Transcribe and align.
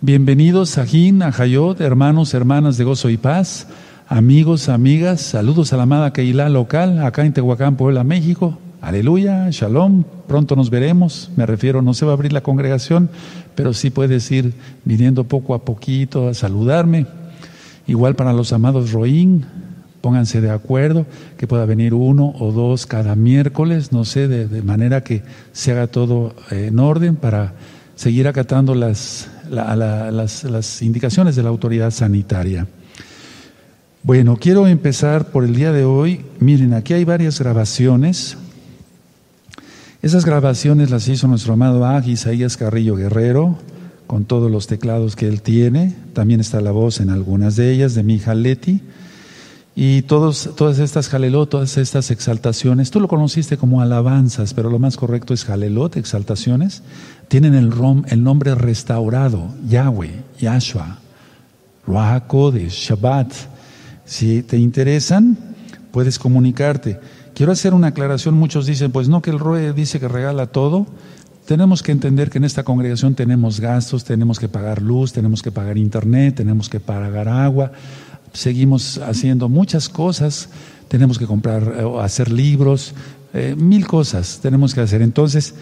Bienvenidos 0.00 0.78
a 0.78 0.86
Jin, 0.86 1.24
a 1.24 1.34
Hayot, 1.36 1.80
hermanos, 1.80 2.32
hermanas 2.32 2.76
de 2.78 2.84
gozo 2.84 3.10
y 3.10 3.16
paz, 3.16 3.66
amigos, 4.06 4.68
amigas, 4.68 5.20
saludos 5.20 5.72
a 5.72 5.76
la 5.76 5.82
amada 5.82 6.12
Keilah 6.12 6.48
local, 6.50 7.04
acá 7.04 7.24
en 7.24 7.32
Tehuacán, 7.32 7.74
Puebla, 7.74 8.04
México. 8.04 8.56
Aleluya, 8.80 9.50
shalom, 9.50 10.04
pronto 10.28 10.54
nos 10.54 10.70
veremos. 10.70 11.32
Me 11.34 11.46
refiero, 11.46 11.82
no 11.82 11.94
se 11.94 12.06
va 12.06 12.12
a 12.12 12.14
abrir 12.14 12.32
la 12.32 12.44
congregación, 12.44 13.10
pero 13.56 13.74
sí 13.74 13.90
puedes 13.90 14.30
ir 14.30 14.54
viniendo 14.84 15.24
poco 15.24 15.52
a 15.52 15.64
poquito 15.64 16.28
a 16.28 16.34
saludarme. 16.34 17.08
Igual 17.88 18.14
para 18.14 18.32
los 18.32 18.52
amados 18.52 18.92
Roín, 18.92 19.46
pónganse 20.00 20.40
de 20.40 20.50
acuerdo 20.50 21.06
que 21.38 21.48
pueda 21.48 21.64
venir 21.66 21.92
uno 21.92 22.34
o 22.38 22.52
dos 22.52 22.86
cada 22.86 23.16
miércoles, 23.16 23.90
no 23.90 24.04
sé, 24.04 24.28
de, 24.28 24.62
manera 24.62 25.02
que 25.02 25.24
se 25.50 25.72
haga 25.72 25.88
todo 25.88 26.36
en 26.52 26.78
orden 26.78 27.16
para 27.16 27.54
seguir 27.96 28.28
acatando 28.28 28.76
las, 28.76 29.28
las, 29.50 30.44
las 30.44 30.82
indicaciones 30.82 31.36
de 31.36 31.42
la 31.42 31.48
autoridad 31.48 31.90
sanitaria. 31.90 32.66
Bueno, 34.02 34.36
quiero 34.36 34.66
empezar 34.66 35.30
por 35.30 35.44
el 35.44 35.54
día 35.54 35.72
de 35.72 35.84
hoy. 35.84 36.24
Miren, 36.40 36.72
aquí 36.72 36.94
hay 36.94 37.04
varias 37.04 37.38
grabaciones. 37.38 38.36
Esas 40.00 40.24
grabaciones 40.24 40.90
las 40.90 41.08
hizo 41.08 41.26
nuestro 41.26 41.54
amado 41.54 41.84
Ag 41.84 42.08
Isaías 42.08 42.56
Carrillo 42.56 42.94
Guerrero, 42.94 43.58
con 44.06 44.24
todos 44.24 44.50
los 44.50 44.66
teclados 44.66 45.16
que 45.16 45.26
él 45.26 45.42
tiene. 45.42 45.94
También 46.12 46.40
está 46.40 46.60
la 46.60 46.70
voz 46.70 47.00
en 47.00 47.10
algunas 47.10 47.56
de 47.56 47.72
ellas, 47.72 47.94
de 47.94 48.04
mi 48.04 48.14
hija 48.14 48.34
Leti. 48.34 48.80
Y 49.80 50.02
todos, 50.02 50.50
todas 50.56 50.80
estas 50.80 51.08
jalelot, 51.08 51.50
todas 51.50 51.76
estas 51.76 52.10
exaltaciones, 52.10 52.90
tú 52.90 52.98
lo 52.98 53.06
conociste 53.06 53.56
como 53.56 53.80
alabanzas, 53.80 54.52
pero 54.52 54.70
lo 54.70 54.80
más 54.80 54.96
correcto 54.96 55.32
es 55.32 55.44
jalelot, 55.44 55.96
exaltaciones, 55.96 56.82
tienen 57.28 57.54
el, 57.54 57.70
rom, 57.70 58.02
el 58.08 58.24
nombre 58.24 58.56
restaurado, 58.56 59.54
Yahweh, 59.68 60.24
Yahshua, 60.40 60.98
Ruach 61.86 62.24
Shabbat. 62.68 63.32
Si 64.04 64.42
te 64.42 64.58
interesan, 64.58 65.38
puedes 65.92 66.18
comunicarte. 66.18 66.98
Quiero 67.32 67.52
hacer 67.52 67.72
una 67.72 67.86
aclaración, 67.86 68.34
muchos 68.34 68.66
dicen, 68.66 68.90
pues 68.90 69.08
no, 69.08 69.22
que 69.22 69.30
el 69.30 69.38
ROE 69.38 69.74
dice 69.74 70.00
que 70.00 70.08
regala 70.08 70.48
todo. 70.48 70.88
Tenemos 71.46 71.84
que 71.84 71.92
entender 71.92 72.30
que 72.30 72.38
en 72.38 72.44
esta 72.44 72.64
congregación 72.64 73.14
tenemos 73.14 73.60
gastos, 73.60 74.02
tenemos 74.02 74.40
que 74.40 74.48
pagar 74.48 74.82
luz, 74.82 75.12
tenemos 75.12 75.40
que 75.40 75.52
pagar 75.52 75.78
internet, 75.78 76.34
tenemos 76.34 76.68
que 76.68 76.80
pagar 76.80 77.28
agua, 77.28 77.70
seguimos 78.32 78.98
haciendo 78.98 79.48
muchas 79.48 79.88
cosas, 79.88 80.48
tenemos 80.88 81.18
que 81.18 81.26
comprar, 81.26 81.74
eh, 81.78 81.84
o 81.84 82.00
hacer 82.00 82.30
libros, 82.30 82.94
eh, 83.34 83.54
mil 83.56 83.86
cosas 83.86 84.40
tenemos 84.42 84.74
que 84.74 84.80
hacer. 84.80 85.02
Entonces, 85.02 85.54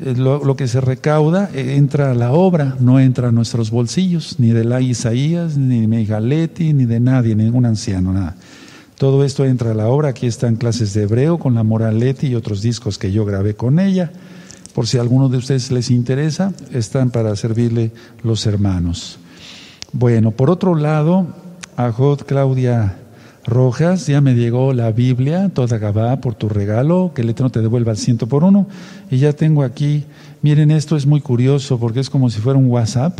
eh, 0.00 0.14
lo, 0.16 0.56
que 0.56 0.68
se 0.68 0.80
recauda 0.80 1.50
entra 1.54 2.10
a 2.10 2.14
la 2.14 2.32
obra, 2.32 2.76
no 2.80 3.00
entra 3.00 3.28
a 3.28 3.32
nuestros 3.32 3.70
bolsillos, 3.70 4.36
ni 4.38 4.50
de 4.50 4.64
la 4.64 4.80
Isaías, 4.80 5.56
ni 5.56 5.80
de 5.80 5.86
Megaletti, 5.88 6.72
ni 6.72 6.84
de 6.84 7.00
nadie, 7.00 7.34
ningún 7.34 7.66
anciano, 7.66 8.12
nada. 8.12 8.36
Todo 8.98 9.24
esto 9.24 9.44
entra 9.44 9.72
a 9.72 9.74
la 9.74 9.88
obra, 9.88 10.10
aquí 10.10 10.26
están 10.26 10.56
clases 10.56 10.94
de 10.94 11.02
hebreo 11.02 11.38
con 11.38 11.54
la 11.54 11.64
Moraletti 11.64 12.28
y 12.28 12.34
otros 12.36 12.62
discos 12.62 12.96
que 12.96 13.10
yo 13.10 13.24
grabé 13.24 13.54
con 13.54 13.80
ella. 13.80 14.12
Por 14.74 14.86
si 14.86 14.98
a 14.98 15.00
alguno 15.00 15.28
de 15.28 15.38
ustedes 15.38 15.70
les 15.70 15.90
interesa, 15.90 16.52
están 16.72 17.10
para 17.10 17.34
servirle 17.36 17.92
los 18.22 18.46
hermanos. 18.46 19.18
Bueno, 19.92 20.32
por 20.32 20.50
otro 20.50 20.74
lado, 20.74 21.28
Ajod 21.76 22.22
Claudia 22.22 22.96
Rojas, 23.46 24.06
ya 24.06 24.20
me 24.20 24.34
llegó 24.34 24.72
la 24.72 24.90
Biblia, 24.90 25.50
toda 25.52 25.78
Gabá, 25.78 26.16
por 26.20 26.34
tu 26.34 26.48
regalo, 26.48 27.12
que 27.14 27.22
el 27.22 27.30
Eterno 27.30 27.50
te 27.50 27.60
devuelva 27.60 27.90
al 27.90 27.98
ciento 27.98 28.26
por 28.26 28.42
uno. 28.42 28.66
Y 29.10 29.18
ya 29.18 29.32
tengo 29.32 29.62
aquí, 29.62 30.04
miren, 30.40 30.70
esto 30.70 30.96
es 30.96 31.04
muy 31.04 31.20
curioso 31.20 31.78
porque 31.78 32.00
es 32.00 32.08
como 32.08 32.30
si 32.30 32.40
fuera 32.40 32.58
un 32.58 32.70
WhatsApp 32.70 33.18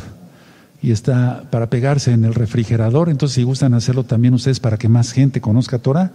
y 0.82 0.92
está 0.92 1.44
para 1.50 1.68
pegarse 1.68 2.12
en 2.12 2.24
el 2.24 2.34
refrigerador. 2.34 3.08
Entonces, 3.08 3.34
si 3.34 3.42
gustan 3.42 3.74
hacerlo 3.74 4.04
también 4.04 4.34
ustedes 4.34 4.60
para 4.60 4.78
que 4.78 4.88
más 4.88 5.12
gente 5.12 5.40
conozca 5.40 5.78
Torah. 5.78 6.12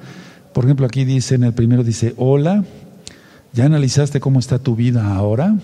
Por 0.53 0.65
ejemplo, 0.65 0.85
aquí 0.85 1.05
dice, 1.05 1.35
en 1.35 1.43
el 1.43 1.53
primero 1.53 1.83
dice, 1.83 2.13
hola, 2.17 2.63
¿ya 3.53 3.65
analizaste 3.65 4.19
cómo 4.19 4.39
está 4.39 4.57
tu 4.59 4.75
vida 4.75 5.13
ahora? 5.13 5.55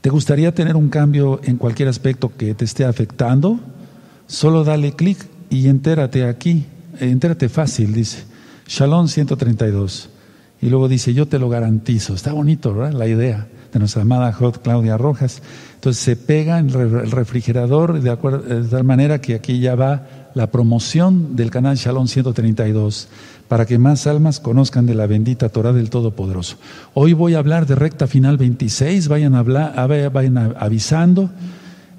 ¿Te 0.00 0.10
gustaría 0.10 0.54
tener 0.54 0.76
un 0.76 0.88
cambio 0.88 1.40
en 1.44 1.56
cualquier 1.56 1.88
aspecto 1.88 2.32
que 2.36 2.54
te 2.54 2.64
esté 2.64 2.84
afectando? 2.84 3.60
Solo 4.30 4.62
dale 4.62 4.92
clic 4.92 5.26
y 5.50 5.66
entérate 5.66 6.24
aquí, 6.24 6.64
entérate 7.00 7.48
fácil, 7.48 7.92
dice. 7.92 8.22
Shalom 8.68 9.08
132. 9.08 10.08
Y 10.62 10.70
luego 10.70 10.86
dice, 10.86 11.12
yo 11.12 11.26
te 11.26 11.40
lo 11.40 11.48
garantizo. 11.48 12.14
Está 12.14 12.32
bonito, 12.32 12.72
¿verdad? 12.72 12.92
La 12.92 13.08
idea 13.08 13.48
de 13.72 13.78
nuestra 13.80 14.02
amada 14.02 14.32
Claudia 14.62 14.96
Rojas. 14.96 15.42
Entonces 15.74 16.00
se 16.00 16.14
pega 16.14 16.60
en 16.60 16.70
el 16.70 17.10
refrigerador 17.10 18.00
de, 18.00 18.08
acuerdo, 18.08 18.38
de 18.38 18.68
tal 18.68 18.84
manera 18.84 19.20
que 19.20 19.34
aquí 19.34 19.58
ya 19.58 19.74
va 19.74 20.06
la 20.34 20.48
promoción 20.52 21.34
del 21.34 21.50
canal 21.50 21.76
Shalom 21.76 22.06
132 22.06 23.08
para 23.48 23.66
que 23.66 23.78
más 23.78 24.06
almas 24.06 24.38
conozcan 24.38 24.86
de 24.86 24.94
la 24.94 25.08
bendita 25.08 25.48
Torah 25.48 25.72
del 25.72 25.90
Todopoderoso. 25.90 26.56
Hoy 26.94 27.14
voy 27.14 27.34
a 27.34 27.40
hablar 27.40 27.66
de 27.66 27.74
recta 27.74 28.06
final 28.06 28.36
26, 28.36 29.08
vayan, 29.08 29.34
a 29.34 29.40
hablar, 29.40 30.12
vayan 30.12 30.54
avisando. 30.56 31.30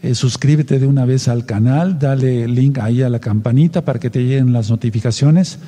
Eh, 0.03 0.15
suscríbete 0.15 0.79
de 0.79 0.87
una 0.87 1.05
vez 1.05 1.27
al 1.27 1.45
canal, 1.45 1.99
dale 1.99 2.47
link 2.47 2.79
ahí 2.79 3.03
a 3.03 3.09
la 3.09 3.19
campanita 3.19 3.85
para 3.85 3.99
que 3.99 4.09
te 4.09 4.23
lleguen 4.23 4.51
las 4.51 4.71
notificaciones, 4.71 5.59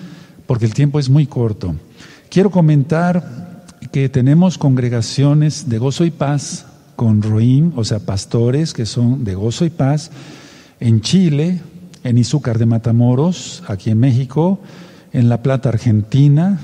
porque 0.48 0.66
el 0.66 0.74
tiempo 0.74 1.00
es 1.00 1.08
muy 1.08 1.28
corto. 1.28 1.76
Quiero 2.32 2.50
comentar 2.50 3.64
que 3.92 4.10
tenemos 4.10 4.58
congregaciones 4.58 5.70
de 5.70 5.78
gozo 5.78 6.04
y 6.04 6.10
paz 6.10 6.66
con 6.96 7.22
Roim, 7.22 7.74
o 7.76 7.84
sea, 7.84 8.00
pastores 8.00 8.74
que 8.74 8.88
son 8.88 9.24
de 9.24 9.36
gozo 9.36 9.66
y 9.66 9.70
paz, 9.70 10.10
en 10.80 11.02
Chile, 11.02 11.62
en 12.04 12.18
Izúcar 12.18 12.58
de 12.58 12.66
Matamoros, 12.66 13.62
aquí 13.68 13.92
en 13.92 14.00
México, 14.00 14.60
en 15.12 15.30
La 15.30 15.44
Plata, 15.44 15.70
Argentina, 15.70 16.60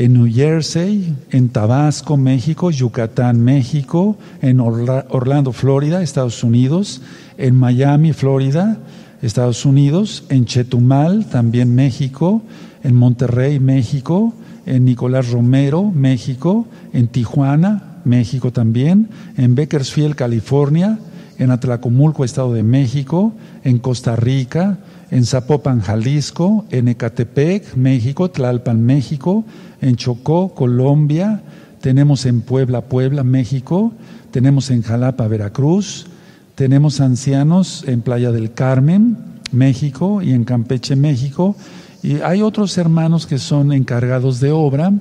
en 0.00 0.14
New 0.14 0.32
Jersey, 0.32 1.14
en 1.30 1.50
Tabasco, 1.50 2.16
México, 2.16 2.70
Yucatán, 2.70 3.38
México, 3.38 4.16
en 4.40 4.58
Orlando, 4.58 5.52
Florida, 5.52 6.02
Estados 6.02 6.42
Unidos, 6.42 7.02
en 7.36 7.54
Miami, 7.54 8.14
Florida, 8.14 8.78
Estados 9.20 9.66
Unidos, 9.66 10.24
en 10.30 10.46
Chetumal, 10.46 11.26
también 11.26 11.74
México, 11.74 12.40
en 12.82 12.96
Monterrey, 12.96 13.60
México, 13.60 14.32
en 14.64 14.86
Nicolás 14.86 15.30
Romero, 15.30 15.92
México, 15.94 16.66
en 16.94 17.08
Tijuana, 17.08 18.00
México 18.06 18.52
también, 18.52 19.10
en 19.36 19.54
Bakersfield, 19.54 20.14
California, 20.14 20.98
en 21.40 21.50
Atlacomulco, 21.50 22.22
Estado 22.22 22.52
de 22.52 22.62
México, 22.62 23.32
en 23.64 23.78
Costa 23.78 24.14
Rica, 24.14 24.76
en 25.10 25.24
Zapopan, 25.24 25.80
Jalisco, 25.80 26.66
en 26.70 26.88
Ecatepec, 26.88 27.76
México, 27.76 28.30
Tlalpan, 28.30 28.84
México, 28.84 29.44
en 29.80 29.96
Chocó, 29.96 30.54
Colombia, 30.54 31.40
tenemos 31.80 32.26
en 32.26 32.42
Puebla, 32.42 32.82
Puebla, 32.82 33.24
México, 33.24 33.94
tenemos 34.30 34.70
en 34.70 34.82
Jalapa, 34.82 35.26
Veracruz, 35.28 36.06
tenemos 36.54 37.00
ancianos 37.00 37.84
en 37.86 38.02
Playa 38.02 38.32
del 38.32 38.52
Carmen, 38.52 39.16
México, 39.50 40.20
y 40.20 40.32
en 40.32 40.44
Campeche, 40.44 40.94
México, 40.94 41.56
y 42.02 42.20
hay 42.20 42.42
otros 42.42 42.76
hermanos 42.76 43.26
que 43.26 43.38
son 43.38 43.72
encargados 43.72 44.40
de 44.40 44.52
obra, 44.52 44.92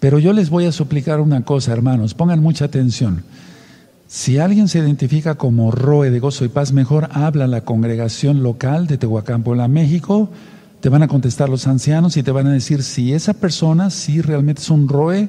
pero 0.00 0.18
yo 0.18 0.32
les 0.32 0.50
voy 0.50 0.66
a 0.66 0.72
suplicar 0.72 1.20
una 1.20 1.44
cosa, 1.44 1.72
hermanos, 1.72 2.14
pongan 2.14 2.40
mucha 2.40 2.64
atención. 2.64 3.22
Si 4.14 4.38
alguien 4.38 4.68
se 4.68 4.78
identifica 4.78 5.34
como 5.34 5.72
Roe 5.72 6.08
de 6.08 6.20
Gozo 6.20 6.44
y 6.44 6.48
Paz, 6.48 6.72
mejor 6.72 7.08
habla 7.10 7.46
a 7.46 7.48
la 7.48 7.62
congregación 7.62 8.44
local 8.44 8.86
de 8.86 8.96
Tehuacán, 8.96 9.42
México. 9.72 10.30
Te 10.80 10.88
van 10.88 11.02
a 11.02 11.08
contestar 11.08 11.48
los 11.48 11.66
ancianos 11.66 12.16
y 12.16 12.22
te 12.22 12.30
van 12.30 12.46
a 12.46 12.52
decir 12.52 12.84
si 12.84 13.12
esa 13.12 13.34
persona 13.34 13.90
sí 13.90 14.20
realmente 14.20 14.62
es 14.62 14.70
un 14.70 14.88
Roe 14.88 15.28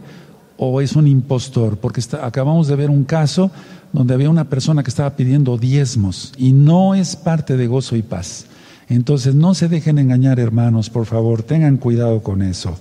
o 0.58 0.82
es 0.82 0.96
un 0.96 1.08
impostor, 1.08 1.78
porque 1.78 2.00
acabamos 2.22 2.68
de 2.68 2.76
ver 2.76 2.92
un 2.92 3.06
caso 3.06 3.50
donde 3.92 4.14
había 4.14 4.30
una 4.30 4.52
persona 4.52 4.84
que 4.84 4.92
estaba 4.92 5.16
pidiendo 5.16 5.58
diezmos 5.58 6.32
y 6.38 6.52
no 6.52 6.94
es 6.94 7.16
parte 7.16 7.58
de 7.58 7.66
Gozo 7.66 7.96
y 7.96 8.04
Paz. 8.04 8.46
Entonces 8.88 9.34
no 9.34 9.56
se 9.56 9.68
dejen 9.68 9.98
engañar, 9.98 10.40
hermanos, 10.40 10.92
por 10.92 11.08
favor, 11.08 11.42
tengan 11.42 11.78
cuidado 11.78 12.22
con 12.22 12.44
eso. 12.44 12.78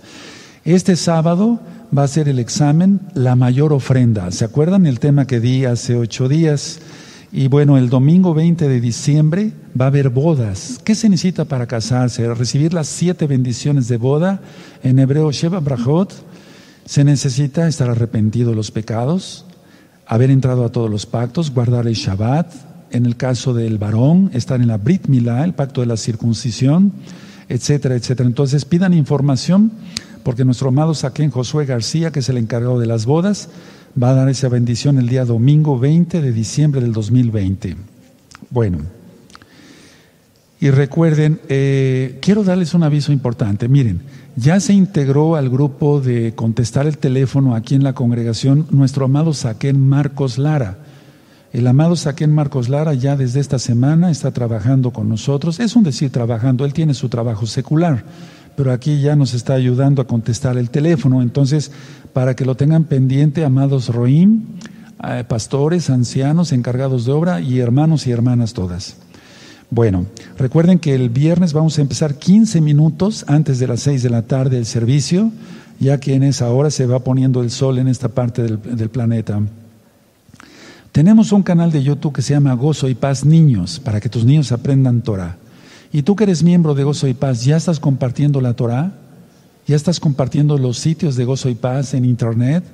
Este 0.65 0.97
sábado 0.97 1.61
va 1.97 2.05
a 2.05 2.09
ser 2.09 2.27
el 2.27 2.39
examen 2.39 2.99
La 3.13 3.37
mayor 3.37 3.75
ofrenda. 3.75 4.31
¿Se 4.31 4.47
acuerdan 4.47 4.87
el 4.87 4.99
tema 4.99 5.27
que 5.27 5.39
di 5.39 5.67
hace 5.67 5.95
ocho 5.95 6.27
días? 6.27 6.79
Y 7.31 7.49
bueno, 7.49 7.77
el 7.77 7.91
domingo 7.91 8.33
20 8.33 8.67
de 8.67 8.81
diciembre 8.81 9.53
va 9.79 9.85
a 9.85 9.89
haber 9.89 10.09
bodas. 10.09 10.81
¿Qué 10.83 10.95
se 10.95 11.11
necesita 11.11 11.45
para 11.45 11.67
casarse? 11.67 12.33
Recibir 12.33 12.73
las 12.73 12.89
siete 12.89 13.27
bendiciones 13.27 13.89
de 13.89 13.99
boda. 13.99 14.41
En 14.83 14.99
hebreo, 14.99 15.31
Sheva 15.33 15.61
Brachot. 15.61 16.15
Se 16.87 17.05
necesita 17.05 17.69
estar 17.69 17.91
arrepentido 17.91 18.49
de 18.49 18.57
los 18.57 18.71
pecados, 18.71 19.45
haber 20.07 20.31
entrado 20.31 20.65
a 20.65 20.73
todos 20.73 20.91
los 20.91 21.05
pactos, 21.05 21.53
guardar 21.53 21.87
el 21.87 21.95
Shabbat. 21.95 22.51
En 22.91 23.05
el 23.05 23.19
caso 23.19 23.53
del 23.53 23.77
varón, 23.77 24.31
estar 24.33 24.63
en 24.63 24.69
la 24.69 24.79
Brit 24.79 25.09
Milá, 25.09 25.45
el 25.45 25.53
pacto 25.53 25.83
de 25.83 25.89
la 25.89 25.99
circuncisión, 25.99 26.91
etcétera, 27.51 27.97
etcétera. 27.97 28.27
Entonces 28.27 28.65
pidan 28.65 28.95
información 28.95 29.71
porque 30.25 30.45
nuestro 30.45 30.69
amado 30.69 30.95
Saquén 30.95 31.31
Josué 31.31 31.67
García, 31.67 32.11
que 32.11 32.21
es 32.21 32.29
el 32.29 32.39
encargado 32.39 32.81
de 32.81 32.87
las 32.87 33.07
bodas, 33.07 33.51
va 34.01 34.11
a 34.11 34.15
dar 34.15 34.29
esa 34.29 34.49
bendición 34.49 34.99
el 34.99 35.09
día 35.09 35.25
domingo 35.25 35.79
20 35.79 36.21
de 36.21 36.33
diciembre 36.33 36.81
del 36.81 36.93
2020. 36.93 37.77
Bueno, 38.51 38.79
y 40.61 40.71
recuerden, 40.71 41.41
eh, 41.49 42.19
quiero 42.23 42.43
darles 42.43 42.75
un 42.75 42.83
aviso 42.83 43.13
importante. 43.13 43.69
Miren, 43.69 44.01
ya 44.35 44.59
se 44.61 44.73
integró 44.73 45.37
al 45.37 45.51
grupo 45.51 46.01
de 46.01 46.35
contestar 46.35 46.87
el 46.87 46.99
teléfono 46.99 47.55
aquí 47.55 47.75
en 47.75 47.85
la 47.85 47.93
congregación 47.93 48.67
nuestro 48.71 49.05
amado 49.05 49.35
Saquén 49.35 49.79
Marcos 49.79 50.39
Lara. 50.39 50.79
El 51.53 51.67
amado 51.67 51.95
Saquén 51.97 52.33
Marcos 52.33 52.69
Lara 52.69 52.95
ya 52.95 53.15
desde 53.15 53.41
esta 53.41 53.59
semana 53.59 54.11
está 54.11 54.33
trabajando 54.33 54.91
con 54.91 55.09
nosotros. 55.09 55.61
Es 55.61 55.77
un 55.77 55.85
decir 55.85 56.11
trabajando, 56.11 56.65
él 56.65 56.73
tiene 56.73 56.95
su 56.95 57.09
trabajo 57.09 57.47
secular, 57.47 58.05
pero 58.57 58.73
aquí 58.73 59.01
ya 59.01 59.17
nos 59.17 59.35
está 59.35 59.55
ayudando 59.55 60.03
a 60.03 60.07
contestar 60.07 60.57
el 60.57 60.71
teléfono. 60.71 61.23
Entonces, 61.23 61.71
para 62.13 62.35
que 62.35 62.45
lo 62.45 62.55
tengan 62.55 62.85
pendiente, 62.85 63.45
amados 63.45 63.89
Roim, 63.89 64.43
eh, 65.07 65.25
pastores, 65.27 65.91
ancianos, 65.91 66.53
encargados 66.53 67.05
de 67.05 67.13
obra 67.13 67.41
y 67.41 67.59
hermanos 67.59 68.07
y 68.07 68.13
hermanas 68.13 68.55
todas. 68.55 68.97
Bueno, 69.71 70.07
recuerden 70.39 70.79
que 70.79 70.95
el 70.95 71.09
viernes 71.11 71.53
vamos 71.53 71.79
a 71.79 71.83
empezar 71.83 72.15
15 72.15 72.61
minutos 72.61 73.25
antes 73.29 73.59
de 73.59 73.67
las 73.67 73.81
6 73.81 74.03
de 74.03 74.11
la 74.11 74.23
tarde 74.23 74.59
el 74.59 74.67
servicio, 74.67 75.33
ya 75.81 75.99
que 75.99 76.15
en 76.15 76.23
esa 76.23 76.51
hora 76.51 76.71
se 76.71 76.87
va 76.87 77.01
poniendo 77.01 77.43
el 77.43 77.51
sol 77.51 77.79
en 77.79 77.89
esta 77.89 78.09
parte 78.09 78.43
del, 78.43 78.61
del 78.77 78.89
planeta. 78.89 79.41
Tenemos 80.93 81.33
un 81.33 81.43
canal 81.43 81.73
de 81.73 81.83
YouTube 81.83 82.15
que 82.15 82.23
se 82.23 82.35
llama 82.35 82.55
Gozo 82.55 82.89
y 82.89 82.95
Paz 82.95 83.25
Niños, 83.25 83.81
para 83.81 84.01
que 84.01 84.09
tus 84.09 84.25
niños 84.25 84.53
aprendan 84.53 85.03
Torah. 85.03 85.37
Y 85.95 86.03
tú 86.03 86.17
que 86.17 86.25
eres 86.25 86.43
miembro 86.43 86.75
de 86.75 86.83
Gozo 86.83 87.07
y 87.07 87.15
Paz, 87.15 87.45
¿ya 87.45 87.57
estás 87.57 87.79
compartiendo 87.79 88.41
la 88.41 88.55
Torah? 88.55 88.95
¿Ya 89.65 89.77
estás 89.77 90.01
compartiendo 90.01 90.59
los 90.59 90.77
sitios 90.77 91.15
de 91.15 91.25
Gozo 91.25 91.49
y 91.49 91.55
Paz 91.55 91.95
en 91.95 92.05
Internet? 92.05 92.65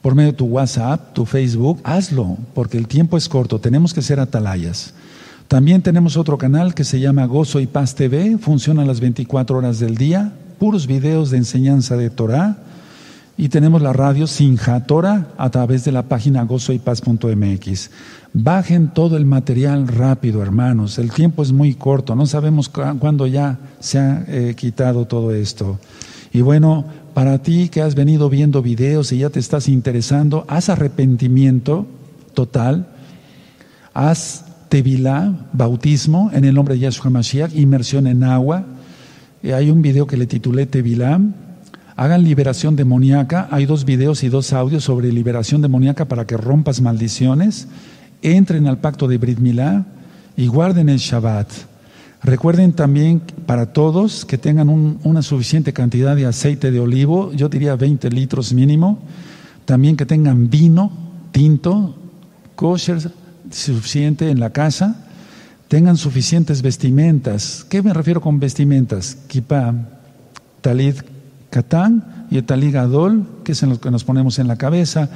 Por 0.00 0.14
medio 0.14 0.30
de 0.30 0.38
tu 0.38 0.44
WhatsApp, 0.44 1.12
tu 1.12 1.26
Facebook, 1.26 1.80
hazlo, 1.82 2.36
porque 2.54 2.78
el 2.78 2.86
tiempo 2.86 3.16
es 3.16 3.28
corto, 3.28 3.58
tenemos 3.58 3.92
que 3.92 4.00
ser 4.00 4.20
atalayas. 4.20 4.94
También 5.48 5.82
tenemos 5.82 6.16
otro 6.16 6.38
canal 6.38 6.72
que 6.72 6.84
se 6.84 7.00
llama 7.00 7.26
Gozo 7.26 7.58
y 7.58 7.66
Paz 7.66 7.96
TV, 7.96 8.38
funciona 8.38 8.84
las 8.84 9.00
24 9.00 9.58
horas 9.58 9.80
del 9.80 9.96
día, 9.96 10.32
puros 10.60 10.86
videos 10.86 11.32
de 11.32 11.38
enseñanza 11.38 11.96
de 11.96 12.10
Torah 12.10 12.58
y 13.36 13.48
tenemos 13.48 13.80
la 13.80 13.92
radio 13.92 14.26
Sinjatora 14.26 15.28
a 15.38 15.50
través 15.50 15.84
de 15.84 15.92
la 15.92 16.02
página 16.02 16.42
gozoypaz.mx. 16.44 17.90
Bajen 18.34 18.88
todo 18.88 19.16
el 19.16 19.24
material 19.24 19.88
rápido, 19.88 20.42
hermanos. 20.42 20.98
El 20.98 21.10
tiempo 21.10 21.42
es 21.42 21.52
muy 21.52 21.74
corto. 21.74 22.14
No 22.14 22.26
sabemos 22.26 22.68
cuándo 22.68 23.26
ya 23.26 23.58
se 23.80 23.98
ha 23.98 24.24
eh, 24.28 24.54
quitado 24.54 25.06
todo 25.06 25.32
esto. 25.32 25.78
Y 26.32 26.42
bueno, 26.42 26.84
para 27.14 27.38
ti 27.42 27.68
que 27.68 27.82
has 27.82 27.94
venido 27.94 28.28
viendo 28.28 28.62
videos 28.62 29.12
y 29.12 29.18
ya 29.18 29.30
te 29.30 29.40
estás 29.40 29.68
interesando, 29.68 30.44
haz 30.48 30.68
arrepentimiento 30.68 31.86
total. 32.34 32.86
Haz 33.94 34.44
tevilá, 34.68 35.48
bautismo 35.52 36.30
en 36.32 36.44
el 36.44 36.54
nombre 36.54 36.74
de 36.74 36.80
Yahshua 36.80 37.10
Mashiach, 37.10 37.54
inmersión 37.54 38.06
en 38.06 38.24
agua. 38.24 38.64
hay 39.42 39.70
un 39.70 39.82
video 39.82 40.06
que 40.06 40.16
le 40.16 40.26
titulé 40.26 40.66
Tevilá 40.66 41.20
Hagan 41.96 42.24
liberación 42.24 42.76
demoníaca. 42.76 43.48
Hay 43.50 43.66
dos 43.66 43.84
videos 43.84 44.22
y 44.22 44.28
dos 44.28 44.52
audios 44.52 44.84
sobre 44.84 45.12
liberación 45.12 45.60
demoníaca 45.60 46.06
para 46.06 46.26
que 46.26 46.36
rompas 46.36 46.80
maldiciones. 46.80 47.68
Entren 48.22 48.66
al 48.66 48.78
pacto 48.78 49.08
de 49.08 49.18
Brit 49.18 49.38
Milá 49.38 49.84
y 50.36 50.46
guarden 50.46 50.88
el 50.88 50.98
Shabbat. 50.98 51.48
Recuerden 52.22 52.72
también 52.72 53.20
para 53.46 53.72
todos 53.72 54.24
que 54.24 54.38
tengan 54.38 54.68
una 54.68 55.22
suficiente 55.22 55.72
cantidad 55.72 56.14
de 56.14 56.26
aceite 56.26 56.70
de 56.70 56.78
olivo, 56.78 57.32
yo 57.32 57.48
diría 57.48 57.74
20 57.74 58.10
litros 58.10 58.52
mínimo. 58.52 59.00
También 59.64 59.96
que 59.96 60.06
tengan 60.06 60.48
vino, 60.48 60.92
tinto, 61.32 61.96
kosher 62.54 63.10
suficiente 63.50 64.30
en 64.30 64.40
la 64.40 64.50
casa. 64.50 65.04
Tengan 65.68 65.96
suficientes 65.96 66.62
vestimentas. 66.62 67.66
¿Qué 67.68 67.82
me 67.82 67.92
refiero 67.92 68.20
con 68.20 68.38
vestimentas? 68.38 69.18
Kippah, 69.26 69.74
talit 70.60 71.02
Catán 71.52 72.26
y 72.30 72.38
el 72.38 72.72
Gadol, 72.72 73.26
que 73.44 73.52
es 73.52 73.62
en 73.62 73.68
lo 73.68 73.78
que 73.78 73.90
nos 73.90 74.04
ponemos 74.04 74.38
en 74.38 74.48
la 74.48 74.56
cabeza, 74.56 75.10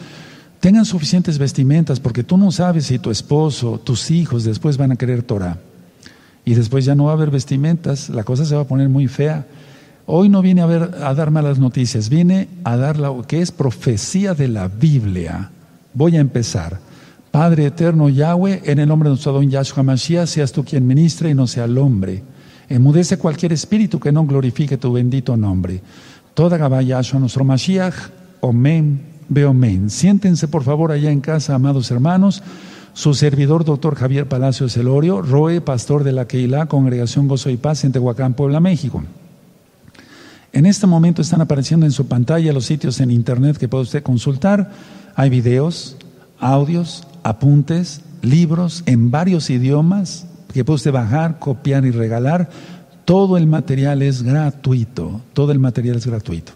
tengan 0.61 0.85
suficientes 0.85 1.39
vestimentas, 1.39 1.99
porque 1.99 2.23
tú 2.23 2.37
no 2.37 2.53
sabes 2.53 2.85
si 2.85 2.99
tu 2.99 3.11
esposo, 3.11 3.81
tus 3.83 4.11
hijos 4.11 4.45
después 4.45 4.77
van 4.77 4.93
a 4.93 4.97
querer 4.97 5.23
Torah. 5.23 5.57
Y 6.45 6.53
después 6.53 6.85
ya 6.85 6.95
no 6.95 7.05
va 7.05 7.13
a 7.13 7.15
haber 7.15 7.31
vestimentas, 7.31 8.11
la 8.11 8.23
cosa 8.23 8.45
se 8.45 8.55
va 8.55 8.63
a 8.63 8.67
poner 8.67 8.91
muy 8.91 9.09
fea. 9.09 9.47
Hoy 10.05 10.29
no 10.29 10.43
viene 10.43 10.61
a, 10.61 10.67
ver, 10.67 10.91
a 11.03 11.15
dar 11.15 11.31
malas 11.31 11.59
noticias, 11.59 12.11
viene 12.11 12.49
a 12.65 12.77
dar 12.77 12.99
lo 12.99 13.23
que 13.23 13.41
es 13.41 13.51
profecía 13.51 14.35
de 14.35 14.49
la 14.49 14.69
Biblia. 14.69 15.51
Voy 15.95 16.19
a 16.19 16.21
empezar. 16.21 16.79
Padre 17.31 17.65
eterno 17.65 18.11
Yahweh, 18.11 18.61
en 18.67 18.79
el 18.79 18.89
nombre 18.89 19.09
de 19.09 19.13
nuestro 19.13 19.33
don 19.33 19.49
Yahshua 19.49 19.83
Mashiach, 19.83 20.29
seas 20.29 20.53
tú 20.53 20.65
quien 20.65 20.87
ministre 20.87 21.31
y 21.31 21.35
no 21.35 21.47
sea 21.47 21.65
el 21.65 21.79
hombre. 21.79 22.23
Emudece 22.69 23.17
cualquier 23.17 23.53
espíritu 23.53 23.99
que 24.01 24.13
no 24.13 24.27
glorifique 24.27 24.77
tu 24.77 24.93
bendito 24.93 25.37
nombre. 25.37 25.81
Toda 26.37 26.59
Gabaya 26.59 27.01
nuestro 27.19 27.45
Mashiach, 27.47 27.95
Omen, 28.43 29.01
Beomen. 29.31 29.89
Siéntense 29.89 30.49
por 30.49 30.65
favor 30.65 30.93
allá 30.93 31.11
en 31.11 31.23
casa, 31.23 31.55
amados 31.55 31.91
hermanos. 31.91 32.43
Su 32.93 33.15
servidor, 33.15 33.65
doctor 33.65 33.95
Javier 33.95 34.29
Palacios 34.29 34.77
Elorio, 34.77 35.23
Roe, 35.23 35.63
pastor 35.63 36.05
de 36.05 36.13
la 36.13 36.27
Keilah, 36.27 36.67
Congregación 36.67 37.27
Gozo 37.27 37.49
y 37.49 37.57
Paz 37.57 37.85
en 37.85 37.93
Tehuacán, 37.93 38.35
Puebla, 38.35 38.61
México. 38.61 39.03
En 40.53 40.67
este 40.67 40.87
momento 40.87 41.23
están 41.23 41.41
apareciendo 41.41 41.87
en 41.87 41.93
su 41.93 42.07
pantalla 42.07 42.53
los 42.53 42.67
sitios 42.67 43.01
en 43.01 43.11
internet 43.11 43.57
que 43.57 43.67
puede 43.69 43.85
usted 43.85 44.03
consultar. 44.03 44.73
Hay 45.15 45.31
videos, 45.31 45.97
audios, 46.39 47.07
apuntes, 47.23 48.03
libros 48.21 48.83
en 48.85 49.11
varios 49.11 49.49
idiomas 49.49 50.27
que 50.53 50.67
puede 50.67 50.77
usted 50.77 50.93
bajar, 50.93 51.39
copiar 51.39 51.87
y 51.87 51.93
regalar 51.93 52.51
todo 53.07 53.39
el 53.39 53.47
material 53.47 54.03
es 54.03 54.23
gratuito, 54.23 55.23
todo 55.33 55.53
el 55.53 55.61
material 55.61 55.97
es 55.97 56.07
gratuito. 56.07 56.53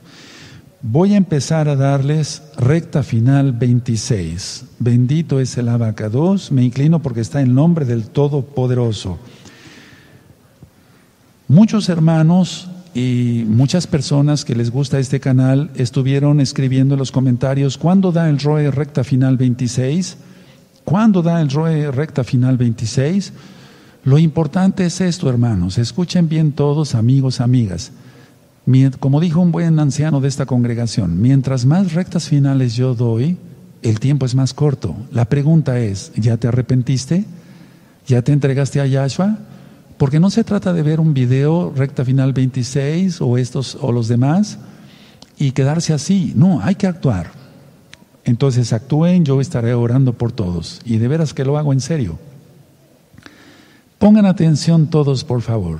Voy 0.83 1.15
a 1.15 1.17
empezar 1.17 1.69
a 1.69 1.77
darles 1.77 2.43
recta 2.59 3.03
final 3.03 3.53
26. 3.53 4.65
Bendito 4.81 5.39
es 5.39 5.57
el 5.57 5.69
abacados, 5.69 6.51
me 6.51 6.65
inclino 6.65 7.01
porque 7.01 7.21
está 7.21 7.41
en 7.41 7.55
nombre 7.55 7.85
del 7.85 8.09
Todopoderoso. 8.09 9.19
Muchos 11.47 11.89
hermanos 11.89 12.69
y 12.95 13.45
muchas 13.47 13.87
personas 13.87 14.45
que 14.45 14.57
les 14.57 14.71
gusta 14.71 14.99
este 14.99 15.21
canal 15.21 15.71
estuvieron 15.77 16.41
escribiendo 16.41 16.95
en 16.95 16.99
los 16.99 17.13
comentarios, 17.13 17.79
¿cuándo 17.79 18.11
da 18.11 18.29
el 18.29 18.41
ROE 18.41 18.73
recta 18.73 19.05
final 19.05 19.37
26? 19.37 20.17
¿Cuándo 20.83 21.23
da 21.23 21.41
el 21.41 21.51
ROE 21.51 21.93
recta 21.93 22.25
final 22.25 22.57
26? 22.57 23.33
Lo 24.05 24.19
importante 24.19 24.87
es 24.87 25.01
esto, 25.01 25.29
hermanos. 25.29 25.77
Escuchen 25.77 26.29
bien 26.29 26.53
todos, 26.53 26.95
amigos, 26.95 27.41
amigas. 27.41 27.93
Como 28.99 29.21
dijo 29.21 29.41
un 29.41 29.53
buen 29.53 29.79
anciano 29.79 30.21
de 30.21 30.29
esta 30.29 30.47
congregación, 30.47 31.21
mientras 31.21 31.67
más 31.67 31.93
rectas 31.93 32.29
finales 32.29 32.75
yo 32.75 32.95
doy, 32.95 33.37
el 33.83 34.01
tiempo 34.01 34.27
es 34.27 34.35
más 34.35 34.55
corto. 34.55 34.95
La 35.11 35.25
pregunta 35.25 35.79
es, 35.81 36.13
¿ya 36.15 36.37
te 36.37 36.49
arrepentiste? 36.49 37.25
¿Ya 38.07 38.23
te 38.23 38.33
entregaste 38.33 38.81
a 38.81 38.87
Yahshua? 38.87 39.39
Porque 39.99 40.21
no 40.21 40.31
se 40.31 40.45
trata 40.45 40.73
de 40.73 40.83
ver 40.83 41.01
un 41.01 41.13
video 41.13 41.73
recta 41.77 42.05
final 42.05 42.33
26 42.33 43.21
o 43.21 43.37
estos 43.37 43.77
o 43.81 43.93
los 43.93 44.09
demás 44.09 44.59
y 45.37 45.53
quedarse 45.53 45.93
así. 45.93 46.33
No, 46.37 46.61
hay 46.63 46.77
que 46.77 46.87
actuar. 46.87 47.33
Entonces 48.25 48.73
actúen, 48.73 49.25
yo 49.25 49.41
estaré 49.41 49.75
orando 49.75 50.13
por 50.13 50.33
todos. 50.33 50.81
Y 50.85 50.99
de 50.99 51.09
veras 51.09 51.35
que 51.35 51.45
lo 51.45 51.59
hago 51.59 51.73
en 51.73 51.81
serio. 51.81 52.19
Pongan 54.01 54.25
atención 54.25 54.87
todos, 54.87 55.25
por 55.25 55.43
favor. 55.43 55.79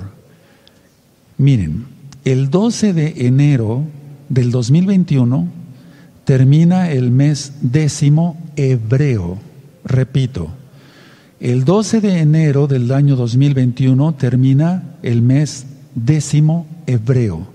Miren, 1.39 1.87
el 2.23 2.51
12 2.51 2.93
de 2.93 3.25
enero 3.25 3.83
del 4.29 4.51
2021 4.51 5.47
termina 6.23 6.91
el 6.91 7.09
mes 7.09 7.53
décimo 7.61 8.37
hebreo. 8.55 9.39
Repito, 9.83 10.49
el 11.39 11.65
12 11.65 11.99
de 11.99 12.19
enero 12.19 12.67
del 12.67 12.91
año 12.91 13.15
2021 13.15 14.13
termina 14.13 14.83
el 15.01 15.23
mes 15.23 15.65
décimo 15.95 16.67
hebreo. 16.85 17.47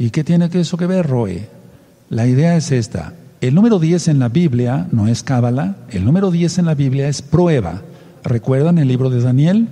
¿Y 0.00 0.10
qué 0.10 0.24
tiene 0.24 0.50
eso 0.52 0.78
que 0.78 0.86
ver, 0.86 1.06
Roe? 1.06 1.48
La 2.08 2.26
idea 2.26 2.56
es 2.56 2.72
esta. 2.72 3.14
El 3.40 3.54
número 3.54 3.78
10 3.78 4.08
en 4.08 4.18
la 4.18 4.30
Biblia 4.30 4.88
no 4.90 5.06
es 5.06 5.22
cábala, 5.22 5.76
el 5.90 6.04
número 6.04 6.32
10 6.32 6.58
en 6.58 6.66
la 6.66 6.74
Biblia 6.74 7.06
es 7.06 7.22
prueba. 7.22 7.82
¿Recuerdan 8.24 8.78
el 8.78 8.88
libro 8.88 9.10
de 9.10 9.20
Daniel? 9.20 9.68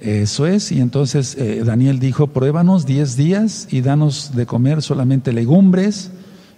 Eso 0.00 0.46
es, 0.46 0.72
y 0.72 0.80
entonces 0.80 1.36
eh, 1.38 1.62
Daniel 1.64 1.98
dijo, 1.98 2.26
pruébanos 2.26 2.84
diez 2.84 3.16
días 3.16 3.68
y 3.70 3.80
danos 3.80 4.32
de 4.34 4.44
comer 4.44 4.82
solamente 4.82 5.32
legumbres. 5.32 6.10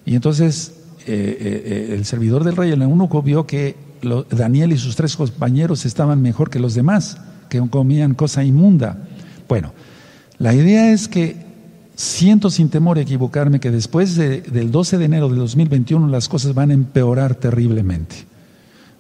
Y 0.05 0.15
entonces 0.15 0.73
eh, 1.07 1.37
eh, 1.41 1.95
el 1.95 2.05
servidor 2.05 2.45
del 2.45 2.57
rey, 2.57 2.73
el 2.73 2.83
eunuco, 2.83 3.23
vio 3.23 3.47
que 3.47 3.77
Daniel 4.31 4.73
y 4.73 4.79
sus 4.79 4.97
tres 4.97 5.17
compañeros 5.17 5.87
estaban 5.87 6.23
mejor 6.23 6.51
que 6.51 6.59
los 6.59 6.75
demás, 6.75 7.19
que 7.49 7.61
comían 7.69 8.15
cosa 8.15 8.43
inmunda. 8.43 8.99
Bueno, 9.49 9.73
la 10.39 10.55
idea 10.55 10.93
es 10.93 11.09
que 11.09 11.37
siento 11.95 12.51
sin 12.51 12.69
temor 12.69 12.99
equivocarme 12.99 13.61
que 13.61 13.71
después 13.71 14.17
del 14.17 14.71
12 14.71 14.99
de 14.99 15.05
enero 15.05 15.29
de 15.29 15.37
2021 15.37 16.09
las 16.09 16.29
cosas 16.29 16.55
van 16.55 16.71
a 16.71 16.75
empeorar 16.75 17.35
terriblemente. 17.35 18.17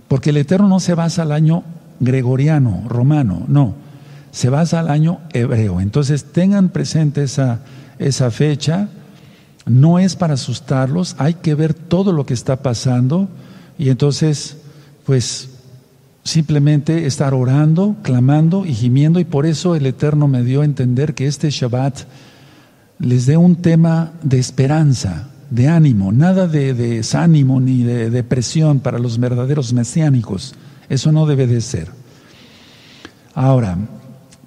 Porque 0.08 0.30
el 0.30 0.38
Eterno 0.38 0.68
no 0.68 0.80
se 0.80 0.94
basa 0.94 1.22
al 1.22 1.32
año 1.32 1.64
gregoriano, 2.00 2.82
romano, 2.88 3.44
no, 3.48 3.74
se 4.30 4.50
basa 4.50 4.80
al 4.80 4.90
año 4.90 5.20
hebreo. 5.32 5.80
Entonces 5.80 6.24
tengan 6.24 6.68
presente 6.68 7.22
esa, 7.22 7.60
esa 7.98 8.30
fecha, 8.30 8.88
no 9.64 9.98
es 9.98 10.14
para 10.14 10.34
asustarlos, 10.34 11.16
hay 11.18 11.34
que 11.34 11.54
ver 11.54 11.74
todo 11.74 12.12
lo 12.12 12.26
que 12.26 12.34
está 12.34 12.56
pasando 12.56 13.28
y 13.78 13.90
entonces, 13.90 14.58
pues 15.04 15.50
simplemente 16.22 17.06
estar 17.06 17.34
orando, 17.34 17.96
clamando 18.02 18.66
y 18.66 18.74
gimiendo 18.74 19.20
y 19.20 19.24
por 19.24 19.46
eso 19.46 19.76
el 19.76 19.86
Eterno 19.86 20.28
me 20.28 20.42
dio 20.42 20.62
a 20.62 20.64
entender 20.64 21.14
que 21.14 21.26
este 21.26 21.50
Shabbat 21.50 22.00
les 22.98 23.26
dé 23.26 23.36
un 23.36 23.56
tema 23.56 24.12
de 24.22 24.38
esperanza, 24.38 25.28
de 25.50 25.68
ánimo, 25.68 26.12
nada 26.12 26.48
de, 26.48 26.74
desánimo 26.74 27.60
ni 27.60 27.82
de 27.82 28.10
depresión 28.10 28.80
para 28.80 28.98
los 28.98 29.18
verdaderos 29.18 29.72
mesiánicos. 29.72 30.54
Eso 30.88 31.12
no 31.12 31.26
debe 31.26 31.46
de 31.46 31.60
ser. 31.60 31.88
Ahora, 33.34 33.76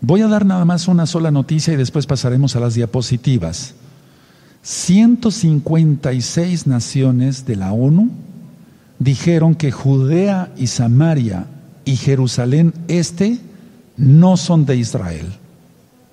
voy 0.01 0.21
a 0.21 0.27
dar 0.27 0.45
nada 0.45 0.65
más 0.65 0.87
una 0.87 1.05
sola 1.05 1.31
noticia 1.31 1.73
y 1.73 1.77
después 1.77 2.05
pasaremos 2.05 2.55
a 2.55 2.59
las 2.59 2.73
diapositivas. 2.73 3.75
156 4.61 6.67
naciones 6.67 7.45
de 7.45 7.55
la 7.55 7.71
ONU 7.71 8.09
dijeron 8.99 9.55
que 9.55 9.71
Judea 9.71 10.51
y 10.57 10.67
Samaria 10.67 11.45
y 11.85 11.95
Jerusalén 11.95 12.73
este 12.87 13.39
no 13.97 14.37
son 14.37 14.65
de 14.65 14.77
Israel. 14.77 15.27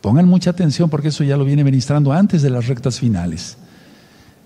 Pongan 0.00 0.28
mucha 0.28 0.50
atención 0.50 0.88
porque 0.88 1.08
eso 1.08 1.24
ya 1.24 1.36
lo 1.36 1.44
viene 1.44 1.64
ministrando 1.64 2.12
antes 2.12 2.42
de 2.42 2.50
las 2.50 2.66
rectas 2.66 3.00
finales. 3.00 3.56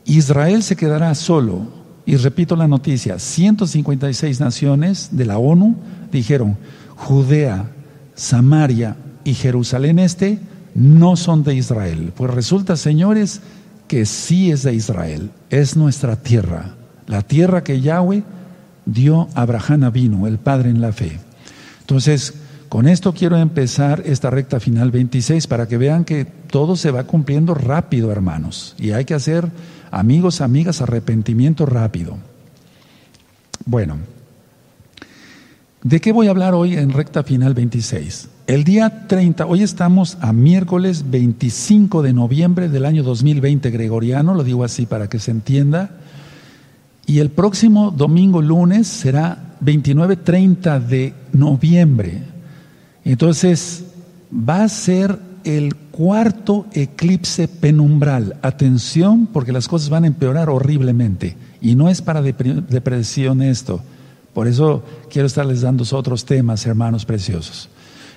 Israel 0.06 0.62
se 0.62 0.76
quedará 0.76 1.14
solo. 1.14 1.79
Y 2.10 2.16
repito 2.16 2.56
la 2.56 2.66
noticia, 2.66 3.20
156 3.20 4.40
naciones 4.40 5.10
de 5.12 5.26
la 5.26 5.38
ONU 5.38 5.76
dijeron, 6.10 6.56
Judea, 6.96 7.70
Samaria 8.16 8.96
y 9.22 9.34
Jerusalén 9.34 10.00
este 10.00 10.40
no 10.74 11.14
son 11.14 11.44
de 11.44 11.54
Israel. 11.54 12.12
Pues 12.16 12.34
resulta, 12.34 12.76
señores, 12.76 13.42
que 13.86 14.06
sí 14.06 14.50
es 14.50 14.64
de 14.64 14.74
Israel, 14.74 15.30
es 15.50 15.76
nuestra 15.76 16.16
tierra, 16.16 16.74
la 17.06 17.22
tierra 17.22 17.62
que 17.62 17.80
Yahweh 17.80 18.24
dio 18.86 19.28
a 19.36 19.42
Abraham 19.42 19.92
vino, 19.92 20.26
el 20.26 20.38
Padre 20.38 20.70
en 20.70 20.80
la 20.80 20.90
fe. 20.90 21.20
Entonces, 21.82 22.34
con 22.68 22.88
esto 22.88 23.14
quiero 23.14 23.36
empezar 23.36 24.02
esta 24.04 24.30
recta 24.30 24.58
final 24.58 24.90
26 24.90 25.46
para 25.46 25.68
que 25.68 25.78
vean 25.78 26.04
que 26.04 26.24
todo 26.24 26.74
se 26.74 26.90
va 26.90 27.04
cumpliendo 27.04 27.54
rápido, 27.54 28.10
hermanos. 28.10 28.74
Y 28.80 28.90
hay 28.90 29.04
que 29.04 29.14
hacer, 29.14 29.48
amigos, 29.90 30.40
amigas, 30.40 30.80
arrepentimiento 30.80 31.66
rápido. 31.66 32.16
Bueno, 33.66 33.98
¿de 35.82 36.00
qué 36.00 36.12
voy 36.12 36.26
a 36.26 36.30
hablar 36.30 36.54
hoy 36.54 36.74
en 36.74 36.90
recta 36.92 37.22
final 37.22 37.54
26? 37.54 38.28
El 38.46 38.64
día 38.64 39.06
30, 39.06 39.46
hoy 39.46 39.62
estamos 39.62 40.18
a 40.20 40.32
miércoles 40.32 41.10
25 41.10 42.02
de 42.02 42.12
noviembre 42.12 42.68
del 42.68 42.84
año 42.84 43.02
2020 43.02 43.70
gregoriano, 43.70 44.34
lo 44.34 44.44
digo 44.44 44.64
así 44.64 44.86
para 44.86 45.08
que 45.08 45.18
se 45.18 45.30
entienda. 45.30 45.98
Y 47.06 47.18
el 47.18 47.30
próximo 47.30 47.90
domingo 47.90 48.42
lunes 48.42 48.86
será 48.86 49.56
29-30 49.62 50.80
de 50.80 51.14
noviembre 51.32 52.30
entonces, 53.04 53.84
va 54.32 54.62
a 54.62 54.68
ser 54.68 55.18
el 55.44 55.74
cuarto 55.74 56.66
eclipse 56.72 57.48
penumbral. 57.48 58.36
Atención, 58.42 59.26
porque 59.26 59.52
las 59.52 59.68
cosas 59.68 59.88
van 59.90 60.04
a 60.04 60.08
empeorar 60.08 60.50
horriblemente. 60.50 61.36
Y 61.60 61.74
no 61.74 61.88
es 61.88 62.02
para 62.02 62.22
depresión 62.22 63.42
esto. 63.42 63.82
Por 64.34 64.46
eso 64.48 64.84
quiero 65.10 65.26
estarles 65.26 65.60
dando 65.60 65.84
otros 65.90 66.24
temas, 66.24 66.64
hermanos 66.66 67.04
preciosos. 67.04 67.68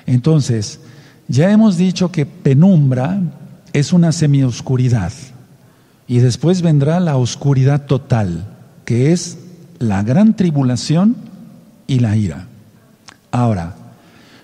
Entonces, 0.05 0.79
ya 1.27 1.51
hemos 1.51 1.77
dicho 1.77 2.11
que 2.11 2.25
penumbra 2.25 3.21
es 3.73 3.93
una 3.93 4.11
semioscuridad. 4.11 5.11
Y 6.07 6.19
después 6.19 6.61
vendrá 6.61 6.99
la 6.99 7.17
oscuridad 7.17 7.85
total, 7.85 8.45
que 8.85 9.11
es 9.11 9.37
la 9.79 10.03
gran 10.03 10.35
tribulación 10.35 11.15
y 11.87 11.99
la 11.99 12.15
ira. 12.15 12.47
Ahora, 13.31 13.75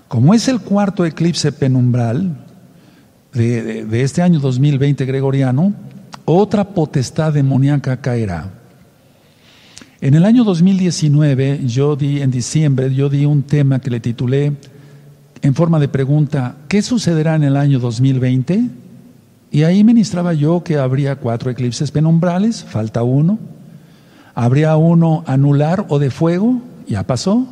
como 0.08 0.34
es 0.34 0.48
el 0.48 0.60
cuarto 0.60 1.06
eclipse 1.06 1.52
penumbral 1.52 2.46
de, 3.34 4.02
este 4.02 4.22
año 4.22 4.40
2020 4.40 5.06
gregoriano, 5.06 5.74
otra 6.26 6.64
potestad 6.64 7.34
demoníaca 7.34 7.98
caerá. 7.98 8.52
En 10.02 10.14
el 10.14 10.26
año 10.26 10.44
2019, 10.44 11.62
yo 11.66 11.96
di, 11.96 12.22
en 12.22 12.32
diciembre, 12.32 12.94
yo 12.94 13.10
di 13.10 13.26
un 13.26 13.44
tema 13.44 13.80
que 13.80 13.90
le 13.90 14.00
titulé 14.00 14.54
en 15.42 15.56
forma 15.56 15.80
de 15.80 15.88
pregunta, 15.88 16.56
¿qué 16.68 16.82
sucederá 16.82 17.36
en 17.36 17.44
el 17.44 17.58
año 17.58 17.80
2020? 17.80 18.70
Y 19.52 19.64
ahí 19.64 19.84
ministraba 19.84 20.34
yo 20.34 20.64
que 20.64 20.78
habría 20.78 21.16
cuatro 21.16 21.50
eclipses 21.50 21.92
penumbrales, 21.92 22.64
falta 22.64 23.04
uno. 23.04 23.40
Habría 24.36 24.76
uno 24.78 25.24
anular 25.28 25.86
o 25.90 26.00
de 26.00 26.12
fuego, 26.12 26.62
ya 26.88 27.04
pasó. 27.04 27.48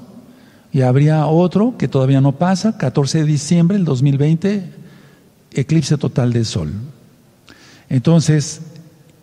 Y 0.72 0.82
habría 0.82 1.26
otro 1.26 1.76
que 1.78 1.88
todavía 1.88 2.22
no 2.22 2.34
pasa, 2.34 2.78
14 2.78 3.20
de 3.20 3.24
diciembre 3.26 3.78
del 3.78 3.86
2020, 3.86 4.77
eclipse 5.60 5.98
total 5.98 6.34
del 6.34 6.46
sol. 6.46 6.72
Entonces, 7.90 8.62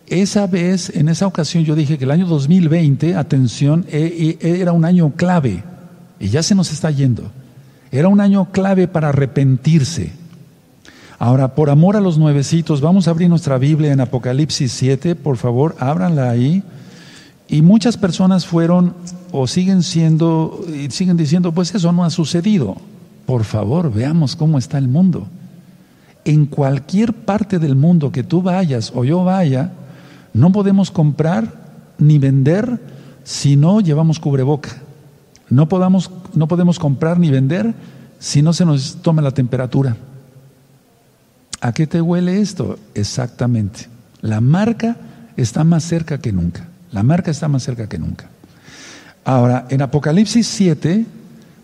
esa 0.07 0.47
vez, 0.47 0.91
en 0.95 1.09
esa 1.09 1.27
ocasión 1.27 1.63
yo 1.63 1.75
dije 1.75 1.97
que 1.97 2.05
el 2.05 2.11
año 2.11 2.27
2020, 2.27 3.15
atención, 3.15 3.85
e, 3.89 4.37
e, 4.39 4.61
era 4.61 4.71
un 4.71 4.85
año 4.85 5.13
clave, 5.15 5.63
y 6.19 6.29
ya 6.29 6.43
se 6.43 6.55
nos 6.55 6.71
está 6.71 6.91
yendo. 6.91 7.31
Era 7.91 8.07
un 8.07 8.21
año 8.21 8.51
clave 8.51 8.87
para 8.87 9.09
arrepentirse. 9.09 10.11
Ahora, 11.17 11.55
por 11.55 11.69
amor 11.69 11.95
a 11.95 12.01
los 12.01 12.17
nuevecitos, 12.17 12.81
vamos 12.81 13.07
a 13.07 13.11
abrir 13.11 13.29
nuestra 13.29 13.57
Biblia 13.57 13.93
en 13.93 14.01
Apocalipsis 14.01 14.71
7, 14.73 15.15
por 15.15 15.37
favor, 15.37 15.75
ábranla 15.79 16.29
ahí. 16.29 16.61
Y 17.47 17.61
muchas 17.61 17.95
personas 17.95 18.45
fueron 18.45 18.93
o 19.31 19.47
siguen 19.47 19.83
siendo 19.83 20.65
y 20.67 20.89
siguen 20.91 21.15
diciendo, 21.15 21.51
pues 21.51 21.73
eso 21.73 21.91
no 21.91 22.03
ha 22.03 22.09
sucedido. 22.09 22.75
Por 23.25 23.43
favor, 23.43 23.93
veamos 23.93 24.35
cómo 24.35 24.57
está 24.57 24.77
el 24.77 24.87
mundo. 24.87 25.27
En 26.25 26.47
cualquier 26.47 27.13
parte 27.13 27.59
del 27.59 27.75
mundo 27.75 28.11
que 28.11 28.23
tú 28.23 28.41
vayas 28.41 28.91
o 28.93 29.05
yo 29.05 29.23
vaya, 29.23 29.71
no 30.33 30.51
podemos 30.51 30.91
comprar 30.91 31.53
ni 31.97 32.19
vender 32.19 32.79
si 33.23 33.55
no 33.55 33.79
llevamos 33.79 34.19
cubreboca. 34.19 34.69
No, 35.49 35.69
podamos, 35.69 36.11
no 36.33 36.47
podemos 36.47 36.79
comprar 36.79 37.19
ni 37.19 37.29
vender 37.29 37.73
si 38.19 38.41
no 38.41 38.53
se 38.53 38.65
nos 38.65 38.97
toma 39.01 39.21
la 39.21 39.31
temperatura. 39.31 39.95
¿A 41.61 41.71
qué 41.73 41.87
te 41.87 42.01
huele 42.01 42.41
esto? 42.41 42.77
Exactamente. 42.93 43.87
La 44.21 44.41
marca 44.41 44.97
está 45.37 45.63
más 45.63 45.83
cerca 45.83 46.19
que 46.19 46.31
nunca. 46.31 46.67
La 46.91 47.03
marca 47.03 47.31
está 47.31 47.47
más 47.47 47.63
cerca 47.63 47.87
que 47.87 47.97
nunca. 47.97 48.29
Ahora, 49.23 49.65
en 49.69 49.81
Apocalipsis 49.81 50.47
7, 50.47 51.05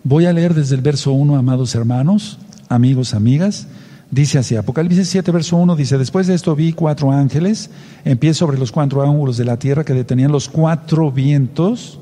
voy 0.04 0.26
a 0.26 0.34
leer 0.34 0.54
desde 0.54 0.76
el 0.76 0.82
verso 0.82 1.14
1, 1.14 1.36
amados 1.36 1.76
hermanos, 1.76 2.40
amigos, 2.70 3.14
amigas. 3.14 3.68
Dice 4.12 4.40
así, 4.40 4.58
Apocalipsis 4.58 5.08
7, 5.08 5.32
verso 5.32 5.56
1, 5.56 5.74
dice, 5.78 5.98
después 5.98 6.28
de 6.28 6.34
esto 6.34 6.54
vi 6.54 6.74
cuatro 6.74 7.14
ángeles 7.14 7.70
en 8.04 8.18
pie 8.18 8.34
sobre 8.34 8.58
los 8.58 8.74
cuatro 8.74 9.02
ángulos 9.02 9.38
de 9.38 9.46
la 9.46 9.58
tierra 9.58 9.86
que 9.86 9.94
detenían 9.94 10.34
los 10.34 10.50
cuatro 10.50 11.14
vientos, 11.14 11.98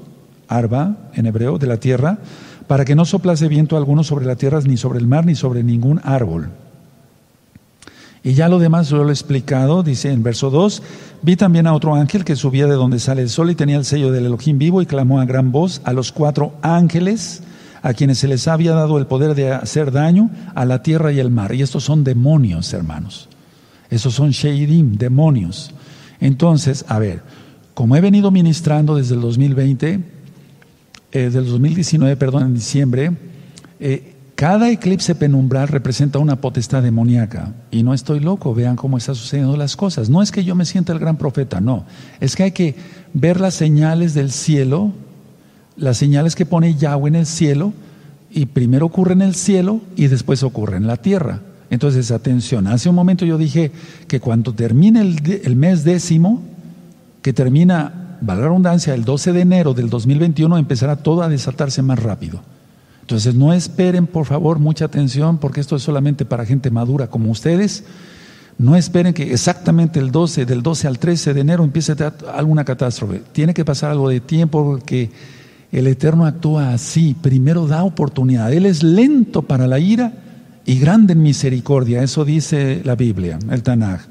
arba 0.47 0.97
en 1.13 1.27
hebreo, 1.27 1.59
de 1.59 1.67
la 1.67 1.77
tierra, 1.77 2.17
para 2.65 2.83
que 2.83 2.95
no 2.95 3.05
soplase 3.05 3.47
viento 3.47 3.77
alguno 3.77 4.03
sobre 4.03 4.25
la 4.25 4.35
tierra, 4.35 4.59
ni 4.61 4.75
sobre 4.75 4.97
el 4.97 5.05
mar, 5.05 5.23
ni 5.23 5.35
sobre 5.35 5.63
ningún 5.63 6.01
árbol. 6.03 6.49
Y 8.23 8.33
ya 8.33 8.49
lo 8.49 8.57
demás 8.57 8.89
lo 8.89 9.07
he 9.07 9.11
explicado, 9.11 9.83
dice 9.83 10.11
en 10.11 10.23
verso 10.23 10.49
2, 10.49 10.81
vi 11.21 11.35
también 11.35 11.67
a 11.67 11.75
otro 11.75 11.93
ángel 11.93 12.25
que 12.25 12.35
subía 12.35 12.65
de 12.65 12.73
donde 12.73 12.97
sale 12.97 13.21
el 13.21 13.29
sol 13.29 13.51
y 13.51 13.55
tenía 13.55 13.77
el 13.77 13.85
sello 13.85 14.11
del 14.11 14.25
Elohim 14.25 14.57
vivo 14.57 14.81
y 14.81 14.87
clamó 14.87 15.21
a 15.21 15.25
gran 15.25 15.51
voz 15.51 15.79
a 15.83 15.93
los 15.93 16.11
cuatro 16.11 16.53
ángeles 16.63 17.43
a 17.81 17.93
quienes 17.93 18.19
se 18.19 18.27
les 18.27 18.47
había 18.47 18.73
dado 18.73 18.97
el 18.97 19.07
poder 19.07 19.35
de 19.35 19.51
hacer 19.51 19.91
daño 19.91 20.29
a 20.55 20.65
la 20.65 20.83
tierra 20.83 21.11
y 21.11 21.19
el 21.19 21.31
mar. 21.31 21.53
Y 21.53 21.61
estos 21.61 21.83
son 21.83 22.03
demonios, 22.03 22.73
hermanos. 22.73 23.29
Esos 23.89 24.13
son 24.13 24.31
sheidim, 24.31 24.97
demonios. 24.97 25.71
Entonces, 26.19 26.85
a 26.87 26.99
ver, 26.99 27.21
como 27.73 27.95
he 27.95 28.01
venido 28.01 28.31
ministrando 28.31 28.95
desde 28.95 29.15
el 29.15 29.21
2020, 29.21 29.93
eh, 29.93 29.99
desde 31.11 31.39
el 31.39 31.45
2019, 31.45 32.15
perdón, 32.17 32.43
en 32.43 32.53
diciembre, 32.53 33.11
eh, 33.79 34.15
cada 34.35 34.69
eclipse 34.69 35.15
penumbral 35.15 35.67
representa 35.67 36.19
una 36.19 36.39
potestad 36.39 36.81
demoníaca. 36.81 37.53
Y 37.71 37.83
no 37.83 37.93
estoy 37.93 38.19
loco, 38.19 38.53
vean 38.53 38.75
cómo 38.75 38.97
están 38.97 39.15
sucediendo 39.15 39.57
las 39.57 39.75
cosas. 39.75 40.09
No 40.09 40.21
es 40.21 40.31
que 40.31 40.45
yo 40.45 40.55
me 40.55 40.63
sienta 40.65 40.93
el 40.93 40.99
gran 40.99 41.17
profeta, 41.17 41.59
no. 41.59 41.85
Es 42.21 42.35
que 42.35 42.43
hay 42.43 42.51
que 42.51 42.75
ver 43.13 43.41
las 43.41 43.55
señales 43.55 44.13
del 44.13 44.31
cielo, 44.31 44.93
las 45.79 45.97
señales 45.97 46.35
que 46.35 46.45
pone 46.45 46.75
Yahweh 46.75 47.09
en 47.09 47.15
el 47.15 47.25
cielo, 47.25 47.73
y 48.31 48.45
primero 48.45 48.85
ocurre 48.85 49.13
en 49.13 49.21
el 49.21 49.35
cielo 49.35 49.81
y 49.95 50.07
después 50.07 50.43
ocurre 50.43 50.77
en 50.77 50.87
la 50.87 50.97
tierra. 50.97 51.41
Entonces, 51.69 52.11
atención, 52.11 52.67
hace 52.67 52.89
un 52.89 52.95
momento 52.95 53.25
yo 53.25 53.37
dije 53.37 53.71
que 54.07 54.19
cuando 54.19 54.53
termine 54.53 55.01
el, 55.01 55.55
mes 55.55 55.83
décimo, 55.83 56.41
que 57.21 57.33
termina, 57.33 58.17
valga 58.21 58.43
la 58.43 58.47
redundancia, 58.49 58.93
el 58.93 59.05
12 59.05 59.33
de 59.33 59.41
enero 59.41 59.73
del 59.73 59.89
2021, 59.89 60.57
empezará 60.57 60.95
todo 60.95 61.21
a 61.21 61.29
desatarse 61.29 61.81
más 61.81 62.01
rápido. 62.01 62.41
Entonces, 63.01 63.35
no 63.35 63.53
esperen, 63.53 64.07
por 64.07 64.25
favor, 64.25 64.59
mucha 64.59 64.85
atención, 64.85 65.37
porque 65.37 65.61
esto 65.61 65.75
es 65.75 65.83
solamente 65.83 66.25
para 66.25 66.45
gente 66.45 66.71
madura 66.71 67.07
como 67.07 67.31
ustedes. 67.31 67.83
No 68.57 68.75
esperen 68.75 69.13
que 69.13 69.31
exactamente 69.31 69.99
el 69.99 70.11
12, 70.11 70.45
del 70.45 70.61
12 70.61 70.87
al 70.87 70.99
13 70.99 71.33
de 71.33 71.41
enero 71.41 71.63
empiece 71.63 71.95
alguna 72.33 72.65
catástrofe. 72.65 73.21
Tiene 73.31 73.53
que 73.53 73.63
pasar 73.63 73.91
algo 73.91 74.09
de 74.09 74.19
tiempo 74.19 74.63
porque 74.63 75.09
el 75.71 75.87
Eterno 75.87 76.25
actúa 76.25 76.73
así. 76.73 77.15
Primero 77.19 77.67
da 77.67 77.83
oportunidad. 77.83 78.51
Él 78.51 78.65
es 78.65 78.83
lento 78.83 79.43
para 79.43 79.67
la 79.67 79.79
ira 79.79 80.13
y 80.65 80.79
grande 80.79 81.13
en 81.13 81.21
misericordia. 81.21 82.03
Eso 82.03 82.25
dice 82.25 82.81
la 82.83 82.95
Biblia, 82.95 83.39
el 83.51 83.63
Tanaj. 83.63 84.01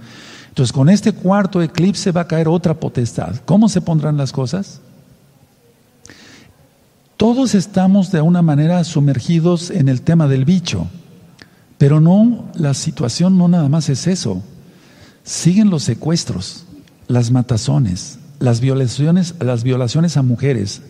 Entonces, 0.49 0.73
con 0.73 0.89
este 0.89 1.13
cuarto 1.13 1.63
eclipse 1.63 2.11
va 2.11 2.23
a 2.23 2.27
caer 2.29 2.49
otra 2.49 2.75
potestad. 2.75 3.37
¿Cómo 3.45 3.69
se 3.69 3.81
pondrán 3.81 4.17
las 4.17 4.33
cosas? 4.33 4.81
Todos 7.17 7.55
estamos 7.55 8.13
de 8.13 8.21
una 8.21 8.43
manera 8.43 8.83
sumergidos 8.85 9.71
en 9.71 9.89
el 9.89 10.03
tema 10.03 10.29
del 10.29 10.45
bicho, 10.45 10.87
pero 11.77 12.01
no, 12.01 12.49
la 12.55 12.75
situación 12.75 13.37
no 13.37 13.49
nada 13.49 13.69
más 13.69 13.89
es 13.89 14.07
eso. 14.07 14.43
Siguen 15.25 15.69
los 15.69 15.83
secuestros, 15.83 16.65
las 17.09 17.31
matazones, 17.31 18.19
las 18.39 18.61
violaciones, 18.61 19.35
las 19.41 19.65
violaciones 19.65 20.17
a 20.17 20.23
mujeres, 20.23 20.83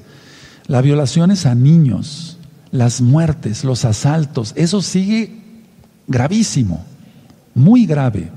las 0.68 0.82
violaciones 0.82 1.46
a 1.46 1.54
niños, 1.54 2.38
las 2.70 3.00
muertes, 3.00 3.64
los 3.64 3.84
asaltos, 3.84 4.52
eso 4.54 4.82
sigue 4.82 5.40
gravísimo, 6.06 6.84
muy 7.54 7.86
grave. 7.86 8.30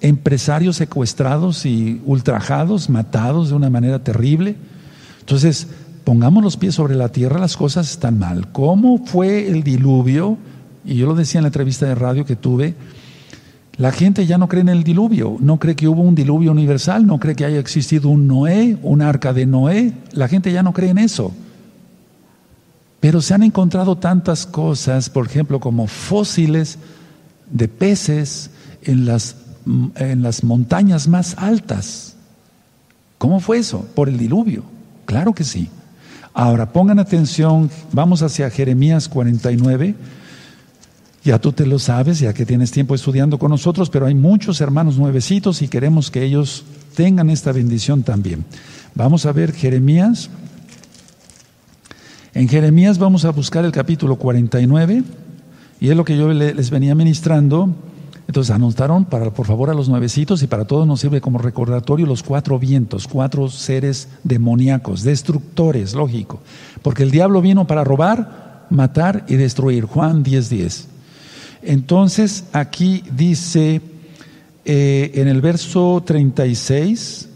Empresarios 0.00 0.76
secuestrados 0.76 1.64
y 1.64 2.00
ultrajados, 2.04 2.90
matados 2.90 3.50
de 3.50 3.54
una 3.54 3.70
manera 3.70 4.02
terrible. 4.02 4.56
Entonces, 5.20 5.68
pongamos 6.04 6.42
los 6.42 6.56
pies 6.56 6.74
sobre 6.74 6.96
la 6.96 7.10
tierra, 7.10 7.38
las 7.38 7.56
cosas 7.56 7.90
están 7.90 8.18
mal. 8.18 8.50
¿Cómo 8.50 9.04
fue 9.04 9.48
el 9.48 9.62
diluvio? 9.62 10.38
Y 10.84 10.96
yo 10.96 11.06
lo 11.06 11.14
decía 11.14 11.38
en 11.38 11.44
la 11.44 11.48
entrevista 11.48 11.86
de 11.86 11.94
radio 11.94 12.24
que 12.24 12.34
tuve, 12.34 12.74
la 13.76 13.90
gente 13.90 14.26
ya 14.26 14.38
no 14.38 14.48
cree 14.48 14.60
en 14.60 14.68
el 14.68 14.84
diluvio, 14.84 15.36
no 15.40 15.58
cree 15.58 15.74
que 15.74 15.88
hubo 15.88 16.02
un 16.02 16.14
diluvio 16.14 16.50
universal, 16.50 17.06
no 17.06 17.18
cree 17.18 17.34
que 17.34 17.44
haya 17.44 17.58
existido 17.58 18.10
un 18.10 18.26
Noé, 18.26 18.76
un 18.82 19.00
arca 19.00 19.32
de 19.32 19.46
Noé, 19.46 19.94
la 20.12 20.28
gente 20.28 20.52
ya 20.52 20.62
no 20.62 20.72
cree 20.72 20.90
en 20.90 20.98
eso. 20.98 21.32
Pero 23.00 23.20
se 23.20 23.34
han 23.34 23.42
encontrado 23.42 23.96
tantas 23.96 24.46
cosas, 24.46 25.08
por 25.08 25.26
ejemplo, 25.26 25.58
como 25.58 25.86
fósiles 25.86 26.78
de 27.50 27.66
peces 27.66 28.50
en 28.82 29.06
las, 29.06 29.36
en 29.96 30.22
las 30.22 30.44
montañas 30.44 31.08
más 31.08 31.34
altas. 31.38 32.14
¿Cómo 33.18 33.40
fue 33.40 33.58
eso? 33.58 33.86
Por 33.94 34.08
el 34.08 34.18
diluvio. 34.18 34.64
Claro 35.06 35.32
que 35.32 35.44
sí. 35.44 35.68
Ahora, 36.34 36.72
pongan 36.72 36.98
atención, 36.98 37.70
vamos 37.92 38.22
hacia 38.22 38.50
Jeremías 38.50 39.08
49. 39.08 39.94
Ya 41.24 41.38
tú 41.38 41.52
te 41.52 41.66
lo 41.66 41.78
sabes, 41.78 42.18
ya 42.18 42.34
que 42.34 42.44
tienes 42.44 42.70
tiempo 42.72 42.94
estudiando 42.94 43.38
con 43.38 43.50
nosotros, 43.50 43.90
pero 43.90 44.06
hay 44.06 44.14
muchos 44.14 44.60
hermanos 44.60 44.96
nuevecitos 44.98 45.62
y 45.62 45.68
queremos 45.68 46.10
que 46.10 46.24
ellos 46.24 46.64
tengan 46.96 47.30
esta 47.30 47.52
bendición 47.52 48.02
también. 48.02 48.44
Vamos 48.94 49.24
a 49.24 49.32
ver 49.32 49.52
Jeremías 49.52 50.30
en 52.34 52.48
Jeremías 52.48 52.96
vamos 52.96 53.26
a 53.26 53.30
buscar 53.30 53.66
el 53.66 53.72
capítulo 53.72 54.16
49 54.16 55.04
y 55.80 55.90
es 55.90 55.96
lo 55.96 56.04
que 56.04 56.16
yo 56.16 56.32
les 56.32 56.70
venía 56.70 56.94
ministrando. 56.94 57.68
Entonces 58.26 58.54
anotaron 58.54 59.04
para 59.04 59.30
por 59.34 59.46
favor 59.46 59.68
a 59.68 59.74
los 59.74 59.90
nuevecitos 59.90 60.42
y 60.42 60.46
para 60.46 60.64
todos 60.64 60.86
nos 60.86 61.00
sirve 61.00 61.20
como 61.20 61.38
recordatorio 61.38 62.06
los 62.06 62.22
cuatro 62.22 62.58
vientos, 62.58 63.06
cuatro 63.06 63.50
seres 63.50 64.08
demoníacos, 64.24 65.02
destructores, 65.02 65.92
lógico. 65.92 66.40
Porque 66.80 67.02
el 67.02 67.10
diablo 67.10 67.42
vino 67.42 67.66
para 67.66 67.84
robar, 67.84 68.66
matar 68.70 69.26
y 69.28 69.34
destruir. 69.34 69.84
Juan 69.84 70.24
10:10. 70.24 70.48
10. 70.48 70.91
Entonces 71.62 72.44
aquí 72.52 73.04
dice 73.16 73.80
eh, 74.64 75.10
en 75.14 75.28
el 75.28 75.40
verso 75.40 76.02
36, 76.04 77.28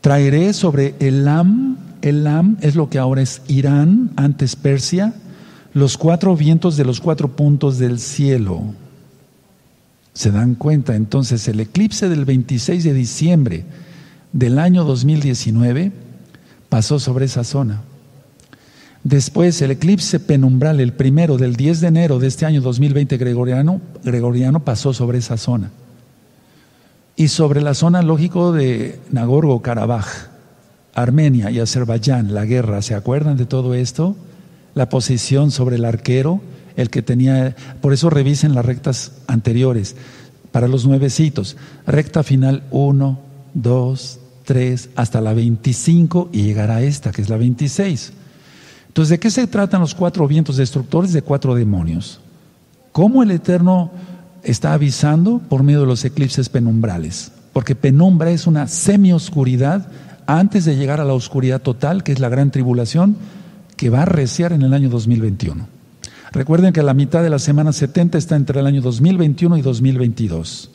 traeré 0.00 0.52
sobre 0.52 0.94
Elam 1.00 1.78
Elam 2.02 2.56
es 2.60 2.76
lo 2.76 2.88
que 2.88 2.98
ahora 2.98 3.22
es 3.22 3.42
Irán, 3.48 4.10
antes 4.16 4.56
Persia, 4.56 5.12
los 5.74 5.98
cuatro 5.98 6.36
vientos 6.36 6.76
de 6.76 6.84
los 6.84 7.00
cuatro 7.00 7.28
puntos 7.36 7.78
del 7.78 7.98
cielo. 7.98 8.62
¿Se 10.12 10.30
dan 10.30 10.54
cuenta? 10.54 10.96
Entonces 10.96 11.46
el 11.48 11.60
eclipse 11.60 12.08
del 12.08 12.24
26 12.24 12.84
de 12.84 12.94
diciembre 12.94 13.64
del 14.32 14.58
año 14.58 14.84
2019 14.84 15.92
pasó 16.68 16.98
sobre 16.98 17.26
esa 17.26 17.44
zona. 17.44 17.82
Después 19.02 19.62
el 19.62 19.70
eclipse 19.70 20.20
penumbral, 20.20 20.78
el 20.80 20.92
primero 20.92 21.38
del 21.38 21.56
10 21.56 21.80
de 21.80 21.88
enero 21.88 22.18
de 22.18 22.26
este 22.26 22.44
año 22.44 22.60
2020 22.60 23.16
gregoriano, 23.16 23.80
gregoriano 24.04 24.64
pasó 24.64 24.92
sobre 24.92 25.18
esa 25.18 25.36
zona. 25.36 25.70
Y 27.16 27.28
sobre 27.28 27.62
la 27.62 27.74
zona, 27.74 28.02
lógico, 28.02 28.52
de 28.52 28.98
Nagorno-Karabaj. 29.10 30.28
Armenia 30.94 31.50
y 31.50 31.60
Azerbaiyán, 31.60 32.34
la 32.34 32.44
guerra, 32.44 32.82
¿se 32.82 32.94
acuerdan 32.94 33.36
de 33.36 33.46
todo 33.46 33.74
esto? 33.74 34.16
La 34.74 34.88
posición 34.88 35.50
sobre 35.50 35.76
el 35.76 35.84
arquero, 35.84 36.40
el 36.76 36.90
que 36.90 37.02
tenía, 37.02 37.54
por 37.80 37.92
eso 37.92 38.10
revisen 38.10 38.54
las 38.54 38.64
rectas 38.64 39.12
anteriores, 39.26 39.96
para 40.52 40.66
los 40.66 40.86
nuevecitos, 40.86 41.56
recta 41.86 42.22
final 42.22 42.64
1, 42.72 43.20
2, 43.54 44.20
3, 44.44 44.90
hasta 44.96 45.20
la 45.20 45.32
25 45.32 46.30
y 46.32 46.42
llegará 46.42 46.82
esta, 46.82 47.12
que 47.12 47.22
es 47.22 47.28
la 47.28 47.36
26. 47.36 48.12
Entonces, 48.90 49.10
¿de 49.10 49.20
qué 49.20 49.30
se 49.30 49.46
tratan 49.46 49.80
los 49.80 49.94
cuatro 49.94 50.26
vientos 50.26 50.56
destructores 50.56 51.12
de 51.12 51.22
cuatro 51.22 51.54
demonios? 51.54 52.18
¿Cómo 52.90 53.22
el 53.22 53.30
Eterno 53.30 53.92
está 54.42 54.72
avisando 54.72 55.38
por 55.38 55.62
medio 55.62 55.82
de 55.82 55.86
los 55.86 56.04
eclipses 56.04 56.48
penumbrales? 56.48 57.30
Porque 57.52 57.76
penumbra 57.76 58.32
es 58.32 58.48
una 58.48 58.66
semioscuridad 58.66 59.86
antes 60.26 60.64
de 60.64 60.74
llegar 60.74 61.00
a 61.00 61.04
la 61.04 61.12
oscuridad 61.12 61.62
total, 61.62 62.02
que 62.02 62.10
es 62.10 62.18
la 62.18 62.28
gran 62.28 62.50
tribulación, 62.50 63.16
que 63.76 63.90
va 63.90 64.02
a 64.02 64.06
reciar 64.06 64.52
en 64.52 64.62
el 64.62 64.74
año 64.74 64.88
2021. 64.90 65.68
Recuerden 66.32 66.72
que 66.72 66.82
la 66.82 66.92
mitad 66.92 67.22
de 67.22 67.30
la 67.30 67.38
semana 67.38 67.72
70 67.72 68.18
está 68.18 68.34
entre 68.34 68.58
el 68.58 68.66
año 68.66 68.80
2021 68.80 69.56
y 69.56 69.62
2022. 69.62 70.68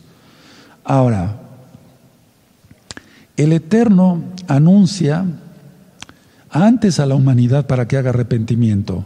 Ahora, 0.86 1.36
el 3.36 3.52
Eterno 3.52 4.24
anuncia 4.48 5.26
antes 6.56 7.00
a 7.00 7.06
la 7.06 7.16
humanidad 7.16 7.68
para 7.68 7.88
que 7.88 7.98
haga 7.98 8.12
arrepentimiento. 8.12 9.06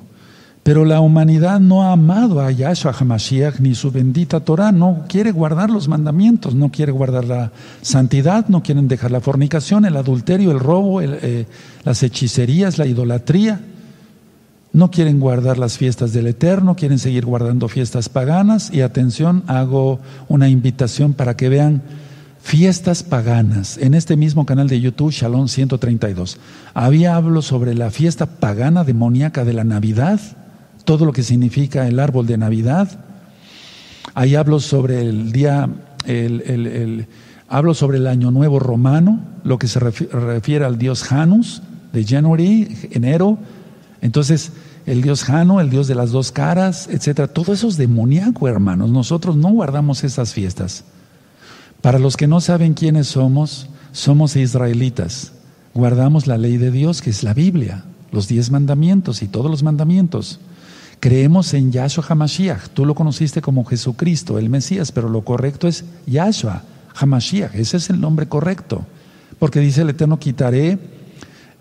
Pero 0.61 0.85
la 0.85 0.99
humanidad 0.99 1.59
no 1.59 1.83
ha 1.83 1.93
amado 1.93 2.41
a 2.41 2.51
Yahshua 2.51 2.93
HaMashiach 2.93 3.59
ni 3.59 3.73
su 3.73 3.91
bendita 3.91 4.41
Torah, 4.41 4.71
no 4.71 5.05
quiere 5.07 5.31
guardar 5.31 5.71
los 5.71 5.87
mandamientos, 5.87 6.53
no 6.53 6.69
quiere 6.69 6.91
guardar 6.91 7.25
la 7.25 7.51
santidad, 7.81 8.47
no 8.49 8.61
quieren 8.61 8.87
dejar 8.87 9.09
la 9.09 9.19
fornicación, 9.19 9.85
el 9.85 9.97
adulterio, 9.97 10.51
el 10.51 10.59
robo, 10.59 11.01
eh, 11.01 11.47
las 11.83 12.03
hechicerías, 12.03 12.77
la 12.77 12.85
idolatría. 12.85 13.61
No 14.71 14.91
quieren 14.91 15.19
guardar 15.19 15.57
las 15.57 15.79
fiestas 15.79 16.13
del 16.13 16.27
Eterno, 16.27 16.75
quieren 16.75 16.99
seguir 16.99 17.25
guardando 17.25 17.67
fiestas 17.67 18.07
paganas. 18.07 18.71
Y 18.71 18.81
atención, 18.81 19.43
hago 19.47 19.99
una 20.27 20.49
invitación 20.49 21.13
para 21.13 21.35
que 21.35 21.49
vean 21.49 21.81
fiestas 22.41 23.03
paganas. 23.03 23.77
En 23.77 23.93
este 23.93 24.17
mismo 24.17 24.45
canal 24.45 24.67
de 24.67 24.79
YouTube, 24.79 25.11
Shalom 25.11 25.47
132, 25.47 26.37
había 26.73 27.15
hablo 27.15 27.41
sobre 27.41 27.75
la 27.75 27.91
fiesta 27.91 28.25
pagana 28.25 28.83
demoníaca 28.83 29.45
de 29.45 29.53
la 29.53 29.63
Navidad 29.63 30.19
todo 30.89 31.05
lo 31.05 31.13
que 31.13 31.21
significa 31.21 31.87
el 31.87 31.99
árbol 31.99 32.25
de 32.25 32.35
Navidad. 32.39 32.89
Ahí 34.15 34.33
hablo 34.33 34.59
sobre 34.59 35.01
el 35.01 35.31
día, 35.31 35.69
el, 36.05 37.07
hablo 37.47 37.75
sobre 37.75 37.99
el 37.99 38.07
año 38.07 38.31
nuevo 38.31 38.57
romano, 38.57 39.19
lo 39.43 39.59
que 39.59 39.67
se 39.67 39.79
refiere 39.79 40.65
al 40.65 40.79
dios 40.79 41.03
Janus 41.03 41.61
de 41.93 42.03
January, 42.03 42.75
enero. 42.89 43.37
Entonces, 44.01 44.51
el 44.87 45.03
dios 45.03 45.23
Jano, 45.23 45.61
el 45.61 45.69
dios 45.69 45.87
de 45.87 45.93
las 45.93 46.09
dos 46.09 46.31
caras, 46.31 46.87
etcétera. 46.91 47.27
Todo 47.27 47.53
eso 47.53 47.67
es 47.67 47.77
demoníaco, 47.77 48.47
hermanos. 48.47 48.89
Nosotros 48.89 49.35
no 49.35 49.49
guardamos 49.49 50.03
esas 50.03 50.33
fiestas. 50.33 50.85
Para 51.81 51.99
los 51.99 52.17
que 52.17 52.27
no 52.27 52.41
saben 52.41 52.73
quiénes 52.73 53.07
somos, 53.07 53.69
somos 53.91 54.35
israelitas. 54.35 55.31
Guardamos 55.73 56.27
la 56.27 56.37
ley 56.37 56.57
de 56.57 56.71
Dios, 56.71 57.01
que 57.01 57.09
es 57.09 57.23
la 57.23 57.33
Biblia, 57.33 57.85
los 58.11 58.27
diez 58.27 58.51
mandamientos 58.51 59.21
y 59.21 59.27
todos 59.27 59.49
los 59.49 59.63
mandamientos. 59.63 60.39
Creemos 60.99 61.53
en 61.53 61.71
Yahshua 61.71 62.03
HaMashiach. 62.09 62.69
Tú 62.73 62.85
lo 62.85 62.95
conociste 62.95 63.41
como 63.41 63.63
Jesucristo, 63.63 64.37
el 64.37 64.49
Mesías, 64.49 64.91
pero 64.91 65.07
lo 65.07 65.21
correcto 65.21 65.67
es 65.67 65.85
Yahshua 66.05 66.63
HaMashiach. 66.95 67.55
Ese 67.55 67.77
es 67.77 67.89
el 67.89 68.01
nombre 68.01 68.27
correcto. 68.27 68.85
Porque 69.37 69.61
dice 69.61 69.83
el 69.83 69.91
Eterno, 69.91 70.19
quitaré 70.19 70.77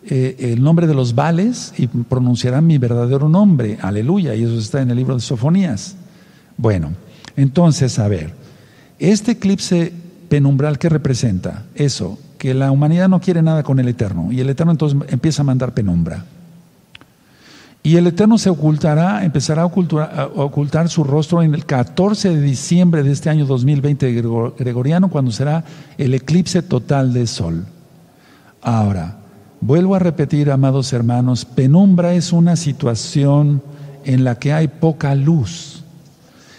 eh, 0.05 0.37
el 0.53 0.63
nombre 0.63 0.89
de 0.89 0.95
los 0.95 1.15
vales 1.15 1.73
y 1.79 1.87
pronunciarán 1.87 2.67
mi 2.67 2.79
verdadero 2.79 3.29
nombre. 3.29 3.79
Aleluya. 3.81 4.35
Y 4.35 4.43
eso 4.43 4.59
está 4.59 4.83
en 4.83 4.91
el 4.91 4.97
libro 4.97 5.15
de 5.15 5.21
Sofonías. 5.21 5.95
Bueno, 6.57 6.93
Entonces, 7.37 8.01
a 8.01 8.09
ver, 8.09 8.35
este 8.99 9.33
eclipse 9.33 9.93
penumbral, 10.29 10.79
¿qué 10.79 10.89
representa? 10.89 11.65
Eso, 11.75 12.19
que 12.39 12.55
la 12.55 12.71
humanidad 12.71 13.09
no 13.09 13.21
quiere 13.21 13.43
nada 13.43 13.63
con 13.63 13.79
el 13.79 13.89
Eterno 13.89 14.31
y 14.31 14.41
el 14.41 14.51
Eterno 14.51 14.73
entonces 14.73 14.99
empieza 15.09 15.43
a 15.43 15.45
mandar 15.45 15.75
penumbra. 15.75 16.25
Y 17.83 17.97
el 17.97 18.07
Eterno 18.07 18.39
se 18.39 18.51
ocultará, 18.51 19.25
empezará 19.25 19.63
a 19.63 19.67
ocultar, 19.67 20.89
su 20.89 21.05
rostro 21.05 21.43
en 21.43 21.55
el 21.55 21.65
14 21.65 22.31
de 22.31 22.41
diciembre 22.41 23.03
de 23.03 23.13
este 23.13 23.31
año 23.31 23.47
2020 23.47 24.13
gregoriano, 24.59 25.09
cuando 25.09 25.31
será 25.31 25.65
el 25.97 26.13
eclipse 26.13 26.61
total 26.63 27.13
del 27.13 27.29
Sol. 27.29 27.67
Ahora, 28.61 29.19
vuelvo 29.61 29.95
a 29.95 30.01
repetir, 30.01 30.51
amados 30.51 30.93
hermanos, 30.93 31.45
penumbra 31.45 32.15
es 32.15 32.33
una 32.33 32.57
situación 32.57 33.63
en 34.05 34.25
la 34.25 34.35
que 34.39 34.53
hay 34.53 34.69
poca 34.69 35.15
luz. 35.15 35.85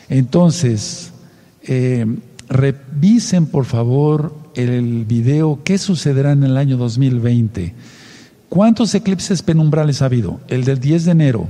Entonces, 0.08 1.12
eh, 1.64 2.08
revisen 2.50 3.46
por 3.46 3.66
favor 3.66 4.36
el 4.56 5.06
video 5.06 5.60
¿Qué 5.64 5.78
sucederá 5.78 6.32
en 6.32 6.44
el 6.44 6.58
año 6.58 6.78
2020? 6.78 7.74
¿Cuántos 8.50 8.94
eclipses 8.96 9.44
penumbrales 9.44 10.02
ha 10.02 10.06
habido? 10.06 10.40
El 10.48 10.66
del 10.66 10.80
10 10.80 11.06
de 11.06 11.12
enero, 11.12 11.48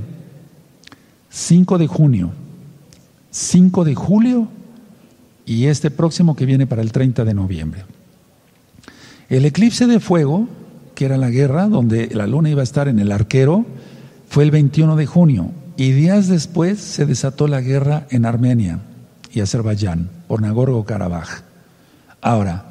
5 1.30 1.78
de 1.78 1.86
junio, 1.86 2.30
5 3.30 3.84
de 3.84 3.94
julio 3.94 4.48
y 5.46 5.66
este 5.66 5.90
próximo 5.90 6.36
que 6.36 6.44
viene 6.44 6.66
para 6.66 6.82
el 6.82 6.92
30 6.92 7.24
de 7.24 7.34
noviembre. 7.34 7.84
El 9.30 9.46
eclipse 9.46 9.86
de 9.86 10.00
fuego, 10.00 10.46
que 10.94 11.06
era 11.06 11.16
la 11.16 11.30
guerra, 11.30 11.68
donde 11.68 12.08
la 12.12 12.26
luna 12.26 12.50
iba 12.50 12.60
a 12.60 12.64
estar 12.64 12.88
en 12.88 12.98
el 12.98 13.10
arquero, 13.10 13.64
fue 14.28 14.44
el 14.44 14.50
21 14.50 14.96
de 14.96 15.06
junio 15.06 15.52
y 15.78 15.92
días 15.92 16.28
después 16.28 16.78
se 16.78 17.06
desató 17.06 17.48
la 17.48 17.62
guerra 17.62 18.06
en 18.10 18.26
Armenia 18.26 18.80
y 19.32 19.40
Azerbaiyán 19.40 20.10
por 20.28 20.42
Nagorno-Karabaj. 20.42 21.42
Ahora, 22.20 22.70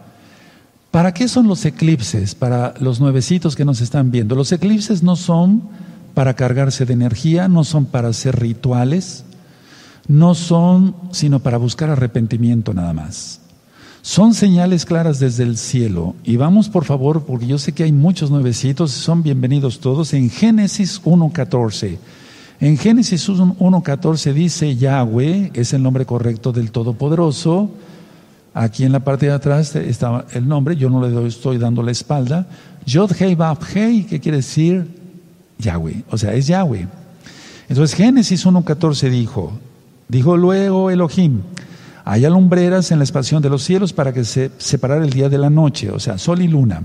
¿Para 0.91 1.13
qué 1.13 1.27
son 1.27 1.47
los 1.47 1.65
eclipses? 1.65 2.33
Para 2.33 2.73
los 2.79 2.99
nuevecitos 2.99 3.55
que 3.55 3.63
nos 3.63 3.79
están 3.79 4.09
viendo. 4.09 4.33
Los 4.33 4.51
eclipses 4.51 5.03
no 5.03 5.15
son 5.15 5.61
para 6.15 6.33
cargarse 6.33 6.85
de 6.85 6.93
energía, 6.93 7.47
no 7.47 7.63
son 7.63 7.85
para 7.85 8.07
hacer 8.07 8.39
rituales, 8.39 9.23
no 10.07 10.33
son 10.33 10.95
sino 11.11 11.39
para 11.41 11.57
buscar 11.57 11.91
arrepentimiento 11.91 12.73
nada 12.73 12.93
más. 12.93 13.39
Son 14.01 14.33
señales 14.33 14.85
claras 14.85 15.19
desde 15.19 15.43
el 15.43 15.57
cielo. 15.57 16.15
Y 16.23 16.37
vamos 16.37 16.69
por 16.69 16.85
favor, 16.85 17.23
porque 17.23 17.45
yo 17.45 17.59
sé 17.59 17.73
que 17.73 17.83
hay 17.83 17.91
muchos 17.91 18.31
nuevecitos, 18.31 18.89
son 18.89 19.21
bienvenidos 19.21 19.79
todos, 19.79 20.13
en 20.13 20.31
Génesis 20.31 21.03
1.14. 21.03 21.97
En 22.61 22.77
Génesis 22.77 23.29
1.14 23.29 24.33
dice 24.33 24.75
Yahweh, 24.75 25.51
es 25.53 25.73
el 25.73 25.81
nombre 25.81 26.05
correcto 26.05 26.51
del 26.51 26.71
Todopoderoso, 26.71 27.71
Aquí 28.53 28.83
en 28.83 28.91
la 28.91 28.99
parte 28.99 29.27
de 29.27 29.31
atrás 29.31 29.75
está 29.75 30.25
el 30.33 30.47
nombre, 30.47 30.75
yo 30.75 30.89
no 30.89 31.01
le 31.01 31.09
doy, 31.09 31.27
estoy 31.27 31.57
dando 31.57 31.83
la 31.83 31.91
espalda. 31.91 32.47
Yod 32.85 33.11
Hei 33.19 33.35
Bab 33.35 33.59
Hei, 33.73 34.03
que 34.03 34.19
quiere 34.19 34.37
decir 34.37 34.87
Yahweh, 35.59 36.03
o 36.09 36.17
sea, 36.17 36.33
es 36.33 36.47
Yahweh. 36.47 36.87
Entonces 37.69 37.95
Génesis 37.95 38.45
1.14 38.45 39.09
dijo, 39.09 39.53
dijo 40.07 40.35
luego 40.35 40.89
Elohim, 40.89 41.41
haya 42.03 42.29
lumbreras 42.29 42.91
en 42.91 42.97
la 42.97 43.03
expansión 43.03 43.43
de 43.43 43.49
los 43.49 43.63
cielos 43.63 43.93
para 43.93 44.11
que 44.11 44.25
se 44.25 44.49
separara 44.57 45.05
el 45.05 45.11
día 45.11 45.29
de 45.29 45.37
la 45.37 45.51
noche, 45.51 45.91
o 45.91 45.99
sea, 45.99 46.17
sol 46.17 46.41
y 46.41 46.47
luna, 46.47 46.81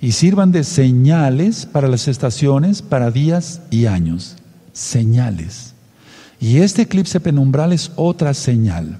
y 0.00 0.12
sirvan 0.12 0.52
de 0.52 0.62
señales 0.62 1.64
para 1.64 1.88
las 1.88 2.06
estaciones, 2.06 2.82
para 2.82 3.10
días 3.10 3.62
y 3.70 3.86
años. 3.86 4.36
Señales. 4.72 5.74
Y 6.40 6.58
este 6.58 6.82
eclipse 6.82 7.20
penumbral 7.20 7.72
es 7.72 7.92
otra 7.96 8.34
señal. 8.34 8.98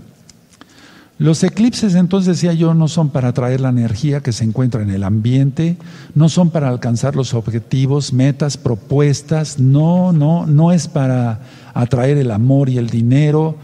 Los 1.19 1.45
eclipses, 1.45 1.95
entonces 1.95 2.35
decía 2.35 2.53
yo, 2.53 2.75
no 2.75 2.89
son 2.89 3.11
para 3.11 3.29
atraer 3.29 3.61
la 3.61 3.69
energía 3.69 4.23
que 4.23 4.33
se 4.33 4.45
encuentra 4.45 4.83
en 4.83 4.91
el 4.91 5.05
ambiente, 5.05 5.77
no 6.15 6.29
son 6.29 6.51
para 6.51 6.69
alcanzar 6.69 7.15
los 7.15 7.33
objetivos, 7.35 8.13
metas, 8.13 8.57
propuestas, 8.57 9.61
no, 9.61 10.13
no, 10.13 10.47
no 10.47 10.73
es 10.73 10.89
para 10.89 11.41
atraer 11.75 12.19
el 12.19 12.33
amor 12.33 12.69
y 12.69 12.79
el 12.79 12.91
dinero, 12.91 13.57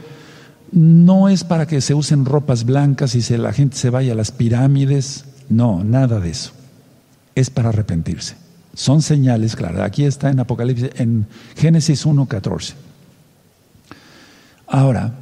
no 0.70 1.28
es 1.28 1.42
para 1.42 1.66
que 1.66 1.80
se 1.80 1.94
usen 1.94 2.26
ropas 2.26 2.64
blancas 2.64 3.14
y 3.14 3.22
se, 3.22 3.38
la 3.38 3.52
gente 3.52 3.76
se 3.76 3.90
vaya 3.90 4.12
a 4.12 4.16
las 4.16 4.30
pirámides, 4.30 5.24
no, 5.48 5.82
nada 5.82 6.20
de 6.20 6.30
eso. 6.30 6.52
Es 7.34 7.50
para 7.50 7.70
arrepentirse. 7.70 8.36
Son 8.78 9.02
señales 9.02 9.56
claras. 9.56 9.80
Aquí 9.80 10.04
está 10.04 10.30
en 10.30 10.38
Apocalipsis, 10.38 10.90
en 10.98 11.26
Génesis 11.56 12.06
1.14. 12.06 12.74
Ahora, 14.68 15.14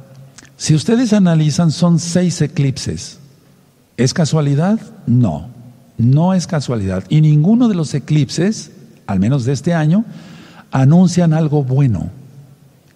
si 0.57 0.75
ustedes 0.75 1.11
analizan, 1.11 1.71
son 1.71 1.97
seis 1.97 2.39
eclipses. 2.39 3.17
¿Es 3.97 4.13
casualidad? 4.13 4.79
No, 5.07 5.49
no 5.97 6.35
es 6.35 6.45
casualidad. 6.45 7.03
Y 7.09 7.21
ninguno 7.21 7.67
de 7.67 7.73
los 7.73 7.95
eclipses, 7.95 8.73
al 9.07 9.19
menos 9.19 9.43
de 9.43 9.53
este 9.53 9.73
año, 9.73 10.05
anuncian 10.69 11.33
algo 11.33 11.63
bueno. 11.63 12.11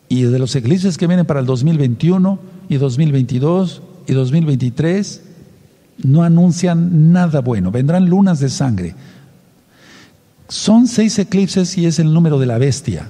Y 0.10 0.26
de 0.26 0.38
los 0.38 0.56
eclipses 0.56 1.00
que 1.00 1.08
vienen 1.08 1.26
para 1.26 1.40
el 1.40 1.48
2021 1.48 2.38
y 2.70 2.78
2022 2.78 3.82
y 4.06 4.14
2023, 4.14 5.24
no 6.04 6.22
anuncian 6.22 7.12
nada 7.12 7.42
bueno. 7.42 7.72
Vendrán 7.72 8.08
lunas 8.08 8.40
de 8.40 8.50
sangre. 8.50 8.94
Son 10.52 10.86
seis 10.86 11.18
eclipses 11.18 11.78
y 11.78 11.86
es 11.86 11.98
el 11.98 12.14
número 12.14 12.38
de 12.38 12.46
la 12.46 12.58
bestia. 12.58 13.08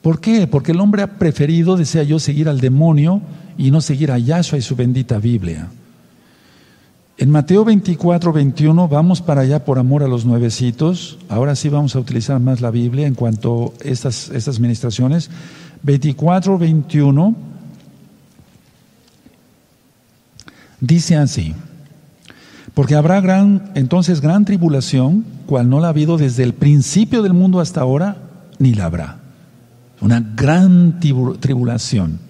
¿Por 0.00 0.22
qué? 0.22 0.46
Porque 0.46 0.72
el 0.72 0.80
hombre 0.80 1.02
ha 1.02 1.18
preferido, 1.18 1.76
desea 1.76 2.02
yo, 2.02 2.18
seguir 2.18 2.48
al 2.48 2.60
demonio 2.60 3.20
y 3.58 3.70
no 3.70 3.82
seguir 3.82 4.10
a 4.10 4.16
Yahshua 4.16 4.58
y 4.58 4.62
su 4.62 4.74
bendita 4.74 5.18
Biblia. 5.18 5.68
En 7.18 7.28
Mateo 7.28 7.62
24, 7.66 8.32
21, 8.32 8.88
vamos 8.88 9.20
para 9.20 9.42
allá 9.42 9.66
por 9.66 9.78
amor 9.78 10.02
a 10.02 10.08
los 10.08 10.24
nuevecitos. 10.24 11.18
Ahora 11.28 11.54
sí 11.54 11.68
vamos 11.68 11.94
a 11.94 11.98
utilizar 11.98 12.40
más 12.40 12.62
la 12.62 12.70
Biblia 12.70 13.06
en 13.06 13.14
cuanto 13.14 13.74
a 13.78 13.86
estas, 13.86 14.30
estas 14.30 14.60
ministraciones. 14.60 15.28
24, 15.82 16.56
21 16.56 17.36
dice 20.80 21.16
así. 21.16 21.54
Porque 22.74 22.94
habrá 22.94 23.20
gran, 23.20 23.72
entonces 23.74 24.20
gran 24.20 24.44
tribulación, 24.44 25.24
cual 25.46 25.68
no 25.68 25.80
la 25.80 25.88
ha 25.88 25.90
habido 25.90 26.16
desde 26.16 26.44
el 26.44 26.54
principio 26.54 27.22
del 27.22 27.32
mundo 27.32 27.60
hasta 27.60 27.80
ahora, 27.80 28.16
ni 28.58 28.74
la 28.74 28.86
habrá. 28.86 29.18
Una 30.00 30.20
gran 30.20 31.00
tribulación. 31.00 32.20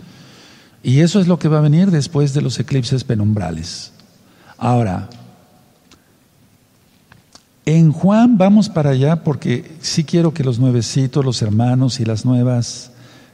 Y 0.83 1.01
eso 1.01 1.21
es 1.21 1.29
lo 1.29 1.39
que 1.39 1.49
va 1.49 1.59
a 1.59 1.63
venir 1.63 1.91
después 1.91 2.33
de 2.33 2.41
los 2.41 2.59
eclipses 2.59 3.05
penumbrales. 3.05 3.93
Ahora, 4.57 5.09
en 7.67 7.93
Juan 7.93 8.39
vamos 8.39 8.69
para 8.69 8.91
allá 8.91 9.23
porque 9.23 9.77
sí 9.81 10.05
quiero 10.05 10.33
que 10.33 10.43
los 10.43 10.59
nuevecitos, 10.59 11.25
los 11.25 11.43
hermanos 11.43 12.01
y 12.01 12.05
las 12.05 12.25
nuevas 12.25 12.91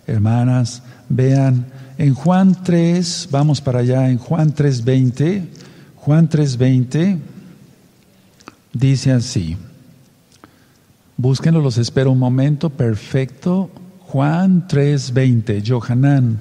hermanas 0.07 0.83
vean. 1.09 1.67
En 1.99 2.15
Juan 2.15 2.57
3, 2.63 3.29
vamos 3.31 3.61
para 3.61 3.79
allá, 3.79 4.11
en 4.11 4.19
Juan 4.19 4.55
3.20, 4.55 5.47
Juan 6.07 6.29
3.20 6.29 7.19
dice 8.73 9.11
así. 9.11 9.57
Búsquenlo, 11.17 11.61
los 11.61 11.79
espero 11.79 12.13
un 12.13 12.21
momento, 12.21 12.71
perfecto. 12.71 13.71
Juan 14.03 14.69
3:20, 14.69 15.65
Johanán. 15.67 16.39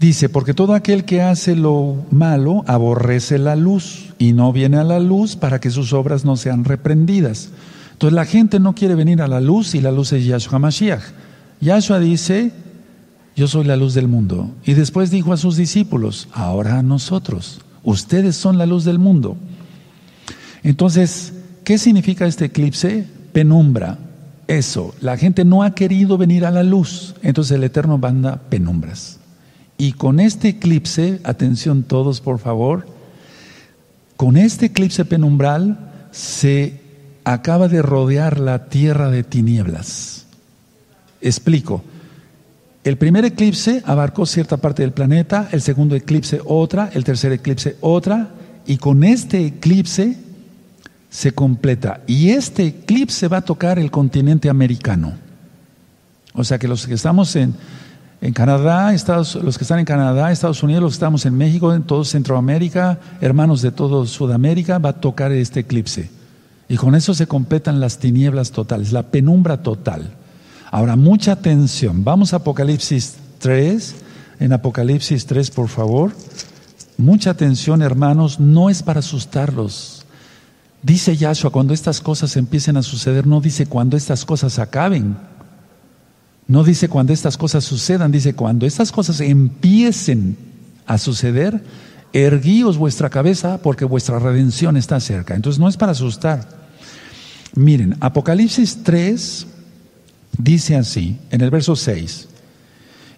Dice, 0.00 0.30
porque 0.30 0.54
todo 0.54 0.72
aquel 0.72 1.04
que 1.04 1.20
hace 1.20 1.54
lo 1.54 2.06
malo 2.10 2.64
aborrece 2.66 3.36
la 3.36 3.56
luz 3.56 4.14
y 4.16 4.32
no 4.32 4.54
viene 4.54 4.78
a 4.78 4.84
la 4.84 5.00
luz 5.00 5.36
para 5.36 5.60
que 5.60 5.70
sus 5.70 5.92
obras 5.92 6.24
no 6.24 6.38
sean 6.38 6.64
reprendidas. 6.64 7.50
Entonces 7.92 8.14
la 8.14 8.24
gente 8.24 8.58
no 8.58 8.74
quiere 8.74 8.94
venir 8.94 9.20
a 9.20 9.28
la 9.28 9.42
luz 9.42 9.74
y 9.74 9.82
la 9.82 9.92
luz 9.92 10.14
es 10.14 10.24
Yahshua 10.24 10.58
Mashiach. 10.58 11.02
Yahshua 11.60 11.98
dice, 11.98 12.52
yo 13.36 13.48
soy 13.48 13.64
la 13.64 13.76
luz 13.76 13.92
del 13.92 14.08
mundo. 14.08 14.48
Y 14.64 14.72
después 14.72 15.10
dijo 15.10 15.34
a 15.34 15.36
sus 15.36 15.58
discípulos, 15.58 16.28
ahora 16.32 16.78
a 16.78 16.82
nosotros, 16.82 17.60
ustedes 17.84 18.36
son 18.36 18.58
la 18.58 18.66
luz 18.66 18.84
del 18.84 18.98
mundo. 18.98 19.36
Entonces, 20.62 21.32
¿qué 21.64 21.78
significa 21.78 22.26
este 22.26 22.46
eclipse? 22.46 23.06
Penumbra. 23.32 23.98
Eso, 24.48 24.94
la 25.00 25.16
gente 25.16 25.44
no 25.44 25.62
ha 25.62 25.74
querido 25.74 26.18
venir 26.18 26.44
a 26.44 26.50
la 26.50 26.62
luz, 26.62 27.14
entonces 27.22 27.56
el 27.56 27.64
Eterno 27.64 27.98
manda 27.98 28.36
penumbras. 28.48 29.18
Y 29.78 29.92
con 29.92 30.20
este 30.20 30.48
eclipse, 30.48 31.20
atención 31.24 31.82
todos 31.82 32.20
por 32.20 32.38
favor, 32.38 32.86
con 34.16 34.36
este 34.36 34.66
eclipse 34.66 35.04
penumbral 35.04 36.08
se 36.10 36.80
acaba 37.24 37.68
de 37.68 37.82
rodear 37.82 38.38
la 38.38 38.66
tierra 38.66 39.10
de 39.10 39.24
tinieblas. 39.24 40.26
Explico. 41.20 41.82
El 42.84 42.98
primer 42.98 43.24
eclipse 43.24 43.82
abarcó 43.86 44.26
cierta 44.26 44.56
parte 44.56 44.82
del 44.82 44.92
planeta, 44.92 45.48
el 45.52 45.62
segundo 45.62 45.94
eclipse 45.94 46.40
otra, 46.44 46.90
el 46.92 47.04
tercer 47.04 47.30
eclipse 47.32 47.76
otra, 47.80 48.30
y 48.66 48.76
con 48.76 49.04
este 49.04 49.46
eclipse 49.46 50.16
se 51.08 51.32
completa. 51.32 52.00
Y 52.08 52.30
este 52.30 52.66
eclipse 52.66 53.28
va 53.28 53.38
a 53.38 53.44
tocar 53.44 53.78
el 53.78 53.90
continente 53.90 54.48
americano. 54.48 55.12
O 56.34 56.42
sea 56.42 56.58
que 56.58 56.66
los 56.66 56.86
que 56.86 56.94
estamos 56.94 57.36
en, 57.36 57.54
En 58.20 58.32
Canadá, 58.32 58.94
Estados, 58.94 59.34
los 59.34 59.58
que 59.58 59.64
están 59.64 59.80
en 59.80 59.84
Canadá, 59.84 60.30
Estados 60.30 60.62
Unidos, 60.62 60.82
los 60.82 60.92
que 60.92 60.96
estamos 60.96 61.26
en 61.26 61.36
México, 61.36 61.74
en 61.74 61.82
todo 61.82 62.04
Centroamérica, 62.04 63.00
hermanos 63.20 63.62
de 63.62 63.72
todo 63.72 64.06
Sudamérica, 64.06 64.78
va 64.78 64.90
a 64.90 65.00
tocar 65.00 65.32
este 65.32 65.60
eclipse. 65.60 66.08
Y 66.68 66.76
con 66.76 66.94
eso 66.94 67.14
se 67.14 67.26
completan 67.26 67.80
las 67.80 67.98
tinieblas 67.98 68.52
totales, 68.52 68.92
la 68.92 69.02
penumbra 69.02 69.62
total. 69.62 70.14
Ahora, 70.72 70.96
mucha 70.96 71.32
atención. 71.32 72.02
Vamos 72.02 72.32
a 72.32 72.36
Apocalipsis 72.36 73.16
3. 73.40 73.94
En 74.40 74.54
Apocalipsis 74.54 75.26
3, 75.26 75.50
por 75.50 75.68
favor. 75.68 76.12
Mucha 76.96 77.28
atención, 77.28 77.82
hermanos. 77.82 78.40
No 78.40 78.70
es 78.70 78.82
para 78.82 79.00
asustarlos. 79.00 80.06
Dice 80.82 81.14
Yahshua, 81.14 81.50
cuando 81.52 81.74
estas 81.74 82.00
cosas 82.00 82.38
empiecen 82.38 82.78
a 82.78 82.82
suceder, 82.82 83.26
no 83.26 83.42
dice 83.42 83.66
cuando 83.66 83.98
estas 83.98 84.24
cosas 84.24 84.58
acaben. 84.58 85.14
No 86.48 86.64
dice 86.64 86.88
cuando 86.88 87.12
estas 87.12 87.36
cosas 87.36 87.64
sucedan, 87.64 88.10
dice 88.10 88.32
cuando 88.32 88.64
estas 88.64 88.92
cosas 88.92 89.20
empiecen 89.20 90.38
a 90.86 90.96
suceder, 90.96 91.62
erguíos 92.14 92.78
vuestra 92.78 93.10
cabeza 93.10 93.58
porque 93.58 93.84
vuestra 93.84 94.18
redención 94.18 94.78
está 94.78 94.98
cerca. 95.00 95.34
Entonces 95.34 95.60
no 95.60 95.68
es 95.68 95.76
para 95.76 95.92
asustar. 95.92 96.48
Miren, 97.54 97.94
Apocalipsis 98.00 98.82
3 98.82 99.48
dice 100.38 100.76
así, 100.76 101.18
en 101.30 101.40
el 101.40 101.50
verso 101.50 101.76
6, 101.76 102.28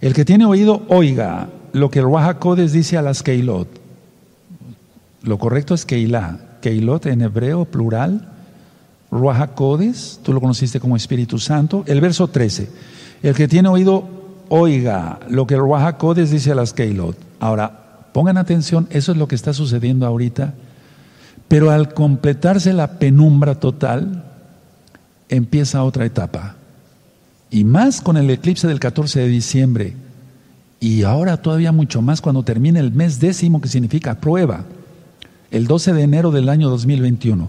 el 0.01 0.15
que 0.15 0.25
tiene 0.25 0.45
oído, 0.45 0.83
oiga 0.89 1.49
lo 1.73 1.91
que 1.91 1.99
el 2.01 2.07
Wahakodes 2.07 2.73
dice 2.73 2.97
a 2.97 3.03
las 3.03 3.23
Keilot. 3.23 3.69
Lo 5.23 5.39
correcto 5.39 5.75
es 5.75 5.85
Keilah. 5.85 6.59
Keilot 6.61 7.07
en 7.07 7.23
hebreo, 7.23 7.65
plural. 7.65 8.29
Ruajacodes, 9.11 10.21
tú 10.23 10.33
lo 10.33 10.41
conociste 10.41 10.81
como 10.81 10.97
Espíritu 10.97 11.39
Santo. 11.39 11.85
El 11.87 12.01
verso 12.01 12.29
13. 12.29 12.69
El 13.23 13.35
que 13.35 13.49
tiene 13.49 13.69
oído, 13.69 14.05
oiga 14.49 15.21
lo 15.29 15.47
que 15.47 15.55
el 15.55 15.61
Ruajacodes 15.61 16.31
dice 16.31 16.53
a 16.53 16.55
las 16.55 16.73
Keilot. 16.73 17.17
Ahora, 17.41 18.09
pongan 18.13 18.39
atención, 18.39 18.87
eso 18.91 19.13
es 19.13 19.19
lo 19.19 19.29
que 19.29 19.35
está 19.35 19.53
sucediendo 19.53 20.07
ahorita. 20.07 20.55
Pero 21.49 21.71
al 21.71 21.95
completarse 21.95 22.73
la 22.73 22.99
penumbra 22.99 23.55
total, 23.55 24.25
empieza 25.29 25.85
otra 25.85 26.05
etapa. 26.05 26.57
Y 27.55 27.63
más 27.63 28.01
con 28.01 28.17
el 28.17 28.29
eclipse 28.31 28.67
del 28.67 28.81
14 28.81 29.21
de 29.21 29.29
diciembre. 29.29 29.95
Y 30.81 31.05
ahora 31.05 31.37
todavía 31.37 31.71
mucho 31.71 32.03
más 32.03 32.21
cuando 32.21 32.43
termine 32.43 32.81
el 32.81 32.91
mes 32.91 33.21
décimo, 33.21 33.61
que 33.61 33.69
significa 33.69 34.17
prueba. 34.17 34.65
El 35.53 35.69
12 35.69 35.93
de 35.93 36.03
enero 36.03 36.33
del 36.33 36.49
año 36.49 36.69
2021. 36.69 37.49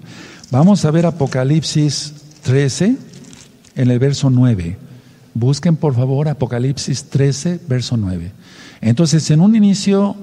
Vamos 0.51 0.85
a 0.85 0.91
ver 0.91 1.07
Apocalipsis 1.07 2.13
13 2.43 2.97
en 3.77 3.89
el 3.89 3.97
verso 3.97 4.29
9. 4.29 4.77
Busquen 5.33 5.75
por 5.75 5.95
favor 5.95 6.27
Apocalipsis 6.27 7.05
13, 7.05 7.61
verso 7.67 7.97
9. 7.97 8.31
Entonces, 8.81 9.31
en 9.31 9.41
un 9.41 9.55
inicio, 9.55 10.15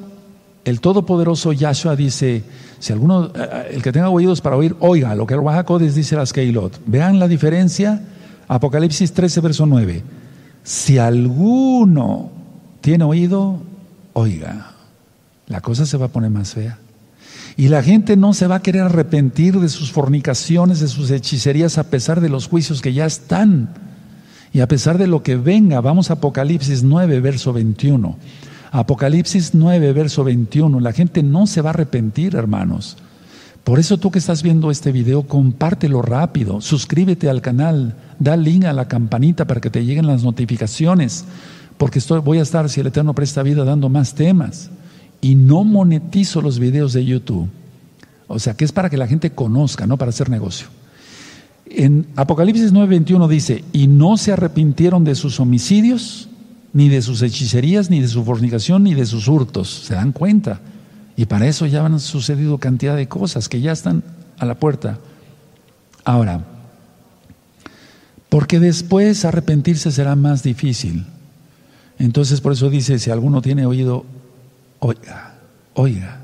el 0.64 0.80
Todopoderoso 0.80 1.52
Yahshua 1.52 1.96
dice, 1.96 2.44
si 2.78 2.92
alguno, 2.92 3.32
eh, 3.34 3.72
el 3.72 3.82
que 3.82 3.90
tenga 3.90 4.10
oídos 4.10 4.42
para 4.42 4.54
oír, 4.54 4.76
oiga 4.78 5.16
lo 5.16 5.26
que 5.26 5.34
el 5.34 5.40
Wahakodes 5.40 5.96
dice 5.96 6.14
las 6.14 6.32
Keilot. 6.32 6.80
Vean 6.86 7.18
la 7.18 7.26
diferencia, 7.26 8.00
Apocalipsis 8.54 9.14
13, 9.14 9.40
verso 9.40 9.64
9. 9.64 10.02
Si 10.62 10.98
alguno 10.98 12.30
tiene 12.82 13.04
oído, 13.04 13.62
oiga. 14.12 14.72
La 15.46 15.62
cosa 15.62 15.86
se 15.86 15.96
va 15.96 16.06
a 16.06 16.12
poner 16.12 16.28
más 16.28 16.52
fea. 16.52 16.78
Y 17.56 17.68
la 17.68 17.82
gente 17.82 18.14
no 18.14 18.34
se 18.34 18.46
va 18.46 18.56
a 18.56 18.62
querer 18.62 18.82
arrepentir 18.82 19.58
de 19.58 19.70
sus 19.70 19.90
fornicaciones, 19.90 20.80
de 20.80 20.88
sus 20.88 21.10
hechicerías, 21.10 21.78
a 21.78 21.84
pesar 21.84 22.20
de 22.20 22.28
los 22.28 22.46
juicios 22.46 22.82
que 22.82 22.92
ya 22.92 23.06
están. 23.06 23.70
Y 24.52 24.60
a 24.60 24.68
pesar 24.68 24.98
de 24.98 25.06
lo 25.06 25.22
que 25.22 25.36
venga, 25.36 25.80
vamos 25.80 26.10
a 26.10 26.14
Apocalipsis 26.14 26.82
9, 26.82 27.20
verso 27.20 27.54
21. 27.54 28.18
Apocalipsis 28.70 29.54
9, 29.54 29.94
verso 29.94 30.24
21. 30.24 30.78
La 30.80 30.92
gente 30.92 31.22
no 31.22 31.46
se 31.46 31.62
va 31.62 31.70
a 31.70 31.72
arrepentir, 31.72 32.36
hermanos. 32.36 32.98
Por 33.64 33.78
eso 33.78 33.96
tú 33.96 34.10
que 34.10 34.18
estás 34.18 34.42
viendo 34.42 34.70
este 34.70 34.90
video, 34.90 35.22
compártelo 35.22 36.02
rápido, 36.02 36.60
suscríbete 36.60 37.30
al 37.30 37.40
canal, 37.40 37.94
da 38.18 38.36
link 38.36 38.64
a 38.64 38.72
la 38.72 38.88
campanita 38.88 39.46
para 39.46 39.60
que 39.60 39.70
te 39.70 39.84
lleguen 39.84 40.06
las 40.06 40.24
notificaciones, 40.24 41.24
porque 41.78 42.00
estoy, 42.00 42.20
voy 42.20 42.38
a 42.38 42.42
estar, 42.42 42.68
si 42.68 42.80
el 42.80 42.88
Eterno 42.88 43.14
presta 43.14 43.42
vida, 43.42 43.64
dando 43.64 43.88
más 43.88 44.14
temas. 44.14 44.70
Y 45.20 45.36
no 45.36 45.62
monetizo 45.62 46.42
los 46.42 46.58
videos 46.58 46.92
de 46.92 47.04
YouTube. 47.04 47.48
O 48.26 48.40
sea, 48.40 48.54
que 48.54 48.64
es 48.64 48.72
para 48.72 48.90
que 48.90 48.96
la 48.96 49.06
gente 49.06 49.30
conozca, 49.30 49.86
no 49.86 49.96
para 49.96 50.08
hacer 50.08 50.28
negocio. 50.28 50.66
En 51.66 52.06
Apocalipsis 52.16 52.72
9:21 52.72 53.28
dice, 53.28 53.64
y 53.72 53.86
no 53.86 54.16
se 54.16 54.32
arrepintieron 54.32 55.04
de 55.04 55.14
sus 55.14 55.38
homicidios, 55.38 56.28
ni 56.72 56.88
de 56.88 57.02
sus 57.02 57.22
hechicerías, 57.22 57.90
ni 57.90 58.00
de 58.00 58.08
su 58.08 58.24
fornicación, 58.24 58.82
ni 58.82 58.94
de 58.94 59.06
sus 59.06 59.28
hurtos. 59.28 59.84
¿Se 59.86 59.94
dan 59.94 60.12
cuenta? 60.12 60.60
Y 61.16 61.26
para 61.26 61.46
eso 61.46 61.66
ya 61.66 61.84
han 61.84 62.00
sucedido 62.00 62.58
cantidad 62.58 62.96
de 62.96 63.08
cosas 63.08 63.48
que 63.48 63.60
ya 63.60 63.72
están 63.72 64.02
a 64.38 64.46
la 64.46 64.54
puerta. 64.54 64.98
Ahora, 66.04 66.44
porque 68.28 68.58
después 68.60 69.24
arrepentirse 69.24 69.90
será 69.90 70.16
más 70.16 70.42
difícil. 70.42 71.06
Entonces 71.98 72.40
por 72.40 72.52
eso 72.52 72.70
dice, 72.70 72.98
si 72.98 73.10
alguno 73.10 73.42
tiene 73.42 73.66
oído, 73.66 74.04
oiga, 74.78 75.34
oiga. 75.74 76.22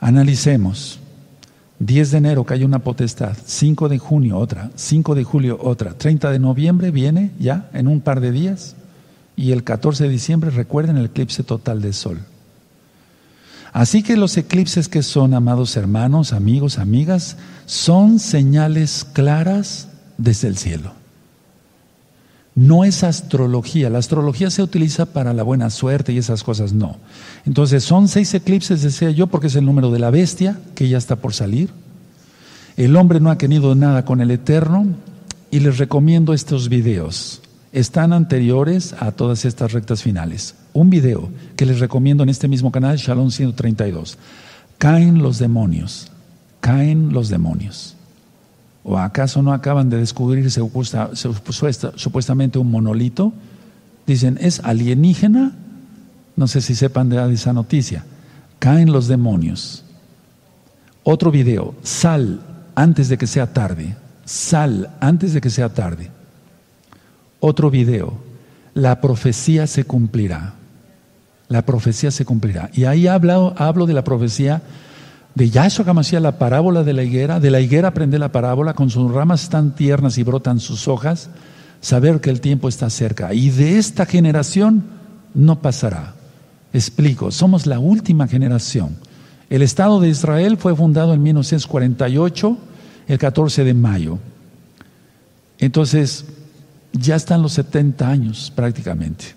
Analicemos. 0.00 0.98
10 1.78 2.10
de 2.12 2.18
enero 2.18 2.44
cayó 2.44 2.64
una 2.64 2.78
potestad, 2.78 3.36
5 3.44 3.88
de 3.88 3.98
junio 3.98 4.38
otra, 4.38 4.70
5 4.76 5.16
de 5.16 5.24
julio 5.24 5.58
otra, 5.60 5.94
30 5.94 6.30
de 6.30 6.38
noviembre 6.38 6.92
viene 6.92 7.32
ya 7.40 7.68
en 7.72 7.88
un 7.88 8.00
par 8.00 8.20
de 8.20 8.30
días 8.30 8.76
y 9.34 9.50
el 9.50 9.64
14 9.64 10.04
de 10.04 10.10
diciembre 10.10 10.50
recuerden 10.50 10.96
el 10.96 11.06
eclipse 11.06 11.42
total 11.42 11.82
del 11.82 11.94
sol. 11.94 12.20
Así 13.72 14.02
que 14.02 14.16
los 14.16 14.36
eclipses 14.36 14.88
que 14.88 15.02
son, 15.02 15.32
amados 15.32 15.76
hermanos, 15.76 16.32
amigos, 16.32 16.78
amigas, 16.78 17.36
son 17.64 18.18
señales 18.18 19.06
claras 19.12 19.88
desde 20.18 20.48
el 20.48 20.58
cielo. 20.58 20.92
No 22.54 22.84
es 22.84 23.02
astrología. 23.02 23.88
La 23.88 23.98
astrología 23.98 24.50
se 24.50 24.62
utiliza 24.62 25.06
para 25.06 25.32
la 25.32 25.42
buena 25.42 25.70
suerte 25.70 26.12
y 26.12 26.18
esas 26.18 26.44
cosas 26.44 26.74
no. 26.74 26.98
Entonces 27.46 27.82
son 27.82 28.08
seis 28.08 28.34
eclipses, 28.34 28.82
decía 28.82 29.10
yo, 29.10 29.26
porque 29.26 29.46
es 29.46 29.56
el 29.56 29.64
número 29.64 29.90
de 29.90 29.98
la 29.98 30.10
bestia 30.10 30.58
que 30.74 30.88
ya 30.88 30.98
está 30.98 31.16
por 31.16 31.32
salir. 31.32 31.70
El 32.76 32.94
hombre 32.96 33.20
no 33.20 33.30
ha 33.30 33.38
tenido 33.38 33.74
nada 33.74 34.04
con 34.04 34.20
el 34.20 34.30
Eterno 34.30 34.86
y 35.50 35.60
les 35.60 35.78
recomiendo 35.78 36.34
estos 36.34 36.68
videos. 36.68 37.41
Están 37.72 38.12
anteriores 38.12 38.94
a 39.00 39.10
todas 39.12 39.46
estas 39.46 39.72
rectas 39.72 40.02
finales. 40.02 40.54
Un 40.74 40.90
video 40.90 41.30
que 41.56 41.64
les 41.64 41.80
recomiendo 41.80 42.22
en 42.22 42.28
este 42.28 42.46
mismo 42.46 42.70
canal, 42.70 42.98
Shalom 42.98 43.30
132. 43.30 44.18
Caen 44.76 45.22
los 45.22 45.38
demonios. 45.38 46.12
Caen 46.60 47.14
los 47.14 47.30
demonios. 47.30 47.96
¿O 48.84 48.98
acaso 48.98 49.40
no 49.42 49.54
acaban 49.54 49.88
de 49.88 49.96
descubrir 49.96 50.50
supuestamente 50.50 52.58
un 52.58 52.70
monolito? 52.70 53.32
Dicen, 54.06 54.36
¿es 54.40 54.60
alienígena? 54.60 55.52
No 56.36 56.48
sé 56.48 56.60
si 56.60 56.74
sepan 56.74 57.08
de 57.08 57.32
esa 57.32 57.54
noticia. 57.54 58.04
Caen 58.58 58.92
los 58.92 59.08
demonios. 59.08 59.82
Otro 61.04 61.30
video, 61.30 61.74
sal 61.82 62.42
antes 62.74 63.08
de 63.08 63.16
que 63.16 63.26
sea 63.26 63.54
tarde. 63.54 63.96
Sal 64.26 64.90
antes 65.00 65.32
de 65.32 65.40
que 65.40 65.48
sea 65.48 65.70
tarde. 65.70 66.10
Otro 67.44 67.72
video, 67.72 68.14
la 68.72 69.00
profecía 69.00 69.66
se 69.66 69.82
cumplirá. 69.82 70.54
La 71.48 71.66
profecía 71.66 72.12
se 72.12 72.24
cumplirá. 72.24 72.70
Y 72.72 72.84
ahí 72.84 73.08
hablo, 73.08 73.52
hablo 73.56 73.84
de 73.84 73.94
la 73.94 74.04
profecía 74.04 74.62
de 75.34 75.50
Yahshua 75.50 75.90
Hamashiach, 75.90 76.22
la 76.22 76.38
parábola 76.38 76.84
de 76.84 76.92
la 76.92 77.02
higuera, 77.02 77.40
de 77.40 77.50
la 77.50 77.58
higuera 77.58 77.88
aprende 77.88 78.20
la 78.20 78.30
parábola, 78.30 78.74
con 78.74 78.90
sus 78.90 79.10
ramas 79.10 79.48
tan 79.48 79.74
tiernas 79.74 80.18
y 80.18 80.22
brotan 80.22 80.60
sus 80.60 80.86
hojas, 80.86 81.30
saber 81.80 82.20
que 82.20 82.30
el 82.30 82.40
tiempo 82.40 82.68
está 82.68 82.88
cerca. 82.90 83.34
Y 83.34 83.50
de 83.50 83.76
esta 83.76 84.06
generación 84.06 84.84
no 85.34 85.60
pasará. 85.60 86.14
Explico, 86.72 87.32
somos 87.32 87.66
la 87.66 87.80
última 87.80 88.28
generación. 88.28 88.96
El 89.50 89.62
Estado 89.62 89.98
de 89.98 90.10
Israel 90.10 90.58
fue 90.58 90.76
fundado 90.76 91.12
en 91.12 91.24
1948, 91.24 92.56
el 93.08 93.18
14 93.18 93.64
de 93.64 93.74
mayo. 93.74 94.20
Entonces, 95.58 96.24
ya 96.92 97.16
están 97.16 97.42
los 97.42 97.52
70 97.52 98.08
años 98.08 98.52
prácticamente. 98.54 99.34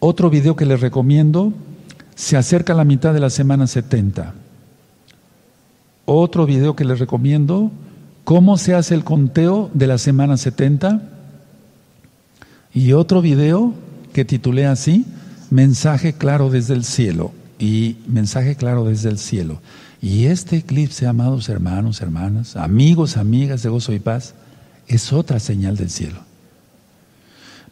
Otro 0.00 0.30
video 0.30 0.56
que 0.56 0.66
les 0.66 0.80
recomiendo 0.80 1.52
se 2.14 2.36
acerca 2.36 2.74
la 2.74 2.84
mitad 2.84 3.12
de 3.14 3.20
la 3.20 3.30
semana 3.30 3.66
70. 3.66 4.34
Otro 6.04 6.46
video 6.46 6.74
que 6.74 6.84
les 6.84 6.98
recomiendo, 6.98 7.70
cómo 8.24 8.58
se 8.58 8.74
hace 8.74 8.94
el 8.94 9.04
conteo 9.04 9.70
de 9.74 9.86
la 9.86 9.98
semana 9.98 10.36
70. 10.36 11.02
Y 12.74 12.92
otro 12.92 13.22
video 13.22 13.74
que 14.12 14.24
titulé 14.24 14.66
así, 14.66 15.04
mensaje 15.50 16.12
claro 16.12 16.50
desde 16.50 16.74
el 16.74 16.84
cielo. 16.84 17.32
Y 17.58 17.96
mensaje 18.06 18.56
claro 18.56 18.84
desde 18.84 19.10
el 19.10 19.18
cielo. 19.18 19.60
Y 20.00 20.26
este 20.26 20.58
eclipse, 20.58 21.06
amados 21.06 21.48
hermanos, 21.48 22.00
hermanas, 22.00 22.56
amigos, 22.56 23.16
amigas 23.16 23.62
de 23.62 23.68
gozo 23.68 23.92
y 23.92 23.98
paz, 23.98 24.34
es 24.88 25.12
otra 25.12 25.38
señal 25.38 25.76
del 25.76 25.90
cielo. 25.90 26.20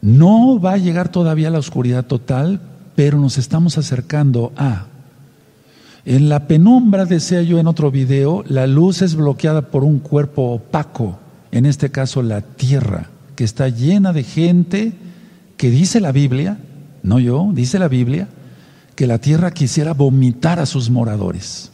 No 0.01 0.59
va 0.59 0.73
a 0.73 0.77
llegar 0.77 1.09
todavía 1.09 1.49
la 1.49 1.59
oscuridad 1.59 2.05
total, 2.05 2.61
pero 2.95 3.19
nos 3.19 3.37
estamos 3.37 3.77
acercando 3.77 4.53
a. 4.55 4.85
En 6.05 6.29
la 6.29 6.47
penumbra, 6.47 7.05
decía 7.05 7.41
yo 7.41 7.59
en 7.59 7.67
otro 7.67 7.91
video, 7.91 8.43
la 8.47 8.67
luz 8.67 9.01
es 9.01 9.15
bloqueada 9.15 9.63
por 9.63 9.83
un 9.83 9.99
cuerpo 9.99 10.53
opaco, 10.53 11.19
en 11.51 11.65
este 11.65 11.91
caso 11.91 12.21
la 12.21 12.41
tierra, 12.41 13.09
que 13.35 13.43
está 13.43 13.67
llena 13.69 14.13
de 14.13 14.23
gente 14.23 14.93
que 15.57 15.69
dice 15.69 15.99
la 15.99 16.11
Biblia, 16.11 16.59
no 17.03 17.19
yo, 17.19 17.49
dice 17.53 17.79
la 17.79 17.87
Biblia, 17.87 18.29
que 18.95 19.07
la 19.07 19.19
tierra 19.19 19.51
quisiera 19.51 19.93
vomitar 19.93 20.59
a 20.59 20.65
sus 20.65 20.89
moradores. 20.89 21.71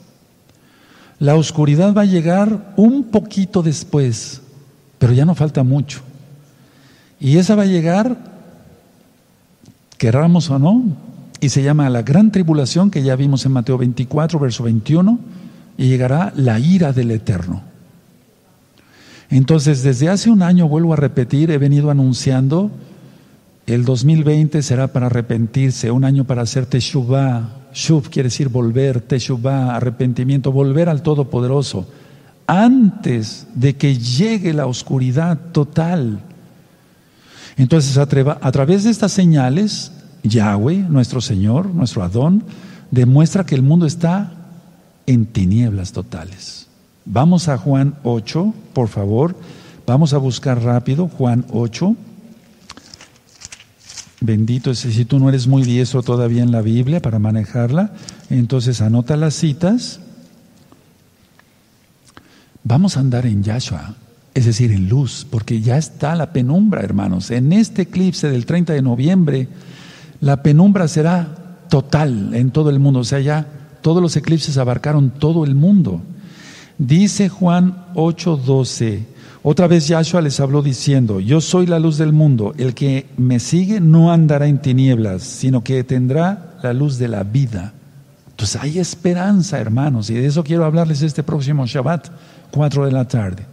La 1.19 1.36
oscuridad 1.36 1.93
va 1.93 2.01
a 2.01 2.06
llegar 2.06 2.73
un 2.75 3.06
poquito 3.06 3.62
después, 3.62 4.41
pero 4.99 5.13
ya 5.13 5.25
no 5.25 5.36
falta 5.36 5.63
mucho. 5.63 6.01
Y 7.19 7.38
esa 7.38 7.56
va 7.56 7.63
a 7.63 7.67
llegar, 7.67 8.17
querramos 9.97 10.49
o 10.49 10.60
no, 10.60 10.84
y 11.39 11.49
se 11.49 11.63
llama 11.63 11.89
la 11.89 12.01
gran 12.01 12.32
tribulación 12.32 12.89
que 12.89 13.03
ya 13.03 13.15
vimos 13.15 13.45
en 13.45 13.51
Mateo 13.51 13.77
24, 13.77 14.39
verso 14.39 14.63
21, 14.63 15.19
y 15.77 15.88
llegará 15.88 16.32
la 16.36 16.60
ira 16.60 16.93
del 16.93 17.12
Eterno. 17.12 17.62
Entonces, 19.29 19.84
desde 19.84 20.10
hace 20.10 20.29
un 20.29 20.41
año, 20.41 20.67
vuelvo 20.67 20.93
a 20.93 20.97
repetir, 20.97 21.49
he 21.51 21.58
venido 21.58 21.89
anunciando, 21.89 22.71
el 23.65 23.86
2020 23.86 24.62
será 24.62 24.88
para 24.88 25.08
arrepentirse, 25.08 25.89
un 25.89 26.03
año 26.03 26.25
para 26.25 26.41
hacer 26.41 26.65
teshuvah. 26.65 27.49
Shuv 27.73 28.10
quiere 28.10 28.27
decir 28.27 28.49
volver, 28.49 29.01
teshuvah, 29.01 29.75
arrepentimiento, 29.75 30.51
volver 30.51 30.89
al 30.89 31.01
Todopoderoso, 31.01 31.88
antes 32.47 33.47
de 33.53 33.75
que 33.75 33.97
llegue 33.97 34.53
la 34.53 34.65
oscuridad 34.65 35.38
total. 35.51 36.19
Entonces, 37.58 37.97
a, 37.97 38.06
través 38.08 38.84
de 38.84 38.89
estas 38.89 39.12
señales, 39.12 39.91
Yahweh, 40.23 40.86
nuestro 40.89 41.21
Señor, 41.21 41.67
nuestro 41.67 42.03
Adón, 42.03 42.43
demuestra 42.91 43.45
que 43.45 43.56
el 43.56 43.62
mundo 43.62 43.86
está 43.86 44.32
en 45.06 45.25
tinieblas 45.25 45.91
totales. 45.91 46.67
Vamos 47.06 47.49
a 47.49 47.58
Juan 47.58 47.95
8, 48.03 48.53
por 48.73 48.88
favor. 48.88 49.36
Vamos 49.86 50.13
a 50.13 50.17
buscar 50.17 50.62
rápido 50.63 51.08
Juan 51.08 51.45
8. 51.51 51.95
Bendito 54.21 54.71
es 54.71 54.79
si 54.79 55.03
tú 55.03 55.19
no 55.19 55.27
eres 55.27 55.47
muy 55.47 55.63
diestro 55.63 56.01
todavía 56.01 56.43
en 56.43 56.51
la 56.51 56.62
Biblia 56.62 57.01
para 57.01 57.19
manejarla, 57.19 57.91
entonces 58.29 58.79
anota 58.79 59.17
las 59.17 59.34
citas. 59.34 59.99
Vamos 62.63 62.97
a 62.97 63.02
andar 63.02 63.26
en 63.26 63.43
Yahshua 63.43 63.95
es 64.34 64.45
decir, 64.45 64.71
en 64.71 64.89
luz, 64.89 65.28
porque 65.30 65.62
ya 65.62 65.78
está 65.78 66.15
la 66.15 66.34
penumbra, 66.34 66.82
hermanos. 66.82 67.30
En 67.30 67.54
este 67.54 67.84
eclipse 67.84 68.30
del 68.30 68.45
30 68.45 68.73
de 68.73 68.82
noviembre, 68.82 69.47
la 70.21 70.41
penumbra 70.41 70.88
será 70.88 71.58
total 71.69 72.34
en 72.34 72.52
todo 72.52 72.69
el 72.69 72.80
mundo, 72.80 73.02
o 73.02 73.04
sea, 73.04 73.19
ya 73.19 73.47
todos 73.82 74.02
los 74.02 74.15
eclipses 74.15 74.58
abarcaron 74.58 75.12
todo 75.12 75.43
el 75.43 75.54
mundo. 75.56 76.02
Dice 76.80 77.30
Juan 77.30 77.86
8:12, 77.93 79.06
otra 79.43 79.67
vez 79.67 79.88
Yahshua 79.88 80.21
les 80.21 80.39
habló 80.39 80.63
diciendo, 80.63 81.19
yo 81.19 81.41
soy 81.41 81.67
la 81.67 81.80
luz 81.80 81.97
del 81.97 82.13
mundo, 82.13 82.54
el 82.58 82.73
que 82.73 83.08
me 83.17 83.39
sigue 83.39 83.80
no 83.82 84.12
andará 84.12 84.47
en 84.47 84.62
tinieblas, 84.62 85.21
sino 85.21 85.63
que 85.63 85.84
tendrá 85.84 86.58
la 86.63 86.73
luz 86.73 86.97
de 86.97 87.08
la 87.08 87.23
vida. 87.23 87.73
Entonces 88.32 88.60
hay 88.60 88.80
esperanza, 88.80 89.60
hermanos, 89.60 90.10
y 90.10 90.15
de 90.15 90.26
eso 90.26 90.43
quiero 90.43 90.65
hablarles 90.65 91.04
este 91.04 91.21
próximo 91.21 91.67
Shabbat, 91.67 92.08
4 92.53 92.85
de 92.85 92.91
la 92.91 93.07
tarde. 93.07 93.45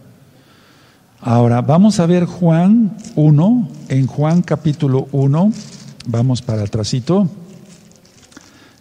Ahora, 1.19 1.61
vamos 1.61 1.99
a 1.99 2.05
ver 2.05 2.25
Juan 2.25 2.95
1, 3.15 3.69
en 3.89 4.07
Juan 4.07 4.43
capítulo 4.43 5.07
1, 5.11 5.51
vamos 6.05 6.41
para 6.41 6.63
atrásito, 6.63 7.27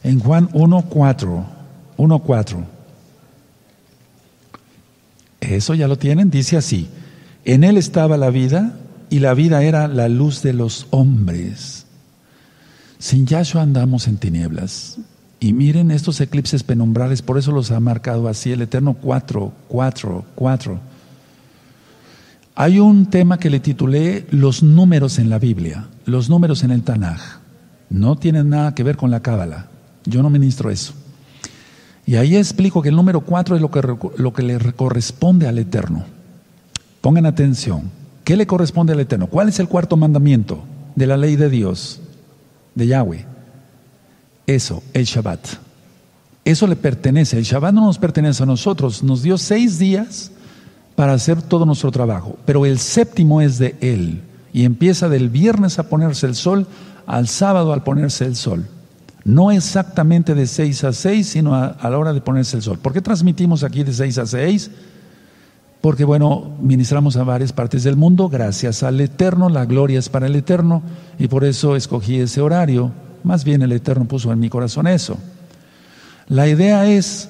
en 0.03 0.21
Juan 0.21 0.51
1, 0.53 0.83
4, 0.89 1.47
1, 1.97 2.19
4. 2.19 2.65
Eso 5.41 5.75
ya 5.75 5.89
lo 5.89 5.97
tienen, 5.97 6.31
dice 6.31 6.59
así, 6.59 6.89
en 7.47 7.65
él 7.65 7.79
estaba 7.79 8.19
la 8.19 8.31
vida 8.31 8.79
y 9.09 9.21
la 9.21 9.33
vida 9.33 9.63
era 9.63 9.89
la 9.89 10.09
luz 10.09 10.43
de 10.43 10.53
los 10.53 10.87
hombres. 10.91 11.87
Sin 12.99 13.27
Yahshua 13.27 13.63
andamos 13.63 14.07
en 14.07 14.19
tinieblas. 14.19 14.99
Y 15.41 15.55
miren 15.55 15.91
estos 15.91 16.21
eclipses 16.21 16.63
penumbrales, 16.63 17.23
por 17.23 17.39
eso 17.39 17.51
los 17.51 17.71
ha 17.71 17.81
marcado 17.81 18.29
así 18.29 18.53
el 18.53 18.61
Eterno 18.61 18.93
4, 18.93 19.53
4, 19.69 20.25
4. 20.35 20.81
Hay 22.55 22.79
un 22.79 23.07
tema 23.07 23.39
que 23.39 23.49
le 23.49 23.59
titulé 23.59 24.27
Los 24.31 24.63
números 24.63 25.19
en 25.19 25.31
la 25.31 25.39
Biblia, 25.39 25.87
los 26.05 26.29
números 26.29 26.63
en 26.63 26.73
el 26.73 26.83
Tanaj. 26.83 27.41
No 27.89 28.17
tienen 28.17 28.51
nada 28.51 28.75
que 28.75 28.83
ver 28.83 28.99
con 28.99 29.11
la 29.11 29.21
Cábala. 29.21 29.69
Yo 30.05 30.23
no 30.23 30.29
ministro 30.29 30.71
eso. 30.71 30.93
Y 32.05 32.17
ahí 32.17 32.37
explico 32.37 32.83
que 32.83 32.91
el 32.91 32.97
número 32.97 33.23
4 33.23 33.57
es 33.57 33.63
lo 33.63 33.71
que, 33.71 33.81
lo 34.17 34.33
que 34.35 34.43
le 34.43 34.59
corresponde 34.75 35.49
al 35.49 35.59
Eterno. 35.59 36.05
Pongan 37.01 37.25
atención. 37.25 37.91
¿Qué 38.25 38.37
le 38.37 38.47
corresponde 38.47 38.93
al 38.93 39.01
Eterno? 39.01 39.27
¿Cuál 39.27 39.49
es 39.49 39.59
el 39.59 39.69
cuarto 39.69 39.97
mandamiento 39.97 40.63
de 40.97 41.07
la 41.07 41.17
ley 41.17 41.37
de 41.37 41.49
Dios, 41.49 42.01
de 42.75 42.87
Yahweh? 42.89 43.25
Eso, 44.51 44.83
el 44.95 45.05
Shabbat. 45.05 45.47
Eso 46.45 46.67
le 46.67 46.75
pertenece. 46.75 47.39
El 47.39 47.45
Shabbat 47.45 47.73
no 47.73 47.87
nos 47.87 47.99
pertenece 47.99 48.43
a 48.43 48.47
nosotros. 48.47 49.01
Nos 49.05 49.23
dio 49.23 49.39
seis 49.39 49.79
días 49.79 50.33
para 50.97 51.13
hacer 51.13 51.41
todo 51.41 51.65
nuestro 51.65 51.93
trabajo. 51.93 52.37
Pero 52.47 52.67
el 52.67 52.81
séptimo 52.81 53.41
es 53.41 53.59
de 53.59 53.77
Él 53.81 54.23
y 54.53 54.65
empieza 54.65 55.09
del 55.09 55.29
viernes 55.29 55.79
a 55.79 55.89
ponerse 55.89 56.27
el 56.27 56.35
sol 56.35 56.67
al 57.07 57.29
sábado 57.29 57.73
al 57.73 57.85
ponerse 57.85 58.25
el 58.25 58.35
sol. 58.35 58.67
No 59.25 59.53
exactamente 59.53 60.35
de 60.35 60.49
6 60.49 60.83
a 60.83 60.93
6, 60.93 61.29
sino 61.29 61.55
a, 61.55 61.77
la 61.81 61.99
hora 61.99 62.13
de 62.13 62.21
ponerse 62.21 62.57
el 62.57 62.63
sol. 62.63 62.79
¿Por 62.79 62.93
qué 62.93 63.01
transmitimos 63.01 63.63
aquí 63.63 63.85
de 63.85 63.93
6 63.93 64.19
a 64.19 64.27
6? 64.27 64.71
Porque, 65.81 66.05
bueno, 66.05 66.57
ministramos 66.61 67.17
a 67.17 67.23
varias 67.23 67.53
partes 67.53 67.85
del 67.85 67.97
mundo, 67.97 68.29
gracias 68.29 68.83
al 68.83 69.01
Eterno, 69.01 69.49
la 69.49 69.65
gloria 69.65 69.99
es 69.99 70.09
para 70.09 70.27
el 70.27 70.35
Eterno, 70.35 70.83
y 71.19 71.29
por 71.29 71.45
eso 71.45 71.77
escogí 71.77 72.19
ese 72.19 72.41
horario. 72.41 72.93
Más 73.25 73.45
bien 73.45 73.63
el 73.63 73.73
Eterno 73.73 74.05
puso 74.05 74.33
en 74.33 74.41
mi 74.41 74.49
corazón 74.49 74.87
eso. 74.87 75.19
La 76.29 76.49
idea 76.49 76.89
es 76.89 77.29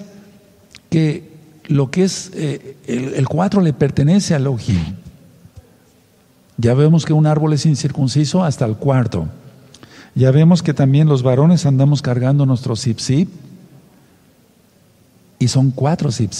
que 0.90 1.30
lo 1.68 1.90
que 1.90 2.04
es 2.04 2.30
eh, 2.34 2.76
el, 2.86 3.26
cuatro 3.28 3.60
le 3.60 3.72
pertenece 3.72 4.34
a 4.34 4.38
Elohim. 4.38 4.96
Ya 6.56 6.74
vemos 6.74 7.06
que 7.06 7.12
un 7.12 7.26
árbol 7.26 7.54
es 7.54 7.64
incircunciso 7.64 8.44
hasta 8.44 8.66
el 8.66 8.76
cuarto. 8.76 9.28
Ya 10.14 10.30
vemos 10.30 10.62
que 10.62 10.74
también 10.74 11.08
los 11.08 11.22
varones 11.22 11.64
andamos 11.64 12.02
cargando 12.02 12.44
nuestro 12.44 12.76
zip 12.76 12.98
y 15.38 15.48
son 15.48 15.70
cuatro 15.70 16.12
zip 16.12 16.32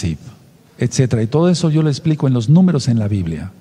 etcétera. 0.77 1.23
Y 1.23 1.27
todo 1.27 1.49
eso 1.49 1.71
yo 1.71 1.83
lo 1.83 1.89
explico 1.89 2.27
en 2.27 2.35
los 2.35 2.49
números 2.49 2.89
en 2.89 2.99
la 2.99 3.09
Biblia. 3.09 3.53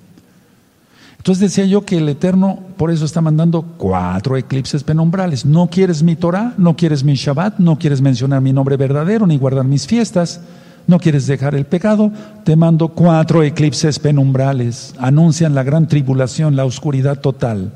Entonces 1.20 1.50
decía 1.50 1.66
yo 1.66 1.84
que 1.84 1.98
el 1.98 2.08
Eterno 2.08 2.60
por 2.78 2.90
eso 2.90 3.04
está 3.04 3.20
mandando 3.20 3.60
cuatro 3.60 4.38
eclipses 4.38 4.82
penumbrales. 4.82 5.44
No 5.44 5.68
quieres 5.68 6.02
mi 6.02 6.16
Torah, 6.16 6.54
no 6.56 6.76
quieres 6.76 7.04
mi 7.04 7.14
Shabbat, 7.14 7.58
no 7.58 7.78
quieres 7.78 8.00
mencionar 8.00 8.40
mi 8.40 8.54
nombre 8.54 8.78
verdadero 8.78 9.26
ni 9.26 9.36
guardar 9.36 9.66
mis 9.66 9.86
fiestas. 9.86 10.40
No 10.86 10.98
quieres 10.98 11.26
dejar 11.26 11.54
el 11.54 11.66
pecado, 11.66 12.10
te 12.42 12.56
mando 12.56 12.88
cuatro 12.88 13.42
eclipses 13.42 13.98
penumbrales. 13.98 14.94
Anuncian 14.98 15.54
la 15.54 15.62
gran 15.62 15.88
tribulación, 15.88 16.56
la 16.56 16.64
oscuridad 16.64 17.20
total. 17.20 17.74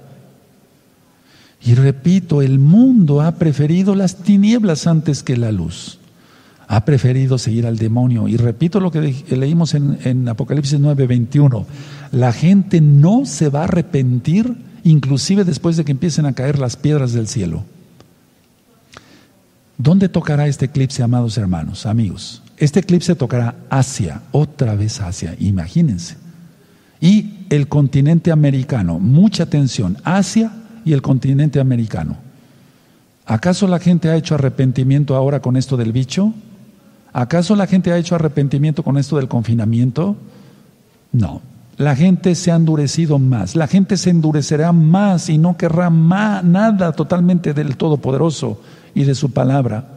Y 1.61 1.75
repito, 1.75 2.41
el 2.41 2.59
mundo 2.59 3.21
ha 3.21 3.33
preferido 3.33 3.95
las 3.95 4.17
tinieblas 4.17 4.87
antes 4.87 5.23
que 5.23 5.37
la 5.37 5.53
luz. 5.53 5.99
Ha 6.75 6.85
preferido 6.85 7.39
seguir 7.39 7.67
al 7.67 7.79
demonio. 7.79 8.27
Y 8.27 8.37
repito 8.37 8.81
lo 8.81 8.91
que 8.91 9.15
leímos 9.31 9.75
en, 9.75 9.97
en 10.03 10.29
Apocalipsis 10.29 10.81
9:21. 10.81 11.67
La 12.11 12.33
gente 12.33 12.81
no 12.81 13.27
se 13.27 13.49
va 13.49 13.61
a 13.61 13.65
arrepentir, 13.65 14.57
inclusive 14.83 15.45
después 15.45 15.77
de 15.77 15.85
que 15.85 15.93
empiecen 15.93 16.27
a 16.27 16.33
caer 16.33 16.59
las 16.59 16.75
piedras 16.75 17.13
del 17.13 17.29
cielo. 17.29 17.63
¿Dónde 19.79 20.09
tocará 20.09 20.49
este 20.49 20.65
eclipse, 20.65 21.05
amados 21.05 21.39
hermanos, 21.39 21.87
amigos? 21.87 22.43
Este 22.57 22.81
eclipse 22.81 23.15
tocará 23.15 23.55
Asia, 23.71 24.23
otra 24.33 24.75
vez 24.75 25.01
Asia, 25.01 25.37
imagínense. 25.39 26.17
Y 27.01 27.47
el 27.51 27.69
continente 27.69 28.33
americano, 28.33 28.99
mucha 28.99 29.45
atención, 29.45 29.99
Asia 30.03 30.51
y 30.85 30.93
el 30.93 31.03
continente 31.03 31.61
americano. 31.61 32.17
¿Acaso 33.27 33.69
la 33.69 33.79
gente 33.79 34.09
ha 34.09 34.17
hecho 34.17 34.35
arrepentimiento 34.35 35.15
ahora 35.15 35.41
con 35.41 35.57
esto 35.57 35.77
del 35.77 35.93
bicho? 35.93 36.35
¿Acaso 37.15 37.55
la 37.55 37.69
gente 37.69 37.93
ha 37.93 37.97
hecho 37.97 38.17
arrepentimiento 38.17 38.83
con 38.83 38.99
esto 38.99 39.17
del 39.17 39.29
confinamiento? 39.29 40.17
No. 41.13 41.41
La 41.77 41.95
gente 41.95 42.35
se 42.35 42.51
ha 42.51 42.57
endurecido 42.57 43.21
más, 43.21 43.55
la 43.55 43.69
gente 43.69 43.97
se 43.97 44.11
endurecerá 44.11 44.73
más 44.73 45.29
y 45.29 45.39
no 45.39 45.57
querrá 45.57 45.91
nada 45.91 46.93
totalmente 46.93 47.55
del 47.55 47.77
Todopoderoso 47.77 48.61
y 48.95 49.05
de 49.05 49.15
su 49.15 49.31
palabra. 49.31 49.95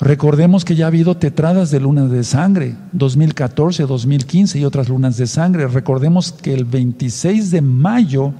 Recordemos 0.00 0.64
que 0.64 0.74
ya 0.74 0.86
ha 0.86 0.88
habido 0.88 1.16
tetradas 1.16 1.70
de 1.70 1.78
lunas 1.78 2.10
de 2.10 2.24
sangre, 2.24 2.74
2014, 2.92 3.84
2015 3.84 4.58
y 4.58 4.64
otras 4.64 4.88
lunas 4.88 5.16
de 5.16 5.28
sangre. 5.28 5.68
Recordemos 5.68 6.32
que 6.32 6.54
el 6.54 6.64
26 6.64 7.52
de 7.52 7.60
mayo 7.60 8.32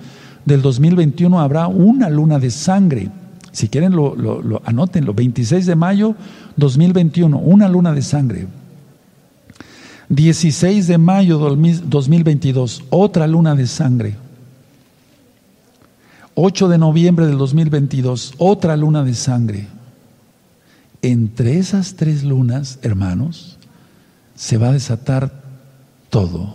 del 0.45 0.63
2021 0.63 1.39
habrá 1.39 1.69
una 1.69 2.11
luna 2.11 2.41
de 2.41 2.51
sangre. 2.51 3.11
Si 3.53 3.69
quieren, 3.69 3.93
lo, 3.93 4.15
lo, 4.15 4.41
lo 4.41 4.63
anótenlo. 4.65 5.13
26 5.13 5.67
de 5.67 5.77
mayo 5.77 6.15
2021, 6.61 7.37
una 7.37 7.69
luna 7.69 7.93
de 7.93 8.03
sangre. 8.03 8.47
16 10.09 10.87
de 10.87 10.99
mayo 10.99 11.39
2022, 11.39 12.85
otra 12.91 13.27
luna 13.27 13.55
de 13.55 13.67
sangre. 13.67 14.17
8 16.35 16.69
de 16.69 16.79
noviembre 16.79 17.27
del 17.27 17.39
2022, 17.39 18.35
otra 18.39 18.77
luna 18.77 19.05
de 19.05 19.15
sangre. 19.15 19.67
Entre 21.03 21.59
esas 21.59 21.95
tres 21.95 22.25
lunas, 22.25 22.79
hermanos, 22.83 23.59
se 24.35 24.57
va 24.57 24.69
a 24.69 24.73
desatar 24.73 25.43
todo. 26.09 26.55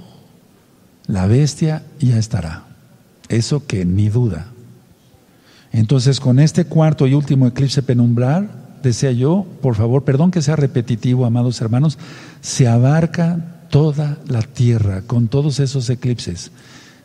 La 1.08 1.28
bestia 1.28 1.84
ya 2.00 2.18
estará. 2.18 2.64
Eso 3.30 3.66
que 3.66 3.86
ni 3.86 4.10
duda. 4.10 4.48
Entonces, 5.72 6.20
con 6.20 6.40
este 6.40 6.66
cuarto 6.66 7.08
y 7.08 7.14
último 7.14 7.48
eclipse 7.48 7.84
penumbral, 7.84 8.65
decía 8.82 9.12
yo, 9.12 9.46
por 9.62 9.76
favor, 9.76 10.04
perdón 10.04 10.32
que 10.32 10.42
sea 10.42 10.56
repetitivo, 10.56 11.26
amados 11.26 11.62
hermanos, 11.62 11.98
se 12.42 12.68
abarca 12.68 13.68
toda 13.70 14.18
la 14.28 14.42
tierra 14.42 15.02
con 15.02 15.28
todos 15.28 15.60
esos 15.60 15.90
eclipses. 15.90 16.52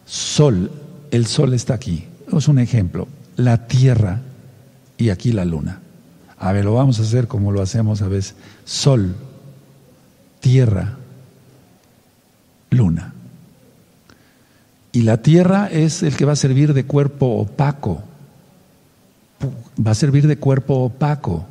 Sol, 0.06 0.70
el 1.10 1.26
sol 1.26 1.54
está 1.54 1.74
aquí. 1.74 2.06
Es 2.32 2.48
un 2.48 2.58
ejemplo. 2.58 3.08
La 3.36 3.66
tierra 3.66 4.20
y 4.98 5.10
aquí 5.10 5.32
la 5.32 5.44
luna. 5.44 5.80
A 6.38 6.52
ver, 6.52 6.64
lo 6.64 6.74
vamos 6.74 6.98
a 6.98 7.02
hacer 7.02 7.28
como 7.28 7.52
lo 7.52 7.62
hacemos 7.62 8.02
a 8.02 8.08
veces. 8.08 8.34
Sol, 8.64 9.14
tierra, 10.40 10.96
luna. 12.70 13.14
Y 14.92 15.02
la 15.02 15.18
tierra 15.18 15.68
es 15.70 16.02
el 16.02 16.16
que 16.16 16.24
va 16.24 16.32
a 16.32 16.36
servir 16.36 16.74
de 16.74 16.84
cuerpo 16.84 17.26
opaco. 17.38 18.02
Va 19.84 19.92
a 19.92 19.94
servir 19.94 20.26
de 20.26 20.38
cuerpo 20.38 20.84
opaco. 20.84 21.46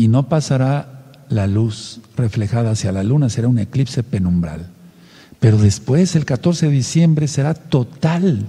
Y 0.00 0.08
no 0.08 0.30
pasará 0.30 1.12
la 1.28 1.46
luz 1.46 2.00
reflejada 2.16 2.70
hacia 2.70 2.90
la 2.90 3.02
luna, 3.02 3.28
será 3.28 3.48
un 3.48 3.58
eclipse 3.58 4.02
penumbral. 4.02 4.66
Pero 5.38 5.58
después, 5.58 6.16
el 6.16 6.24
14 6.24 6.68
de 6.68 6.72
diciembre, 6.72 7.28
será 7.28 7.52
total. 7.52 8.46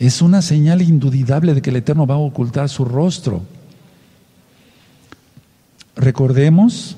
Es 0.00 0.22
una 0.22 0.42
señal 0.42 0.82
indudable 0.82 1.54
de 1.54 1.62
que 1.62 1.70
el 1.70 1.76
Eterno 1.76 2.08
va 2.08 2.16
a 2.16 2.18
ocultar 2.18 2.68
su 2.68 2.84
rostro. 2.84 3.44
Recordemos 5.94 6.96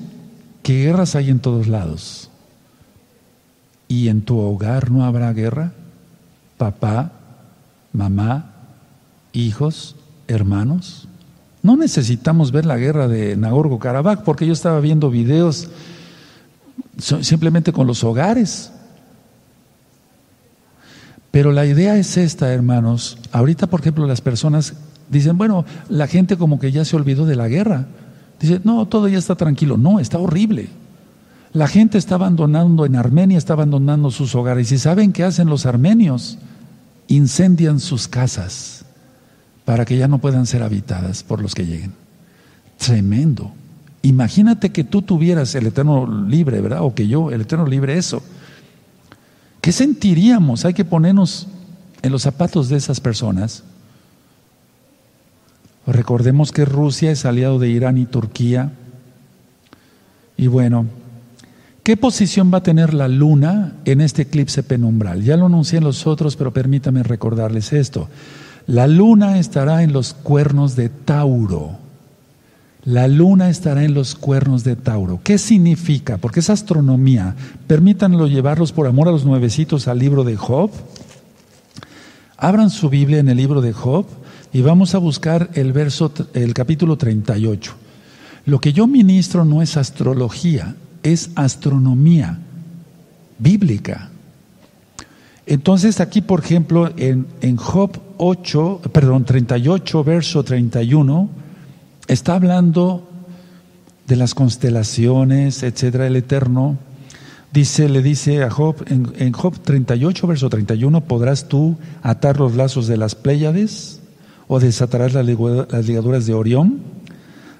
que 0.63 0.85
guerras 0.85 1.13
hay 1.13 1.29
en 1.29 1.39
todos 1.39 1.67
lados. 1.67 2.31
¿Y 3.87 4.07
en 4.07 4.23
tu 4.23 4.39
hogar 4.39 4.89
no 4.89 5.05
habrá 5.05 5.31
guerra? 5.33 5.73
Papá, 6.57 7.11
mamá, 7.93 8.53
hijos, 9.33 9.95
hermanos. 10.27 11.07
No 11.69 11.77
necesitamos 11.77 12.51
ver 12.51 12.65
la 12.65 12.77
guerra 12.79 13.07
de 13.07 13.37
Nagorno-Karabaj 13.37 14.23
porque 14.23 14.47
yo 14.47 14.53
estaba 14.53 14.79
viendo 14.79 15.11
videos 15.11 15.69
simplemente 16.97 17.71
con 17.71 17.85
los 17.85 18.03
hogares. 18.03 18.71
Pero 21.29 21.51
la 21.51 21.67
idea 21.67 21.95
es 21.97 22.17
esta, 22.17 22.51
hermanos. 22.51 23.19
Ahorita, 23.31 23.67
por 23.67 23.81
ejemplo, 23.81 24.07
las 24.07 24.19
personas 24.19 24.73
dicen, 25.11 25.37
bueno, 25.37 25.63
la 25.89 26.07
gente 26.07 26.37
como 26.37 26.59
que 26.59 26.71
ya 26.71 26.83
se 26.85 26.95
olvidó 26.95 27.27
de 27.27 27.35
la 27.35 27.47
guerra. 27.47 27.85
Dice, 28.39 28.61
no, 28.63 28.87
todo 28.87 29.07
ya 29.07 29.19
está 29.19 29.35
tranquilo. 29.35 29.77
No, 29.77 29.99
está 29.99 30.17
horrible. 30.17 30.69
La 31.53 31.67
gente 31.67 31.99
está 31.99 32.15
abandonando, 32.15 32.87
en 32.87 32.95
Armenia 32.95 33.37
está 33.37 33.53
abandonando 33.53 34.09
sus 34.09 34.33
hogares. 34.33 34.71
¿Y 34.71 34.79
saben 34.79 35.13
qué 35.13 35.23
hacen 35.23 35.47
los 35.47 35.67
armenios? 35.67 36.39
Incendian 37.07 37.79
sus 37.79 38.07
casas 38.07 38.78
para 39.69 39.85
que 39.85 39.95
ya 39.95 40.07
no 40.07 40.17
puedan 40.17 40.47
ser 40.47 40.63
habitadas 40.63 41.21
por 41.21 41.43
los 41.43 41.53
que 41.53 41.63
lleguen. 41.63 41.93
Tremendo. 42.79 43.51
Imagínate 44.01 44.71
que 44.71 44.83
tú 44.83 45.03
tuvieras 45.03 45.53
el 45.53 45.67
Eterno 45.67 46.07
libre, 46.27 46.59
¿verdad? 46.59 46.81
O 46.81 46.95
que 46.95 47.07
yo, 47.07 47.29
el 47.29 47.41
Eterno 47.41 47.67
libre, 47.67 47.95
eso. 47.95 48.23
¿Qué 49.61 49.71
sentiríamos? 49.71 50.65
Hay 50.65 50.73
que 50.73 50.85
ponernos 50.85 51.45
en 52.01 52.11
los 52.11 52.23
zapatos 52.23 52.67
de 52.69 52.77
esas 52.77 52.99
personas. 52.99 53.63
Recordemos 55.85 56.51
que 56.51 56.65
Rusia 56.65 57.11
es 57.11 57.23
aliado 57.23 57.59
de 57.59 57.69
Irán 57.69 57.99
y 57.99 58.07
Turquía. 58.07 58.71
Y 60.35 60.47
bueno, 60.47 60.87
¿qué 61.83 61.95
posición 61.95 62.51
va 62.51 62.57
a 62.57 62.63
tener 62.63 62.95
la 62.95 63.07
luna 63.07 63.75
en 63.85 64.01
este 64.01 64.23
eclipse 64.23 64.63
penumbral? 64.63 65.21
Ya 65.21 65.37
lo 65.37 65.45
anuncié 65.45 65.77
en 65.77 65.83
los 65.83 66.07
otros, 66.07 66.35
pero 66.35 66.51
permítame 66.51 67.03
recordarles 67.03 67.71
esto. 67.71 68.09
La 68.69 68.85
luna 68.85 69.39
estará 69.39 69.81
en 69.81 69.93
los 69.93 70.13
cuernos 70.13 70.75
de 70.75 70.89
Tauro. 70.89 71.79
La 72.83 73.07
luna 73.07 73.49
estará 73.49 73.83
en 73.83 73.95
los 73.95 74.13
cuernos 74.13 74.63
de 74.63 74.75
Tauro. 74.75 75.21
¿Qué 75.23 75.39
significa? 75.39 76.19
Porque 76.19 76.41
es 76.41 76.51
astronomía. 76.51 77.35
Permítanlo 77.65 78.27
llevarlos 78.27 78.71
por 78.71 78.85
amor 78.85 79.07
a 79.07 79.11
los 79.11 79.25
nuevecitos 79.25 79.87
al 79.87 79.97
libro 79.97 80.23
de 80.23 80.35
Job. 80.35 80.69
Abran 82.37 82.69
su 82.69 82.89
Biblia 82.89 83.17
en 83.17 83.29
el 83.29 83.37
libro 83.37 83.61
de 83.61 83.73
Job 83.73 84.05
y 84.53 84.61
vamos 84.61 84.93
a 84.93 84.99
buscar 84.99 85.49
el 85.55 85.73
verso, 85.73 86.13
el 86.35 86.53
capítulo 86.53 86.95
38. 86.95 87.73
Lo 88.45 88.61
que 88.61 88.71
yo 88.71 88.85
ministro 88.85 89.45
no 89.45 89.63
es 89.63 89.77
astrología, 89.77 90.75
es 91.01 91.31
astronomía 91.33 92.37
bíblica. 93.39 94.11
Entonces 95.49 95.99
aquí, 95.99 96.21
por 96.21 96.41
ejemplo, 96.41 96.91
en, 96.95 97.25
en 97.41 97.57
Job 97.57 97.99
8, 98.17 98.81
perdón, 98.93 99.25
38, 99.25 100.03
verso 100.03 100.43
31, 100.43 101.27
está 102.07 102.35
hablando 102.35 103.09
de 104.07 104.15
las 104.15 104.33
constelaciones, 104.35 105.63
etcétera, 105.63 106.07
el 106.07 106.15
Eterno. 106.15 106.77
Dice, 107.51 107.89
le 107.89 108.03
dice 108.03 108.43
a 108.43 108.51
Job, 108.51 108.85
en, 108.87 109.11
en 109.17 109.33
Job 109.33 109.57
38, 109.59 110.27
verso 110.27 110.49
31, 110.49 111.01
¿podrás 111.01 111.47
tú 111.47 111.77
atar 112.03 112.39
los 112.39 112.55
lazos 112.55 112.87
de 112.87 112.97
las 112.97 113.15
Pléyades? 113.15 113.99
o 114.49 114.59
desatarás 114.59 115.13
las 115.13 115.25
ligaduras 115.25 116.25
de 116.25 116.33
Orión? 116.33 116.79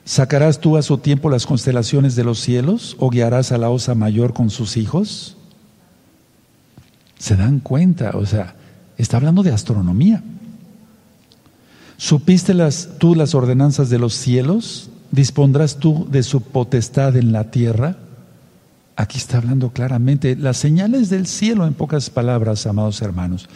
¿Sacarás 0.04 0.60
tú 0.60 0.76
a 0.76 0.82
su 0.82 0.98
tiempo 0.98 1.30
las 1.30 1.46
constelaciones 1.46 2.16
de 2.16 2.24
los 2.24 2.40
cielos 2.40 2.98
o 3.00 3.12
guiarás 3.12 3.52
a 3.52 3.60
la 3.60 3.70
osa 3.70 3.94
mayor 3.94 4.34
con 4.34 4.50
sus 4.50 4.76
hijos? 4.76 5.38
¿Se 7.20 7.36
dan 7.36 7.60
cuenta? 7.60 8.12
O 8.16 8.26
sea, 8.26 8.56
está 8.98 9.18
hablando 9.18 9.44
de 9.44 9.52
astronomía. 9.52 10.24
¿Supiste 11.98 12.54
las, 12.54 12.92
tú 12.98 13.14
las 13.14 13.36
ordenanzas 13.36 13.90
de 13.90 14.00
los 14.00 14.14
cielos? 14.16 14.90
¿Dispondrás 15.12 15.78
tú 15.78 16.08
de 16.10 16.24
su 16.24 16.42
potestad 16.42 17.18
en 17.18 17.34
la 17.34 17.52
tierra? 17.52 17.98
Aquí 18.96 19.18
está 19.18 19.38
hablando 19.38 19.72
claramente 19.72 20.36
las 20.36 20.58
señales 20.58 21.10
del 21.10 21.28
cielo 21.28 21.68
en 21.68 21.74
pocas 21.74 22.10
palabras, 22.10 22.66
amados 22.66 23.02
hermanos. 23.02 23.48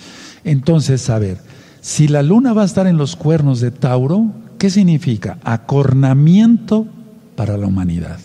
Entonces, 0.43 1.09
a 1.09 1.19
ver, 1.19 1.37
si 1.81 2.07
la 2.07 2.21
luna 2.21 2.53
va 2.53 2.63
a 2.63 2.65
estar 2.65 2.87
en 2.87 2.97
los 2.97 3.15
cuernos 3.15 3.59
de 3.59 3.71
Tauro, 3.71 4.31
¿qué 4.57 4.69
significa? 4.69 5.37
Acornamiento 5.43 6.87
para 7.35 7.57
la 7.57 7.67
humanidad. 7.67 8.19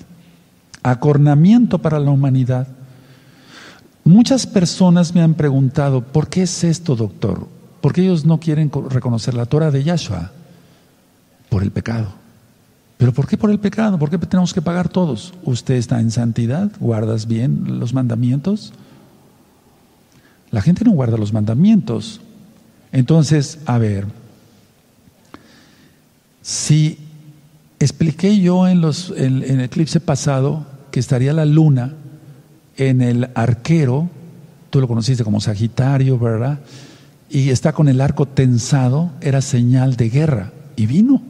Acornamiento 0.83 1.79
para 1.79 1.99
la 1.99 2.11
humanidad. 2.11 2.69
Muchas 4.09 4.47
personas 4.47 5.15
me 5.15 5.21
han 5.21 5.35
preguntado, 5.35 6.03
¿por 6.03 6.31
qué 6.31 6.45
es 6.45 6.65
esto, 6.65 6.97
doctor? 6.97 7.47
Porque 7.83 8.01
ellos 8.01 8.25
no 8.25 8.41
quieren 8.41 8.73
reconocer 8.89 9.35
la 9.35 9.45
Torah 9.45 9.71
de 9.71 9.85
Yahshua 9.85 10.33
por 11.51 11.63
el 11.63 11.71
pecado. 11.71 12.15
¿Pero 12.97 13.13
por 13.13 13.27
qué 13.27 13.37
por 13.37 13.51
el 13.51 13.61
pecado? 13.61 13.99
¿Por 13.99 14.09
qué 14.09 14.17
tenemos 14.17 14.55
que 14.55 14.63
pagar 14.63 14.89
todos? 14.89 15.35
¿Usted 15.45 15.75
está 15.75 16.01
en 16.01 16.11
santidad? 16.11 16.73
¿Guardas 16.81 17.27
bien 17.27 17.79
los 17.79 17.93
mandamientos? 17.93 18.73
La 20.53 20.63
gente 20.63 20.87
no 20.87 20.93
guarda 20.93 21.19
los 21.19 21.35
mandamientos. 21.35 22.23
Entonces, 22.93 23.59
a 23.67 23.77
ver, 23.77 24.07
si 26.41 26.97
expliqué 27.79 28.41
yo 28.41 28.69
en, 28.69 28.81
los, 28.81 29.13
en, 29.15 29.43
el 29.43 29.61
eclipse 29.61 30.01
pasado 30.01 30.67
que 30.93 30.99
estaría 30.99 31.35
la 31.35 31.45
luna 31.45 31.93
en 32.79 33.03
el 33.03 33.29
arquero, 33.35 34.09
tú 34.71 34.81
lo 34.81 34.89
conociste 34.89 35.25
como 35.25 35.43
Sagitario, 35.43 36.19
¿verdad? 36.19 36.61
Y 37.29 37.51
está 37.51 37.75
con 37.75 37.89
el 37.89 38.01
arco 38.01 38.25
tensado, 38.25 39.11
era 39.21 39.43
señal 39.43 39.97
de 39.97 40.09
guerra, 40.09 40.53
y 40.77 40.87
vino. 40.87 41.21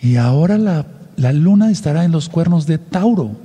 Y 0.00 0.16
ahora 0.16 0.58
la, 0.58 0.86
la 1.14 1.32
luna 1.32 1.70
estará 1.70 2.04
en 2.04 2.10
los 2.10 2.28
cuernos 2.28 2.66
de 2.66 2.78
Tauro. 2.78 3.36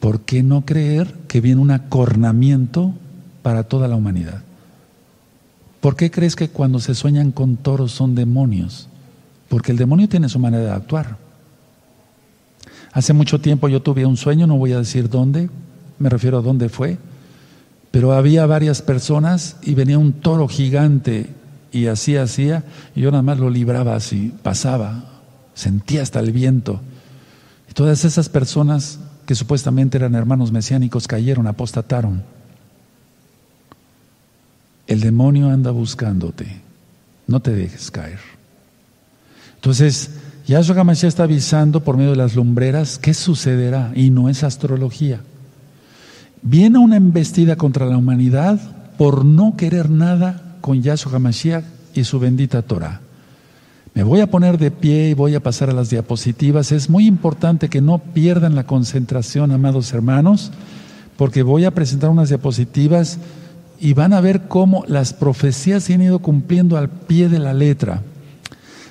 ¿Por 0.00 0.22
qué 0.22 0.42
no 0.42 0.64
creer 0.64 1.14
que 1.28 1.40
viene 1.40 1.60
un 1.60 1.70
acornamiento 1.70 2.94
para 3.42 3.64
toda 3.64 3.88
la 3.88 3.96
humanidad. 3.96 4.42
¿Por 5.80 5.96
qué 5.96 6.10
crees 6.10 6.36
que 6.36 6.48
cuando 6.48 6.78
se 6.78 6.94
sueñan 6.94 7.32
con 7.32 7.56
toros 7.56 7.92
son 7.92 8.14
demonios? 8.14 8.88
Porque 9.48 9.72
el 9.72 9.78
demonio 9.78 10.08
tiene 10.08 10.28
su 10.28 10.38
manera 10.38 10.64
de 10.64 10.70
actuar. 10.70 11.16
Hace 12.92 13.12
mucho 13.12 13.40
tiempo 13.40 13.68
yo 13.68 13.82
tuve 13.82 14.04
un 14.04 14.16
sueño, 14.16 14.46
no 14.46 14.56
voy 14.56 14.72
a 14.72 14.78
decir 14.78 15.08
dónde, 15.08 15.48
me 15.98 16.08
refiero 16.08 16.38
a 16.38 16.42
dónde 16.42 16.68
fue, 16.68 16.98
pero 17.90 18.12
había 18.12 18.46
varias 18.46 18.82
personas 18.82 19.56
y 19.62 19.74
venía 19.74 19.98
un 19.98 20.12
toro 20.12 20.48
gigante 20.48 21.28
y 21.72 21.86
así 21.86 22.16
hacía, 22.16 22.64
y 22.96 23.02
yo 23.02 23.10
nada 23.10 23.22
más 23.22 23.38
lo 23.38 23.50
libraba 23.50 23.94
así, 23.94 24.32
pasaba, 24.42 25.04
sentía 25.54 26.02
hasta 26.02 26.18
el 26.20 26.32
viento. 26.32 26.80
Y 27.68 27.72
todas 27.74 28.04
esas 28.04 28.28
personas 28.28 28.98
que 29.24 29.36
supuestamente 29.36 29.96
eran 29.96 30.16
hermanos 30.16 30.50
mesiánicos 30.50 31.06
cayeron, 31.06 31.46
apostataron. 31.46 32.24
El 34.88 35.00
demonio 35.00 35.50
anda 35.50 35.70
buscándote, 35.70 36.60
no 37.28 37.38
te 37.38 37.52
dejes 37.52 37.92
caer. 37.92 38.18
Entonces, 39.54 40.10
Yahshua 40.46 40.80
Hamashiach 40.80 41.08
está 41.08 41.24
avisando 41.24 41.80
por 41.80 41.96
medio 41.96 42.10
de 42.10 42.16
las 42.16 42.34
lumbreras 42.34 42.98
qué 42.98 43.14
sucederá 43.14 43.92
y 43.94 44.10
no 44.10 44.28
es 44.28 44.42
astrología. 44.42 45.20
Viene 46.42 46.78
una 46.78 46.96
embestida 46.96 47.56
contra 47.56 47.86
la 47.86 47.96
humanidad 47.96 48.58
por 48.96 49.24
no 49.24 49.56
querer 49.56 49.90
nada 49.90 50.56
con 50.60 50.82
Yahshua 50.82 51.16
Hamashiach 51.16 51.64
y 51.94 52.04
su 52.04 52.18
bendita 52.18 52.62
Torah. 52.62 53.00
Me 53.94 54.02
voy 54.02 54.20
a 54.20 54.30
poner 54.30 54.56
de 54.56 54.70
pie 54.70 55.10
y 55.10 55.14
voy 55.14 55.34
a 55.34 55.42
pasar 55.42 55.68
a 55.68 55.74
las 55.74 55.90
diapositivas. 55.90 56.72
Es 56.72 56.88
muy 56.88 57.06
importante 57.06 57.68
que 57.68 57.80
no 57.80 57.98
pierdan 57.98 58.54
la 58.54 58.64
concentración, 58.64 59.50
amados 59.50 59.92
hermanos, 59.92 60.52
porque 61.16 61.42
voy 61.42 61.64
a 61.64 61.72
presentar 61.72 62.10
unas 62.10 62.28
diapositivas 62.28 63.18
y 63.80 63.94
van 63.94 64.12
a 64.12 64.20
ver 64.20 64.42
cómo 64.48 64.84
las 64.86 65.12
profecías 65.12 65.84
se 65.84 65.94
han 65.94 66.02
ido 66.02 66.20
cumpliendo 66.20 66.76
al 66.76 66.88
pie 66.88 67.28
de 67.28 67.40
la 67.40 67.52
letra. 67.52 68.02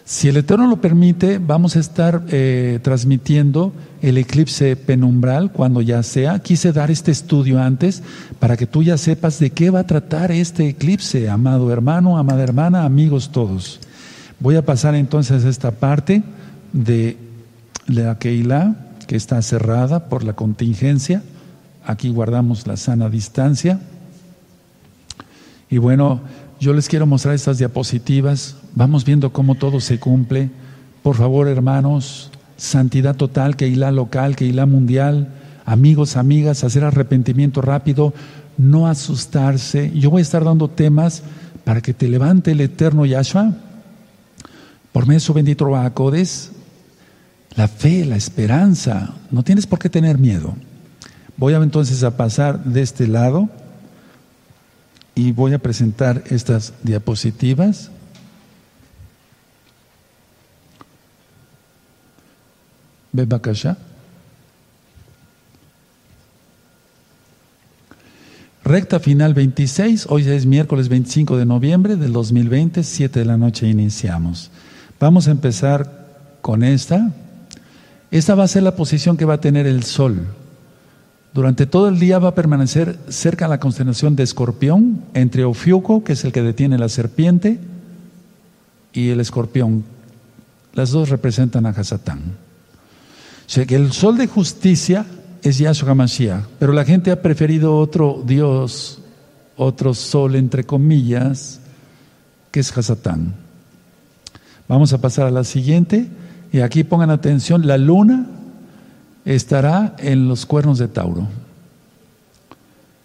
Si 0.09 0.27
el 0.27 0.37
Eterno 0.37 0.65
lo 0.65 0.81
permite, 0.81 1.37
vamos 1.37 1.75
a 1.75 1.79
estar 1.79 2.23
eh, 2.29 2.79
transmitiendo 2.81 3.73
el 4.01 4.17
eclipse 4.17 4.75
penumbral 4.75 5.51
cuando 5.51 5.81
ya 5.81 6.01
sea. 6.01 6.39
Quise 6.39 6.71
dar 6.71 6.89
este 6.89 7.11
estudio 7.11 7.61
antes 7.61 8.01
para 8.39 8.57
que 8.57 8.65
tú 8.65 8.81
ya 8.81 8.97
sepas 8.97 9.37
de 9.37 9.51
qué 9.51 9.69
va 9.69 9.81
a 9.81 9.85
tratar 9.85 10.31
este 10.31 10.67
eclipse, 10.67 11.29
amado 11.29 11.71
hermano, 11.71 12.17
amada 12.17 12.41
hermana, 12.41 12.85
amigos 12.85 13.29
todos. 13.31 13.81
Voy 14.39 14.55
a 14.55 14.65
pasar 14.65 14.95
entonces 14.95 15.45
a 15.45 15.49
esta 15.49 15.69
parte 15.69 16.23
de 16.73 17.15
la 17.85 18.17
Keilah, 18.17 18.77
que 19.05 19.15
está 19.15 19.39
cerrada 19.43 20.09
por 20.09 20.23
la 20.23 20.33
contingencia. 20.33 21.21
Aquí 21.85 22.09
guardamos 22.09 22.65
la 22.65 22.77
sana 22.77 23.09
distancia. 23.09 23.79
Y 25.69 25.77
bueno, 25.77 26.21
yo 26.59 26.73
les 26.73 26.89
quiero 26.89 27.05
mostrar 27.05 27.35
estas 27.35 27.57
diapositivas. 27.57 28.57
Vamos 28.75 29.05
viendo 29.05 29.31
cómo 29.31 29.55
todo 29.55 29.79
se 29.79 29.97
cumple. 29.97 30.49
Por 31.01 31.15
favor, 31.15 31.47
hermanos, 31.47 32.31
santidad 32.57 33.15
total, 33.15 33.55
que 33.55 33.69
local, 33.69 34.35
que 34.35 34.51
mundial, 34.65 35.29
amigos, 35.65 36.17
amigas, 36.17 36.65
hacer 36.65 36.83
arrepentimiento 36.83 37.61
rápido, 37.61 38.13
no 38.57 38.87
asustarse. 38.87 39.91
Yo 39.95 40.09
voy 40.09 40.19
a 40.19 40.23
estar 40.23 40.43
dando 40.43 40.67
temas 40.69 41.23
para 41.63 41.81
que 41.81 41.93
te 41.93 42.09
levante 42.09 42.51
el 42.51 42.59
eterno 42.59 43.05
Yahshua. 43.05 43.53
Por 44.91 45.03
medio 45.05 45.17
de 45.17 45.25
su 45.25 45.33
bendito 45.33 45.69
Bacodes, 45.69 46.51
la 47.55 47.69
fe, 47.69 48.03
la 48.03 48.17
esperanza. 48.17 49.13
No 49.31 49.43
tienes 49.43 49.65
por 49.65 49.79
qué 49.79 49.89
tener 49.89 50.17
miedo. 50.17 50.55
Voy 51.37 51.53
entonces 51.53 52.03
a 52.03 52.17
pasar 52.17 52.65
de 52.65 52.81
este 52.81 53.07
lado 53.07 53.47
y 55.19 55.33
voy 55.33 55.53
a 55.53 55.59
presentar 55.59 56.23
estas 56.29 56.71
diapositivas. 56.81 57.91
Bebakasha. 63.11 63.77
Recta 68.63 69.01
final 69.01 69.33
26, 69.33 70.05
hoy 70.09 70.25
es 70.29 70.45
miércoles 70.45 70.87
25 70.87 71.35
de 71.35 71.45
noviembre 71.45 71.97
del 71.97 72.13
2020, 72.13 72.81
7 72.81 73.19
de 73.19 73.25
la 73.25 73.35
noche 73.35 73.67
iniciamos. 73.67 74.51
Vamos 75.01 75.27
a 75.27 75.31
empezar 75.31 76.07
con 76.39 76.63
esta. 76.63 77.11
Esta 78.09 78.35
va 78.35 78.45
a 78.45 78.47
ser 78.47 78.63
la 78.63 78.77
posición 78.77 79.17
que 79.17 79.25
va 79.25 79.33
a 79.33 79.41
tener 79.41 79.67
el 79.67 79.83
Sol. 79.83 80.27
Durante 81.33 81.67
todo 81.67 81.89
el 81.89 81.99
día 81.99 82.17
va 82.17 82.29
a 82.29 82.35
permanecer 82.35 82.97
cerca 83.07 83.47
la 83.47 83.59
constelación 83.59 84.15
de 84.15 84.23
Escorpión, 84.23 85.03
entre 85.13 85.45
Ofiuco, 85.45 86.03
que 86.03 86.13
es 86.13 86.25
el 86.25 86.31
que 86.31 86.41
detiene 86.41 86.77
la 86.77 86.89
serpiente, 86.89 87.59
y 88.93 89.09
el 89.09 89.19
escorpión. 89.19 89.83
Las 90.73 90.91
dos 90.91 91.09
representan 91.09 91.67
a 91.67 91.69
Hasatán. 91.69 92.19
O 92.19 93.51
sea 93.51 93.65
que 93.65 93.75
el 93.75 93.91
sol 93.91 94.17
de 94.17 94.27
justicia 94.27 95.05
es 95.43 95.59
Yahshua 95.59 95.93
Mashiach, 95.93 96.45
pero 96.57 96.73
la 96.73 96.85
gente 96.85 97.11
ha 97.11 97.21
preferido 97.21 97.77
otro 97.77 98.23
Dios, 98.25 98.99
otro 99.55 99.93
sol 99.93 100.35
entre 100.35 100.63
comillas, 100.63 101.59
que 102.51 102.59
es 102.59 102.75
Hasatán. 102.75 103.35
Vamos 104.67 104.93
a 104.93 105.01
pasar 105.01 105.27
a 105.27 105.31
la 105.31 105.43
siguiente, 105.43 106.07
y 106.51 106.61
aquí 106.61 106.83
pongan 106.83 107.11
atención, 107.11 107.67
la 107.67 107.77
luna 107.77 108.27
estará 109.25 109.95
en 109.99 110.27
los 110.27 110.45
cuernos 110.45 110.79
de 110.79 110.87
Tauro. 110.87 111.27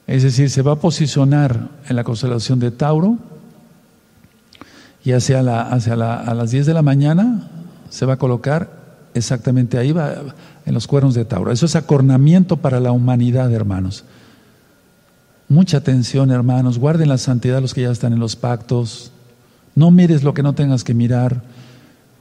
Es 0.06 0.22
decir, 0.22 0.50
se 0.50 0.62
va 0.62 0.72
a 0.72 0.76
posicionar 0.76 1.68
en 1.88 1.96
la 1.96 2.04
constelación 2.04 2.58
de 2.60 2.70
Tauro 2.70 3.18
y 5.04 5.12
hacia, 5.12 5.40
a 5.40 6.34
las 6.34 6.50
10 6.50 6.66
de 6.66 6.74
la 6.74 6.82
mañana 6.82 7.48
se 7.90 8.06
va 8.06 8.14
a 8.14 8.18
colocar 8.18 8.84
exactamente 9.14 9.78
ahí, 9.78 9.92
va, 9.92 10.14
en 10.66 10.74
los 10.74 10.86
cuernos 10.86 11.14
de 11.14 11.24
Tauro. 11.24 11.52
Eso 11.52 11.66
es 11.66 11.76
acornamiento 11.76 12.56
para 12.56 12.80
la 12.80 12.92
humanidad, 12.92 13.52
hermanos. 13.52 14.04
Mucha 15.48 15.78
atención, 15.78 16.30
hermanos. 16.30 16.78
Guarden 16.78 17.08
la 17.08 17.18
santidad 17.18 17.60
los 17.60 17.74
que 17.74 17.82
ya 17.82 17.90
están 17.90 18.12
en 18.12 18.18
los 18.18 18.34
pactos. 18.34 19.12
No 19.74 19.90
mires 19.90 20.22
lo 20.22 20.34
que 20.34 20.42
no 20.42 20.54
tengas 20.54 20.84
que 20.84 20.94
mirar. 20.94 21.42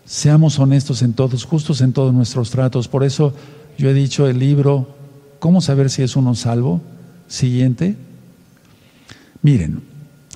Seamos 0.06 0.60
honestos 0.60 1.02
en 1.02 1.14
todos, 1.14 1.46
justos 1.46 1.82
en 1.82 1.94
todos 1.94 2.14
nuestros 2.14 2.50
tratos. 2.50 2.88
Por 2.88 3.04
eso 3.04 3.34
yo 3.78 3.90
he 3.90 3.94
dicho 3.94 4.28
el 4.28 4.40
libro, 4.40 4.96
¿cómo 5.40 5.62
saber 5.62 5.90
si 5.90 6.04
es 6.04 6.16
uno 6.16 6.36
salvo? 6.36 6.82
Siguiente. 7.28 7.96
Miren, 9.42 9.82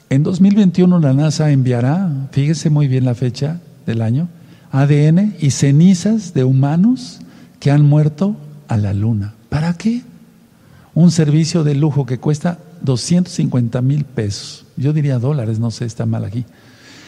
en 0.09 0.23
2021 0.23 0.99
la 0.99 1.13
NASA 1.13 1.51
enviará, 1.51 2.09
fíjese 2.31 2.69
muy 2.69 2.88
bien 2.88 3.05
la 3.05 3.15
fecha 3.15 3.61
del 3.85 4.01
año, 4.01 4.27
ADN 4.71 5.35
y 5.39 5.51
cenizas 5.51 6.33
de 6.33 6.43
humanos 6.43 7.19
que 7.59 7.71
han 7.71 7.83
muerto 7.83 8.35
a 8.67 8.77
la 8.77 8.93
luna. 8.93 9.33
¿Para 9.49 9.73
qué? 9.75 10.01
Un 10.93 11.11
servicio 11.11 11.63
de 11.63 11.75
lujo 11.75 12.05
que 12.05 12.19
cuesta 12.19 12.59
250 12.81 13.81
mil 13.81 14.03
pesos. 14.03 14.65
Yo 14.77 14.93
diría 14.93 15.19
dólares, 15.19 15.59
no 15.59 15.71
sé, 15.71 15.85
está 15.85 16.05
mal 16.05 16.25
aquí. 16.25 16.45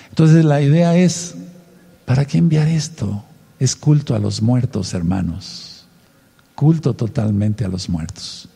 Entonces 0.09 0.45
la 0.45 0.61
idea 0.61 0.95
es, 0.95 1.35
¿para 2.05 2.25
qué 2.25 2.37
enviar 2.37 2.67
esto? 2.67 3.23
Es 3.59 3.75
culto 3.75 4.15
a 4.15 4.19
los 4.19 4.41
muertos, 4.41 4.93
hermanos 4.93 5.68
culto 6.59 6.93
totalmente 6.93 7.63
a 7.63 7.69
los 7.69 7.87
muertos. 7.87 8.49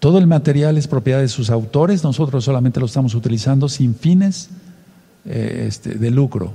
Todo 0.00 0.18
el 0.18 0.26
material 0.26 0.76
es 0.76 0.86
propiedad 0.86 1.20
de 1.20 1.28
sus 1.28 1.48
autores, 1.48 2.04
nosotros 2.04 2.44
solamente 2.44 2.78
lo 2.78 2.84
estamos 2.84 3.14
utilizando 3.14 3.70
sin 3.70 3.94
fines 3.94 4.50
eh, 5.24 5.64
este, 5.66 5.94
de 5.94 6.10
lucro, 6.10 6.52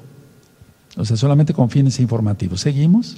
o 0.95 1.03
sea, 1.03 1.17
solamente 1.17 1.51
con 1.51 1.71
fines 1.71 1.99
informativos. 1.99 2.61
Seguimos. 2.61 3.17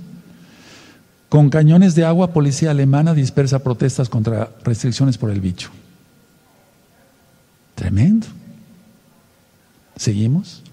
Con 1.27 1.49
cañones 1.49 1.95
de 1.95 2.05
agua, 2.05 2.31
policía 2.31 2.71
alemana 2.71 3.13
dispersa 3.13 3.59
protestas 3.59 4.07
contra 4.07 4.49
restricciones 4.63 5.17
por 5.17 5.29
el 5.29 5.41
bicho. 5.41 5.69
Tremendo. 7.75 8.27
Seguimos. 9.97 10.63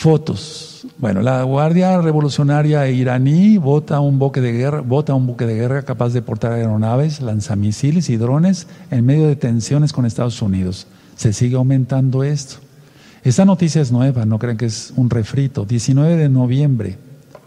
Fotos. 0.00 0.86
Bueno, 0.96 1.20
la 1.20 1.42
Guardia 1.42 2.00
Revolucionaria 2.00 2.88
iraní 2.88 3.58
vota 3.58 4.00
un 4.00 4.18
buque 4.18 4.40
de 4.40 4.50
guerra, 4.50 4.80
vota 4.80 5.12
un 5.12 5.26
buque 5.26 5.44
de 5.44 5.54
guerra 5.54 5.82
capaz 5.82 6.14
de 6.14 6.22
portar 6.22 6.52
aeronaves, 6.52 7.20
lanzamisiles 7.20 8.08
y 8.08 8.16
drones 8.16 8.66
en 8.90 9.04
medio 9.04 9.26
de 9.26 9.36
tensiones 9.36 9.92
con 9.92 10.06
Estados 10.06 10.40
Unidos. 10.40 10.86
Se 11.16 11.34
sigue 11.34 11.56
aumentando 11.56 12.24
esto. 12.24 12.56
Esta 13.24 13.44
noticia 13.44 13.82
es 13.82 13.92
nueva, 13.92 14.24
no 14.24 14.38
crean 14.38 14.56
que 14.56 14.64
es 14.64 14.94
un 14.96 15.10
refrito. 15.10 15.66
19 15.66 16.16
de 16.16 16.30
noviembre 16.30 16.96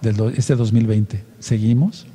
de 0.03 0.33
este 0.37 0.55
2020. 0.55 1.23
¿Seguimos? 1.39 2.05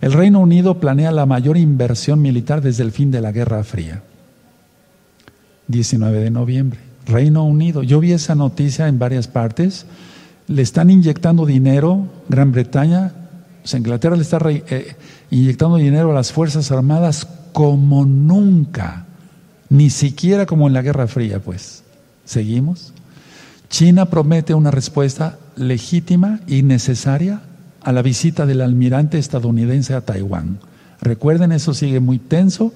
El 0.00 0.12
Reino 0.12 0.38
Unido 0.38 0.78
planea 0.78 1.10
la 1.10 1.26
mayor 1.26 1.56
inversión 1.56 2.22
militar 2.22 2.62
desde 2.62 2.84
el 2.84 2.92
fin 2.92 3.10
de 3.10 3.20
la 3.20 3.32
Guerra 3.32 3.64
Fría. 3.64 4.00
19 5.66 6.20
de 6.20 6.30
noviembre. 6.30 6.91
Reino 7.06 7.44
Unido. 7.44 7.82
Yo 7.82 8.00
vi 8.00 8.12
esa 8.12 8.34
noticia 8.34 8.88
en 8.88 8.98
varias 8.98 9.28
partes 9.28 9.86
le 10.48 10.62
están 10.62 10.90
inyectando 10.90 11.46
dinero, 11.46 12.06
Gran 12.28 12.52
Bretaña, 12.52 13.12
Inglaterra 13.72 14.16
le 14.16 14.22
está 14.22 14.38
eh, 14.50 14.96
inyectando 15.30 15.76
dinero 15.76 16.10
a 16.10 16.14
las 16.14 16.32
Fuerzas 16.32 16.70
Armadas 16.72 17.26
como 17.52 18.04
nunca, 18.04 19.06
ni 19.68 19.90
siquiera 19.90 20.46
como 20.46 20.66
en 20.66 20.74
la 20.74 20.82
Guerra 20.82 21.06
Fría, 21.06 21.40
pues. 21.40 21.84
¿Seguimos? 22.24 22.92
China 23.68 24.06
promete 24.06 24.54
una 24.54 24.70
respuesta 24.70 25.38
legítima 25.56 26.40
y 26.46 26.62
necesaria 26.62 27.40
a 27.80 27.92
la 27.92 28.02
visita 28.02 28.46
del 28.46 28.60
almirante 28.60 29.18
estadounidense 29.18 29.94
a 29.94 30.02
Taiwán. 30.02 30.58
Recuerden, 31.00 31.52
eso 31.52 31.72
sigue 31.72 32.00
muy 32.00 32.18
tenso 32.18 32.72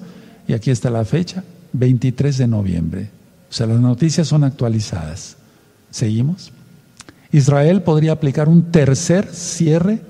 y 0.47 0.53
aquí 0.53 0.71
está 0.71 0.89
la 0.89 1.05
fecha, 1.05 1.43
23 1.73 2.37
de 2.37 2.47
noviembre. 2.47 3.16
O 3.49 3.53
sea, 3.53 3.67
las 3.67 3.79
noticias 3.79 4.27
son 4.27 4.43
actualizadas. 4.43 5.37
¿Seguimos? 5.89 6.51
Israel 7.31 7.81
podría 7.83 8.13
aplicar 8.13 8.49
un 8.49 8.71
tercer 8.71 9.27
cierre 9.33 10.01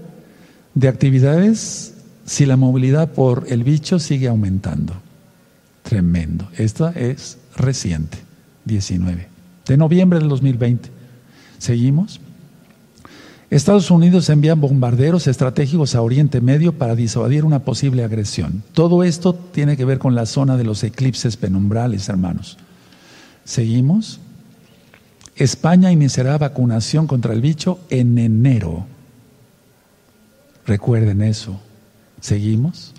de 0.74 0.88
actividades 0.88 1.94
si 2.26 2.46
la 2.46 2.58
movilidad 2.58 3.12
por 3.14 3.46
el 3.48 3.64
bicho 3.64 4.00
sigue 4.00 4.28
aumentando. 4.28 4.94
Tremendo. 5.84 6.50
Esta 6.58 6.92
es 6.92 7.38
reciente, 7.56 8.18
19, 8.66 9.28
de 9.66 9.78
noviembre 9.78 10.20
del 10.20 10.30
2020. 10.30 10.90
¿Seguimos? 11.58 12.20
Estados 13.50 13.90
Unidos 13.92 14.30
envía 14.30 14.56
bombarderos 14.56 15.26
estratégicos 15.28 15.96
a 15.96 16.02
Oriente 16.02 16.42
Medio 16.42 16.74
para 16.74 16.96
disuadir 16.96 17.46
una 17.46 17.60
posible 17.60 18.04
agresión. 18.04 18.62
Todo 18.74 19.04
esto 19.04 19.34
tiene 19.34 19.78
que 19.78 19.86
ver 19.86 20.00
con 20.00 20.16
la 20.16 20.26
zona 20.26 20.58
de 20.58 20.66
los 20.66 20.84
eclipses 20.84 21.38
penumbrales, 21.38 22.10
hermanos. 22.10 22.58
¿Seguimos? 23.48 24.20
España 25.38 25.90
iniciará 25.90 26.38
vacunación 26.38 27.08
contra 27.08 27.32
el 27.32 27.40
bicho 27.40 27.80
en 27.90 28.18
enero. 28.18 28.86
Recuerden 30.66 31.22
eso. 31.22 31.58
¿Seguimos? 32.20 32.94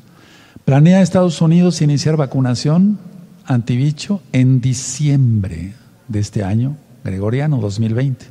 Planea 0.64 1.03
Estados 1.03 1.42
Unidos 1.42 1.82
iniciar 1.82 2.16
vacunación 2.16 2.99
antibicho 3.44 4.22
en 4.32 4.62
diciembre 4.62 5.74
de 6.09 6.18
este 6.18 6.42
año, 6.42 6.78
Gregoriano 7.05 7.59
2020. 7.61 8.24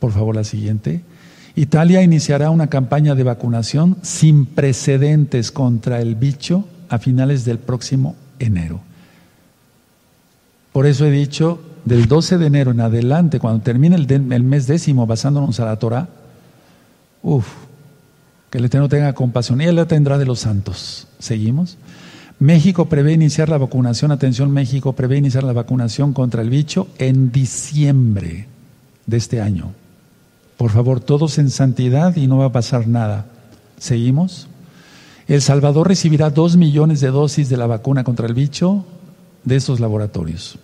Por 0.00 0.10
favor, 0.10 0.34
la 0.34 0.42
siguiente. 0.42 1.02
Italia 1.54 2.02
iniciará 2.02 2.50
una 2.50 2.66
campaña 2.66 3.14
de 3.14 3.22
vacunación 3.22 3.96
sin 4.02 4.44
precedentes 4.44 5.52
contra 5.52 6.00
el 6.00 6.16
bicho 6.16 6.66
a 6.88 6.98
finales 6.98 7.44
del 7.44 7.60
próximo 7.60 8.16
enero. 8.40 8.80
Por 10.74 10.86
eso 10.88 11.06
he 11.06 11.10
dicho, 11.12 11.60
del 11.84 12.08
12 12.08 12.36
de 12.36 12.46
enero 12.46 12.72
en 12.72 12.80
adelante, 12.80 13.38
cuando 13.38 13.62
termine 13.62 13.94
el, 13.94 14.42
mes 14.42 14.66
décimo, 14.66 15.06
basándonos 15.06 15.60
a 15.60 15.66
la 15.66 15.78
Torah, 15.78 16.08
uff, 17.22 17.46
que 18.50 18.58
el 18.58 18.64
Eterno 18.64 18.88
tenga 18.88 19.12
compasión 19.12 19.60
y 19.60 19.66
Él 19.66 19.76
la 19.76 19.86
tendrá 19.86 20.18
de 20.18 20.26
los 20.26 20.40
santos. 20.40 21.06
¿Seguimos? 21.20 21.78
México 22.40 22.88
prevé 22.88 23.12
iniciar 23.12 23.50
la 23.50 23.58
vacunación, 23.58 24.10
atención 24.10 24.50
México, 24.50 24.94
prevé 24.94 25.16
iniciar 25.16 25.44
la 25.44 25.52
vacunación 25.52 26.12
contra 26.12 26.42
el 26.42 26.50
bicho 26.50 26.88
en 26.98 27.30
diciembre 27.30 28.48
de 29.06 29.16
este 29.16 29.40
año. 29.40 29.74
Por 30.56 30.72
favor, 30.72 30.98
todos 30.98 31.38
en 31.38 31.50
santidad 31.50 32.16
y 32.16 32.26
no 32.26 32.38
va 32.38 32.46
a 32.46 32.52
pasar 32.52 32.88
nada. 32.88 33.26
¿Seguimos? 33.78 34.48
El 35.28 35.40
Salvador 35.40 35.86
recibirá 35.86 36.30
dos 36.30 36.56
millones 36.56 37.00
de 37.00 37.12
dosis 37.12 37.48
de 37.48 37.58
la 37.58 37.68
vacuna 37.68 38.02
contra 38.02 38.26
el 38.26 38.34
bicho 38.34 38.84
de 39.44 39.56
estos 39.56 39.80
laboratorios. 39.80 40.58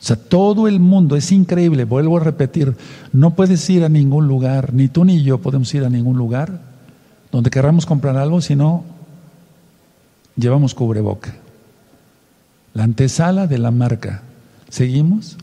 O 0.00 0.04
sea, 0.04 0.16
todo 0.16 0.68
el 0.68 0.78
mundo, 0.78 1.16
es 1.16 1.32
increíble, 1.32 1.84
vuelvo 1.84 2.18
a 2.18 2.20
repetir, 2.20 2.76
no 3.12 3.34
puedes 3.34 3.68
ir 3.68 3.82
a 3.84 3.88
ningún 3.88 4.28
lugar, 4.28 4.72
ni 4.72 4.88
tú 4.88 5.04
ni 5.04 5.22
yo 5.22 5.38
podemos 5.38 5.74
ir 5.74 5.84
a 5.84 5.90
ningún 5.90 6.16
lugar 6.16 6.60
donde 7.32 7.50
querramos 7.50 7.84
comprar 7.84 8.16
algo 8.16 8.40
si 8.40 8.54
no 8.54 8.84
llevamos 10.36 10.74
cubreboca. 10.74 11.34
La 12.74 12.84
antesala 12.84 13.46
de 13.46 13.58
la 13.58 13.70
marca. 13.70 14.22
¿Seguimos? 14.68 15.36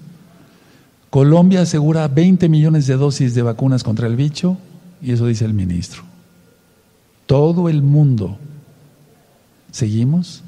Colombia 1.09 1.61
asegura 1.61 2.07
20 2.07 2.47
millones 2.49 2.87
de 2.87 2.95
dosis 2.95 3.35
de 3.35 3.41
vacunas 3.41 3.83
contra 3.83 4.07
el 4.07 4.15
bicho 4.15 4.57
y 5.01 5.11
eso 5.11 5.27
dice 5.27 5.45
el 5.45 5.53
ministro. 5.53 6.03
Todo 7.25 7.67
el 7.69 7.81
mundo. 7.81 8.37
¿Seguimos? 9.71 10.43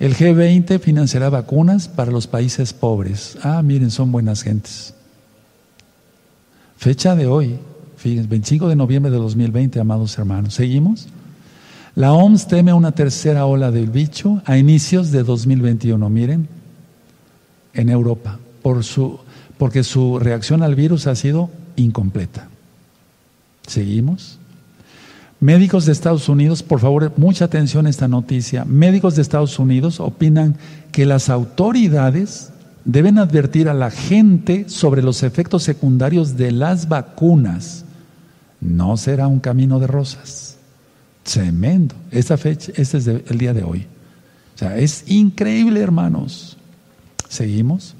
El 0.00 0.16
G20 0.16 0.80
financiará 0.80 1.28
vacunas 1.28 1.86
para 1.86 2.10
los 2.10 2.26
países 2.26 2.72
pobres. 2.72 3.36
Ah, 3.42 3.62
miren, 3.62 3.90
son 3.90 4.10
buenas 4.10 4.42
gentes. 4.42 4.94
Fecha 6.78 7.14
de 7.14 7.26
hoy, 7.26 7.58
fíjense, 7.98 8.26
25 8.26 8.68
de 8.68 8.76
noviembre 8.76 9.12
de 9.12 9.18
2020, 9.18 9.78
amados 9.78 10.16
hermanos. 10.18 10.54
¿Seguimos? 10.54 11.08
La 11.94 12.14
OMS 12.14 12.48
teme 12.48 12.72
una 12.72 12.92
tercera 12.92 13.44
ola 13.44 13.70
del 13.70 13.90
bicho 13.90 14.40
a 14.46 14.56
inicios 14.56 15.10
de 15.10 15.22
2021, 15.22 16.08
miren, 16.08 16.48
en 17.74 17.90
Europa, 17.90 18.38
por 18.62 18.82
su 18.82 19.20
porque 19.58 19.84
su 19.84 20.18
reacción 20.18 20.62
al 20.62 20.74
virus 20.74 21.06
ha 21.06 21.14
sido 21.14 21.50
incompleta. 21.76 22.48
¿Seguimos? 23.66 24.39
Médicos 25.40 25.86
de 25.86 25.92
Estados 25.92 26.28
Unidos, 26.28 26.62
por 26.62 26.80
favor, 26.80 27.14
mucha 27.16 27.46
atención 27.46 27.86
a 27.86 27.90
esta 27.90 28.08
noticia. 28.08 28.66
Médicos 28.66 29.16
de 29.16 29.22
Estados 29.22 29.58
Unidos 29.58 29.98
opinan 29.98 30.56
que 30.92 31.06
las 31.06 31.30
autoridades 31.30 32.52
deben 32.84 33.18
advertir 33.18 33.70
a 33.70 33.74
la 33.74 33.90
gente 33.90 34.68
sobre 34.68 35.02
los 35.02 35.22
efectos 35.22 35.62
secundarios 35.62 36.36
de 36.36 36.52
las 36.52 36.88
vacunas. 36.88 37.86
No 38.60 38.98
será 38.98 39.28
un 39.28 39.40
camino 39.40 39.80
de 39.80 39.86
rosas. 39.86 40.58
Tremendo. 41.22 41.94
Esta 42.10 42.36
fecha, 42.36 42.72
este 42.76 42.98
es 42.98 43.06
el 43.06 43.38
día 43.38 43.54
de 43.54 43.62
hoy. 43.62 43.86
O 44.54 44.58
sea, 44.58 44.76
es 44.76 45.04
increíble, 45.06 45.80
hermanos. 45.80 46.58
¿Seguimos? 47.30 47.94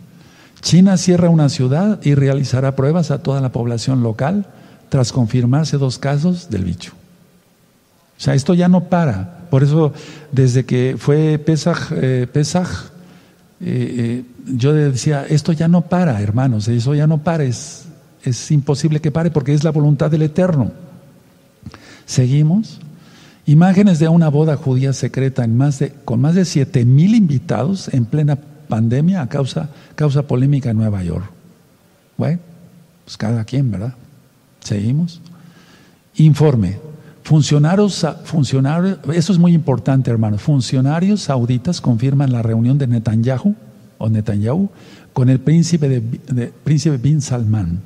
China 0.60 0.98
cierra 0.98 1.30
una 1.30 1.48
ciudad 1.48 2.00
y 2.02 2.14
realizará 2.14 2.76
pruebas 2.76 3.10
a 3.10 3.22
toda 3.22 3.40
la 3.40 3.50
población 3.50 4.02
local 4.02 4.46
tras 4.90 5.10
confirmarse 5.10 5.78
dos 5.78 5.98
casos 5.98 6.50
del 6.50 6.64
bicho. 6.64 6.99
O 8.20 8.22
sea, 8.22 8.34
esto 8.34 8.52
ya 8.52 8.68
no 8.68 8.84
para. 8.84 9.46
Por 9.48 9.62
eso, 9.62 9.94
desde 10.30 10.66
que 10.66 10.96
fue 10.98 11.38
Pesaj, 11.38 11.90
eh, 11.92 12.26
Pesaj 12.30 12.68
eh, 13.62 13.64
eh, 13.64 14.24
yo 14.46 14.74
decía, 14.74 15.24
esto 15.26 15.52
ya 15.52 15.68
no 15.68 15.80
para, 15.80 16.20
hermanos, 16.20 16.68
eso 16.68 16.94
ya 16.94 17.06
no 17.06 17.18
para, 17.18 17.44
es, 17.44 17.86
imposible 18.50 19.00
que 19.00 19.10
pare 19.10 19.30
porque 19.30 19.54
es 19.54 19.64
la 19.64 19.70
voluntad 19.70 20.10
del 20.10 20.20
Eterno. 20.20 20.70
Seguimos. 22.04 22.78
Imágenes 23.46 23.98
de 23.98 24.08
una 24.08 24.28
boda 24.28 24.54
judía 24.58 24.92
secreta 24.92 25.46
con 26.04 26.20
más 26.20 26.34
de 26.34 26.44
siete 26.44 26.84
mil 26.84 27.14
invitados 27.14 27.88
en 27.88 28.04
plena 28.04 28.36
pandemia 28.68 29.26
causa, 29.28 29.70
causa 29.94 30.26
polémica 30.26 30.70
en 30.70 30.76
Nueva 30.76 31.02
York. 31.02 31.24
Bueno, 32.18 32.38
pues 33.06 33.16
cada 33.16 33.44
quien, 33.44 33.70
¿verdad? 33.70 33.94
Seguimos. 34.60 35.22
Informe. 36.16 36.89
Funcionarios, 37.22 38.06
funcionarios, 38.24 38.98
eso 39.12 39.32
es 39.32 39.38
muy 39.38 39.52
importante, 39.52 40.10
hermanos. 40.10 40.40
Funcionarios 40.40 41.22
sauditas 41.22 41.80
confirman 41.80 42.32
la 42.32 42.42
reunión 42.42 42.78
de 42.78 42.86
Netanyahu 42.86 43.54
o 43.98 44.08
Netanyahu 44.08 44.70
con 45.12 45.28
el 45.28 45.38
príncipe, 45.38 45.88
de, 45.88 46.52
príncipe 46.64 46.96
bin 46.96 47.20
Salman. 47.20 47.80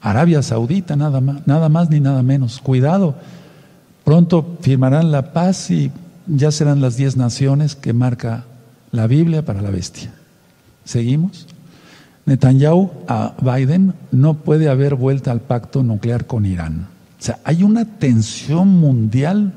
Arabia 0.00 0.42
Saudita, 0.42 0.96
nada 0.96 1.20
más, 1.20 1.46
nada 1.46 1.68
más 1.68 1.90
ni 1.90 2.00
nada 2.00 2.22
menos. 2.22 2.60
Cuidado, 2.60 3.16
pronto 4.04 4.56
firmarán 4.60 5.12
la 5.12 5.32
paz 5.32 5.70
y 5.70 5.92
ya 6.26 6.50
serán 6.50 6.80
las 6.80 6.96
diez 6.96 7.16
naciones 7.16 7.76
que 7.76 7.92
marca 7.92 8.44
la 8.92 9.06
Biblia 9.06 9.44
para 9.44 9.60
la 9.60 9.70
bestia. 9.70 10.10
¿Seguimos? 10.84 11.46
Netanyahu 12.26 12.90
a 13.08 13.34
Biden 13.40 13.94
no 14.10 14.34
puede 14.34 14.68
haber 14.68 14.94
vuelta 14.94 15.30
al 15.30 15.40
pacto 15.40 15.82
nuclear 15.82 16.26
con 16.26 16.46
Irán. 16.46 16.88
O 17.20 17.22
sea, 17.22 17.38
hay 17.44 17.62
una 17.62 17.84
tensión 17.84 18.68
mundial 18.68 19.52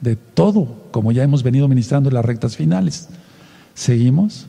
de 0.00 0.16
todo, 0.16 0.88
como 0.90 1.12
ya 1.12 1.22
hemos 1.22 1.42
venido 1.42 1.68
ministrando 1.68 2.08
en 2.08 2.14
las 2.14 2.24
rectas 2.24 2.56
finales. 2.56 3.08
¿Seguimos? 3.74 4.46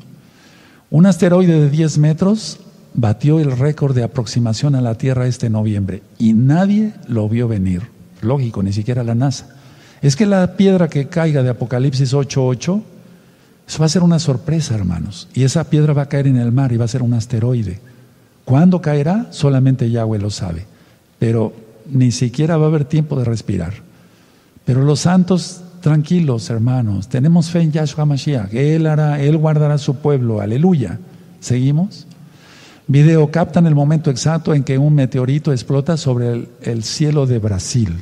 Un 0.89 1.05
asteroide 1.05 1.59
de 1.59 1.69
10 1.69 1.97
metros 1.97 2.59
batió 2.93 3.39
el 3.39 3.51
récord 3.57 3.93
de 3.93 4.03
aproximación 4.03 4.75
a 4.75 4.81
la 4.81 4.95
Tierra 4.95 5.27
este 5.27 5.49
noviembre 5.49 6.03
y 6.17 6.33
nadie 6.33 6.93
lo 7.07 7.27
vio 7.27 7.47
venir. 7.47 7.83
Lógico, 8.21 8.63
ni 8.63 8.71
siquiera 8.71 9.03
la 9.03 9.15
NASA. 9.15 9.55
Es 10.01 10.15
que 10.15 10.25
la 10.25 10.55
piedra 10.55 10.87
que 10.87 11.07
caiga 11.07 11.43
de 11.43 11.49
Apocalipsis 11.49 12.13
8.8 12.13 12.81
eso 13.67 13.79
va 13.79 13.85
a 13.85 13.89
ser 13.89 14.03
una 14.03 14.19
sorpresa, 14.19 14.75
hermanos. 14.75 15.27
Y 15.33 15.43
esa 15.43 15.63
piedra 15.69 15.93
va 15.93 16.03
a 16.03 16.09
caer 16.09 16.27
en 16.27 16.37
el 16.37 16.51
mar 16.51 16.71
y 16.71 16.77
va 16.77 16.85
a 16.85 16.89
ser 16.89 17.01
un 17.01 17.13
asteroide. 17.13 17.79
¿Cuándo 18.45 18.81
caerá? 18.81 19.27
Solamente 19.31 19.89
Yahweh 19.89 20.19
lo 20.19 20.29
sabe. 20.29 20.65
Pero 21.17 21.53
ni 21.91 22.11
siquiera 22.11 22.57
va 22.57 22.65
a 22.65 22.67
haber 22.67 22.85
tiempo 22.85 23.17
de 23.17 23.25
respirar. 23.25 23.73
Pero 24.65 24.83
los 24.83 25.01
santos, 25.01 25.61
tranquilos, 25.81 26.49
hermanos, 26.49 27.09
tenemos 27.09 27.49
fe 27.49 27.61
en 27.61 27.71
Yahshua 27.71 28.05
Mashiach. 28.05 28.53
Él 28.53 28.87
hará, 28.87 29.21
Él 29.21 29.37
guardará 29.37 29.77
su 29.77 29.95
pueblo. 29.95 30.41
Aleluya. 30.41 30.99
¿Seguimos? 31.39 32.07
Video 32.87 33.29
captan 33.31 33.65
el 33.67 33.75
momento 33.75 34.09
exacto 34.09 34.53
en 34.53 34.63
que 34.63 34.77
un 34.77 34.93
meteorito 34.93 35.51
explota 35.51 35.97
sobre 35.97 36.47
el, 36.61 36.83
cielo 36.83 37.25
de 37.25 37.39
Brasil. 37.39 37.93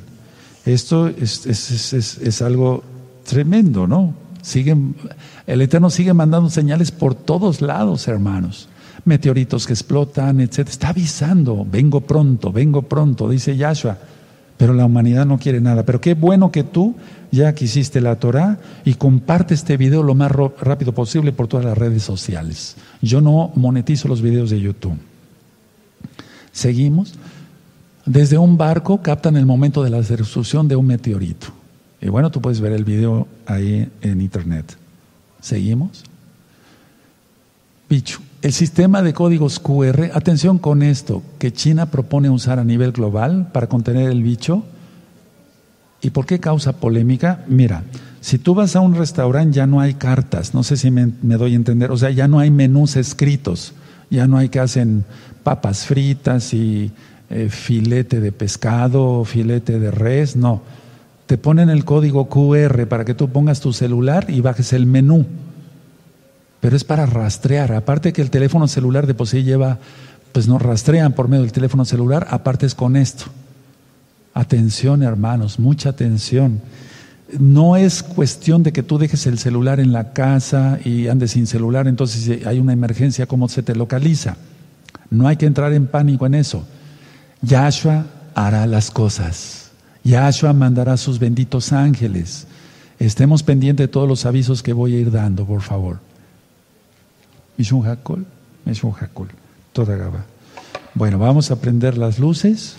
Esto 0.65 1.07
es, 1.07 1.45
es 1.45 2.41
algo 2.41 2.83
tremendo, 3.27 3.87
¿no? 3.87 4.13
Siguen, 4.41 4.95
el 5.45 5.61
Eterno 5.61 5.89
sigue 5.89 6.13
mandando 6.13 6.49
señales 6.49 6.91
por 6.91 7.13
todos 7.13 7.61
lados, 7.61 8.07
hermanos. 8.07 8.67
Meteoritos 9.05 9.65
que 9.65 9.73
explotan, 9.73 10.41
etc. 10.41 10.59
Está 10.67 10.89
avisando, 10.89 11.65
vengo 11.69 12.01
pronto, 12.01 12.51
vengo 12.51 12.83
pronto, 12.83 13.29
dice 13.29 13.57
Yahshua. 13.57 13.97
pero 14.57 14.73
la 14.73 14.85
humanidad 14.85 15.25
no 15.25 15.39
quiere 15.39 15.59
nada. 15.59 15.83
Pero 15.83 15.99
qué 15.99 16.13
bueno 16.13 16.51
que 16.51 16.63
tú 16.63 16.95
ya 17.31 17.55
quisiste 17.55 17.99
la 17.99 18.17
Torah 18.17 18.59
y 18.85 18.93
comparte 18.93 19.55
este 19.55 19.75
video 19.75 20.03
lo 20.03 20.13
más 20.13 20.31
rápido 20.31 20.93
posible 20.93 21.31
por 21.31 21.47
todas 21.47 21.65
las 21.65 21.77
redes 21.77 22.03
sociales. 22.03 22.75
Yo 23.01 23.21
no 23.21 23.51
monetizo 23.55 24.07
los 24.07 24.21
videos 24.21 24.51
de 24.51 24.59
YouTube. 24.59 24.97
Seguimos. 26.51 27.15
Desde 28.05 28.37
un 28.37 28.57
barco 28.57 29.01
captan 29.01 29.35
el 29.37 29.45
momento 29.45 29.83
de 29.83 29.89
la 29.89 30.01
destrucción 30.01 30.67
de 30.67 30.75
un 30.75 30.87
meteorito. 30.87 31.47
Y 32.01 32.09
bueno, 32.09 32.31
tú 32.31 32.41
puedes 32.41 32.59
ver 32.59 32.73
el 32.73 32.83
video 32.83 33.27
ahí 33.45 33.89
en 34.01 34.21
internet. 34.21 34.75
Seguimos. 35.39 36.03
Bicho. 37.87 38.19
El 38.41 38.53
sistema 38.53 39.03
de 39.03 39.13
códigos 39.13 39.59
QR, 39.59 40.09
atención 40.15 40.57
con 40.57 40.81
esto, 40.81 41.21
que 41.37 41.53
China 41.53 41.91
propone 41.91 42.27
usar 42.31 42.57
a 42.57 42.63
nivel 42.63 42.91
global 42.91 43.49
para 43.53 43.67
contener 43.67 44.09
el 44.09 44.23
bicho. 44.23 44.63
¿Y 46.01 46.09
por 46.09 46.25
qué 46.25 46.39
causa 46.39 46.73
polémica? 46.73 47.45
Mira, 47.47 47.83
si 48.19 48.39
tú 48.39 48.55
vas 48.55 48.75
a 48.75 48.79
un 48.79 48.95
restaurante 48.95 49.57
ya 49.57 49.67
no 49.67 49.79
hay 49.79 49.93
cartas, 49.93 50.55
no 50.55 50.63
sé 50.63 50.75
si 50.75 50.89
me, 50.89 51.11
doy 51.21 51.53
a 51.53 51.55
entender, 51.55 51.91
o 51.91 51.97
sea, 51.97 52.09
ya 52.09 52.27
no 52.27 52.39
hay 52.39 52.49
menús 52.49 52.95
escritos, 52.95 53.73
ya 54.09 54.25
no 54.25 54.37
hay 54.37 54.49
que 54.49 54.59
hacen 54.59 55.05
papas 55.43 55.85
fritas 55.85 56.51
y 56.55 56.91
eh, 57.29 57.47
filete 57.47 58.19
de 58.19 58.31
pescado, 58.31 59.23
filete 59.23 59.79
de 59.79 59.91
res, 59.91 60.35
no. 60.35 60.63
Te 61.27 61.37
ponen 61.37 61.69
el 61.69 61.85
código 61.85 62.27
QR 62.27 62.87
para 62.87 63.05
que 63.05 63.13
tú 63.13 63.29
pongas 63.29 63.59
tu 63.59 63.71
celular 63.71 64.25
y 64.29 64.41
bajes 64.41 64.73
el 64.73 64.87
menú 64.87 65.27
pero 66.61 66.77
es 66.77 66.85
para 66.85 67.05
rastrear. 67.05 67.73
Aparte 67.73 68.13
que 68.13 68.21
el 68.21 68.29
teléfono 68.29 68.67
celular 68.67 69.07
de 69.07 69.15
por 69.15 69.27
sí 69.27 69.43
lleva, 69.43 69.79
pues 70.31 70.47
nos 70.47 70.61
rastrean 70.61 71.11
por 71.11 71.27
medio 71.27 71.43
del 71.43 71.51
teléfono 71.51 71.83
celular, 71.83 72.27
aparte 72.29 72.65
es 72.65 72.75
con 72.75 72.95
esto. 72.95 73.25
Atención, 74.33 75.03
hermanos, 75.03 75.59
mucha 75.59 75.89
atención. 75.89 76.61
No 77.37 77.75
es 77.75 78.03
cuestión 78.03 78.63
de 78.63 78.71
que 78.71 78.83
tú 78.83 78.97
dejes 78.97 79.25
el 79.25 79.39
celular 79.39 79.79
en 79.79 79.91
la 79.91 80.13
casa 80.13 80.79
y 80.85 81.07
andes 81.07 81.31
sin 81.31 81.47
celular, 81.47 81.87
entonces 81.87 82.21
si 82.23 82.45
hay 82.45 82.59
una 82.59 82.73
emergencia, 82.73 83.25
¿cómo 83.25 83.49
se 83.49 83.63
te 83.63 83.75
localiza? 83.75 84.37
No 85.09 85.27
hay 85.27 85.37
que 85.37 85.45
entrar 85.45 85.73
en 85.73 85.87
pánico 85.87 86.25
en 86.25 86.35
eso. 86.35 86.63
Yahshua 87.41 88.05
hará 88.35 88.67
las 88.67 88.91
cosas. 88.91 89.71
Yahshua 90.03 90.53
mandará 90.53 90.95
sus 90.95 91.19
benditos 91.19 91.73
ángeles. 91.73 92.47
Estemos 92.99 93.43
pendientes 93.43 93.85
de 93.85 93.91
todos 93.91 94.07
los 94.07 94.25
avisos 94.25 94.61
que 94.61 94.73
voy 94.73 94.95
a 94.95 94.99
ir 94.99 95.11
dando, 95.11 95.45
por 95.45 95.61
favor. 95.61 96.10
Mishun 97.57 97.85
Hakol, 97.85 98.25
Mishun 98.65 98.93
Hakol, 98.93 99.29
toda 99.73 99.95
Gaba. 99.95 100.25
Bueno, 100.93 101.19
vamos 101.19 101.51
a 101.51 101.61
prender 101.61 101.97
las 101.97 102.19
luces. 102.19 102.75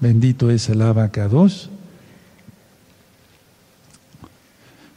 Bendito 0.00 0.50
es 0.50 0.68
el 0.68 0.82
abacados. 0.82 1.70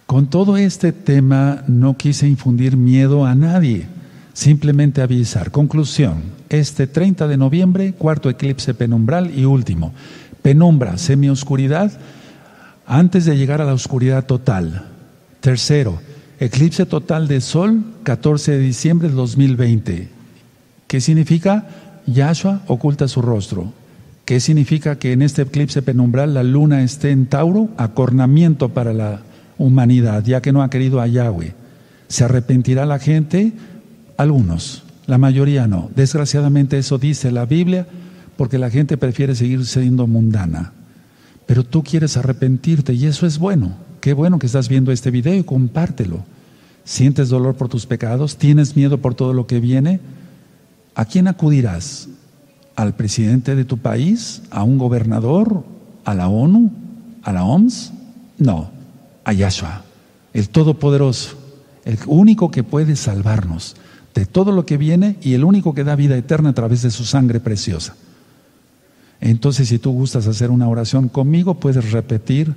Con 0.05 0.28
todo 0.28 0.57
este 0.57 0.91
tema 0.91 1.63
no 1.67 1.95
quise 1.95 2.28
infundir 2.28 2.76
miedo 2.76 3.26
a 3.26 3.34
nadie, 3.34 3.88
simplemente 4.34 5.01
avisar. 5.01 5.51
Conclusión, 5.51 6.22
este 6.49 6.86
30 6.86 7.28
de 7.30 7.38
noviembre, 7.38 7.93
cuarto 7.93 8.30
eclipse 8.30 8.74
penumbral 8.74 9.32
y 9.34 9.45
último. 9.45 9.93
Penumbra, 10.41 10.97
semioscuridad, 10.97 11.93
antes 12.86 13.26
de 13.26 13.38
llegar 13.38 13.61
a 13.61 13.65
la 13.65 13.74
oscuridad 13.74 14.26
total. 14.26 14.86
Tercero, 15.39 16.01
Eclipse 16.42 16.88
total 16.88 17.28
de 17.28 17.39
Sol, 17.39 17.84
14 18.02 18.54
de 18.54 18.58
diciembre 18.58 19.10
de 19.10 19.14
2020. 19.14 20.10
¿Qué 20.88 21.00
significa? 21.00 21.68
Yahshua 22.08 22.64
oculta 22.66 23.08
su 23.08 23.22
rostro. 23.22 23.72
¿Qué 24.26 24.39
significa 24.39 24.98
que 24.98 25.12
en 25.12 25.22
este 25.22 25.44
eclipse 25.44 25.84
penumbral 25.84 26.34
la 26.34 26.42
luna 26.42 26.82
esté 26.82 27.12
en 27.12 27.28
Tauro? 27.28 27.70
Acornamiento 27.78 28.70
para 28.70 28.92
la 28.92 29.22
humanidad, 29.60 30.26
ya 30.26 30.42
que 30.42 30.52
no 30.52 30.64
ha 30.64 30.72
querido 30.72 31.00
a 31.00 31.06
Yahweh. 31.06 31.54
¿Se 32.08 32.24
arrepentirá 32.24 32.88
la 32.88 32.98
gente? 32.98 33.54
Algunos, 34.18 34.82
la 35.06 35.20
mayoría 35.20 35.68
no. 35.68 35.92
Desgraciadamente 35.96 36.80
eso 36.80 36.98
dice 36.98 37.30
la 37.30 37.46
Biblia 37.46 37.86
porque 38.36 38.58
la 38.58 38.72
gente 38.72 38.98
prefiere 38.98 39.36
seguir 39.36 39.64
siendo 39.68 40.08
mundana. 40.08 40.74
Pero 41.46 41.64
tú 41.64 41.84
quieres 41.84 42.18
arrepentirte 42.18 42.96
y 42.96 43.06
eso 43.06 43.28
es 43.28 43.38
bueno. 43.38 43.91
Qué 44.02 44.14
bueno 44.14 44.39
que 44.39 44.47
estás 44.47 44.68
viendo 44.68 44.91
este 44.91 45.12
video 45.12 45.36
y 45.36 45.43
compártelo. 45.43 46.26
¿Sientes 46.84 47.30
dolor 47.30 47.56
por 47.56 47.70
tus 47.70 47.86
pecados? 47.86 48.36
¿Tienes 48.36 48.76
miedo 48.76 48.97
por 48.97 49.14
todo 49.14 49.32
lo 49.32 49.45
que 49.45 49.60
viene? 49.60 49.99
¿A 50.95 51.06
quién 51.06 51.28
acudirás? 51.28 52.10
¿Al 52.76 52.95
presidente 52.95 53.56
de 53.56 53.64
tu 53.64 53.78
país? 53.78 54.41
¿A 54.49 54.64
un 54.64 54.80
gobernador? 54.80 55.64
¿A 56.04 56.16
la 56.16 56.30
ONU? 56.30 56.72
¿A 57.22 57.32
la 57.32 57.43
OMS? 57.43 57.93
No, 58.39 58.72
a 59.24 59.34
Yahshua, 59.34 59.84
el 60.34 60.49
Todopoderoso, 60.49 61.38
el 61.86 61.99
único 62.08 62.49
que 62.49 62.64
puede 62.64 62.95
salvarnos 62.95 63.76
de 64.16 64.26
todo 64.26 64.52
lo 64.52 64.66
que 64.66 64.78
viene 64.78 65.18
y 65.22 65.36
el 65.36 65.43
único 65.43 65.76
que 65.76 65.84
da 65.84 65.95
vida 65.95 66.18
eterna 66.18 66.49
a 66.49 66.54
través 66.54 66.82
de 66.82 66.89
su 66.89 67.06
sangre 67.06 67.39
preciosa. 67.39 67.95
Entonces, 69.20 69.68
si 69.68 69.78
tú 69.78 69.91
gustas 69.91 70.26
hacer 70.26 70.49
una 70.49 70.68
oración 70.68 71.08
conmigo, 71.08 71.60
puedes 71.60 71.91
repetir 71.91 72.56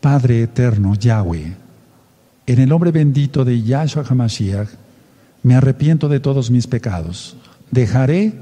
Padre 0.00 0.42
eterno, 0.42 0.94
Yahweh, 0.94 1.56
en 2.46 2.58
el 2.58 2.68
nombre 2.68 2.90
bendito 2.90 3.44
de 3.44 3.62
Yahshua 3.62 4.04
HaMashiach, 4.08 4.68
me 5.42 5.54
arrepiento 5.54 6.08
de 6.08 6.20
todos 6.20 6.50
mis 6.50 6.66
pecados. 6.66 7.36
Dejaré, 7.70 8.32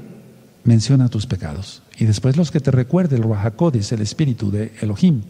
menciona 0.63 1.09
tus 1.09 1.27
pecados. 1.27 1.81
Y 1.97 2.05
después 2.05 2.37
los 2.37 2.49
que 2.49 2.59
te 2.59 2.71
recuerde 2.71 3.17
el 3.17 3.23
Ruajacodes, 3.23 3.91
el 3.91 4.01
espíritu 4.01 4.51
de 4.51 4.73
Elohim. 4.81 5.21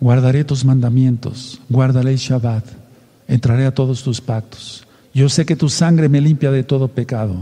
Guardaré 0.00 0.44
tus 0.44 0.64
mandamientos, 0.64 1.60
guardaré 1.68 2.12
el 2.12 2.18
Shabbat, 2.18 2.64
entraré 3.26 3.66
a 3.66 3.74
todos 3.74 4.02
tus 4.02 4.20
pactos. 4.20 4.86
Yo 5.12 5.28
sé 5.28 5.44
que 5.44 5.56
tu 5.56 5.68
sangre 5.68 6.08
me 6.08 6.20
limpia 6.20 6.50
de 6.50 6.62
todo 6.62 6.88
pecado. 6.88 7.36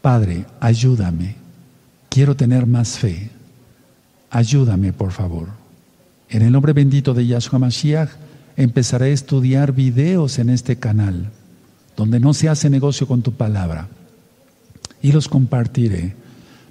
Padre, 0.00 0.44
ayúdame. 0.60 1.36
Quiero 2.08 2.36
tener 2.36 2.66
más 2.66 2.98
fe. 2.98 3.30
Ayúdame, 4.30 4.92
por 4.92 5.12
favor. 5.12 5.61
En 6.32 6.40
el 6.40 6.50
nombre 6.50 6.72
bendito 6.72 7.12
de 7.12 7.26
Yahshua 7.26 7.58
Mashiach, 7.58 8.08
empezaré 8.56 9.06
a 9.06 9.08
estudiar 9.08 9.72
videos 9.72 10.38
en 10.38 10.48
este 10.48 10.76
canal, 10.76 11.28
donde 11.94 12.20
no 12.20 12.32
se 12.32 12.48
hace 12.48 12.70
negocio 12.70 13.06
con 13.06 13.20
tu 13.20 13.32
palabra, 13.32 13.88
y 15.02 15.12
los 15.12 15.28
compartiré. 15.28 16.16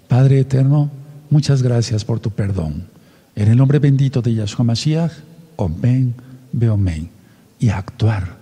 Padre 0.08 0.40
eterno, 0.40 0.90
muchas 1.30 1.62
gracias 1.62 2.04
por 2.04 2.20
tu 2.20 2.32
perdón. 2.32 2.88
En 3.36 3.50
el 3.50 3.58
nombre 3.58 3.78
bendito 3.78 4.24
de 4.24 4.34
Yahshua 4.34 4.66
Mashiach, 4.66 5.12
Omen, 5.58 6.16
Beomen, 6.52 7.12
y 7.60 7.70
actuar. 7.70 8.38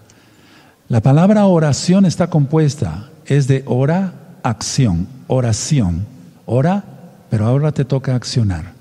La 0.88 1.01
palabra 1.01 1.47
oración 1.47 2.05
está 2.05 2.30
compuesta, 2.30 3.09
es 3.26 3.49
de 3.49 3.63
ora, 3.65 4.13
acción, 4.41 5.05
oración. 5.28 6.05
Ora, 6.45 6.86
pero 7.30 7.45
ahora 7.45 7.74
te 7.74 7.84
toca 7.84 8.15
accionar. 8.15 8.78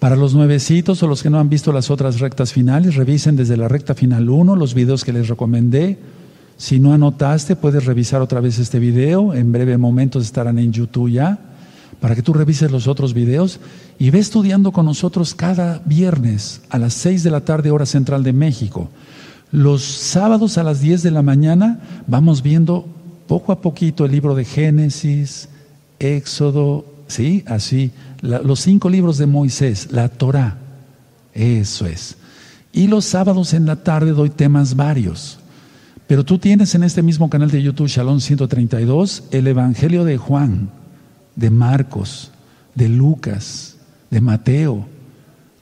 Para 0.00 0.16
los 0.16 0.34
nuevecitos 0.34 1.02
o 1.02 1.06
los 1.06 1.22
que 1.22 1.28
no 1.28 1.38
han 1.38 1.50
visto 1.50 1.74
las 1.74 1.90
otras 1.90 2.20
rectas 2.20 2.54
finales, 2.54 2.96
revisen 2.96 3.36
desde 3.36 3.58
la 3.58 3.68
recta 3.68 3.94
final 3.94 4.30
1 4.30 4.56
los 4.56 4.72
videos 4.72 5.04
que 5.04 5.12
les 5.12 5.28
recomendé. 5.28 5.98
Si 6.56 6.80
no 6.80 6.94
anotaste, 6.94 7.54
puedes 7.54 7.84
revisar 7.84 8.22
otra 8.22 8.40
vez 8.40 8.58
este 8.58 8.78
video. 8.78 9.34
En 9.34 9.52
breve 9.52 9.76
momentos 9.76 10.24
estarán 10.24 10.58
en 10.58 10.72
YouTube 10.72 11.10
ya, 11.10 11.38
para 12.00 12.14
que 12.14 12.22
tú 12.22 12.32
revises 12.32 12.70
los 12.70 12.88
otros 12.88 13.12
videos 13.12 13.60
y 13.98 14.08
ve 14.08 14.20
estudiando 14.20 14.72
con 14.72 14.86
nosotros 14.86 15.34
cada 15.34 15.82
viernes 15.84 16.62
a 16.70 16.78
las 16.78 16.94
6 16.94 17.22
de 17.22 17.30
la 17.30 17.42
tarde, 17.42 17.70
hora 17.70 17.84
central 17.84 18.22
de 18.22 18.32
México. 18.32 18.88
Los 19.52 19.82
sábados 19.84 20.56
a 20.56 20.62
las 20.62 20.80
10 20.80 21.02
de 21.02 21.10
la 21.10 21.20
mañana 21.20 21.78
vamos 22.06 22.42
viendo 22.42 22.86
poco 23.26 23.52
a 23.52 23.60
poquito 23.60 24.06
el 24.06 24.12
libro 24.12 24.34
de 24.34 24.46
Génesis, 24.46 25.50
Éxodo, 25.98 26.86
¿sí? 27.10 27.44
Así 27.46 27.92
los 28.22 28.60
cinco 28.60 28.88
libros 28.88 29.18
de 29.18 29.26
Moisés, 29.26 29.88
la 29.90 30.08
Torah. 30.08 30.58
Eso 31.34 31.86
es. 31.86 32.16
Y 32.72 32.86
los 32.86 33.04
sábados 33.04 33.54
en 33.54 33.66
la 33.66 33.76
tarde 33.76 34.12
doy 34.12 34.30
temas 34.30 34.76
varios. 34.76 35.38
Pero 36.06 36.24
tú 36.24 36.38
tienes 36.38 36.74
en 36.74 36.82
este 36.82 37.02
mismo 37.02 37.30
canal 37.30 37.50
de 37.50 37.62
YouTube, 37.62 37.88
Shalom 37.88 38.20
132, 38.20 39.24
el 39.30 39.46
Evangelio 39.46 40.04
de 40.04 40.16
Juan, 40.16 40.70
de 41.36 41.50
Marcos, 41.50 42.32
de 42.74 42.88
Lucas, 42.88 43.76
de 44.10 44.20
Mateo. 44.20 44.86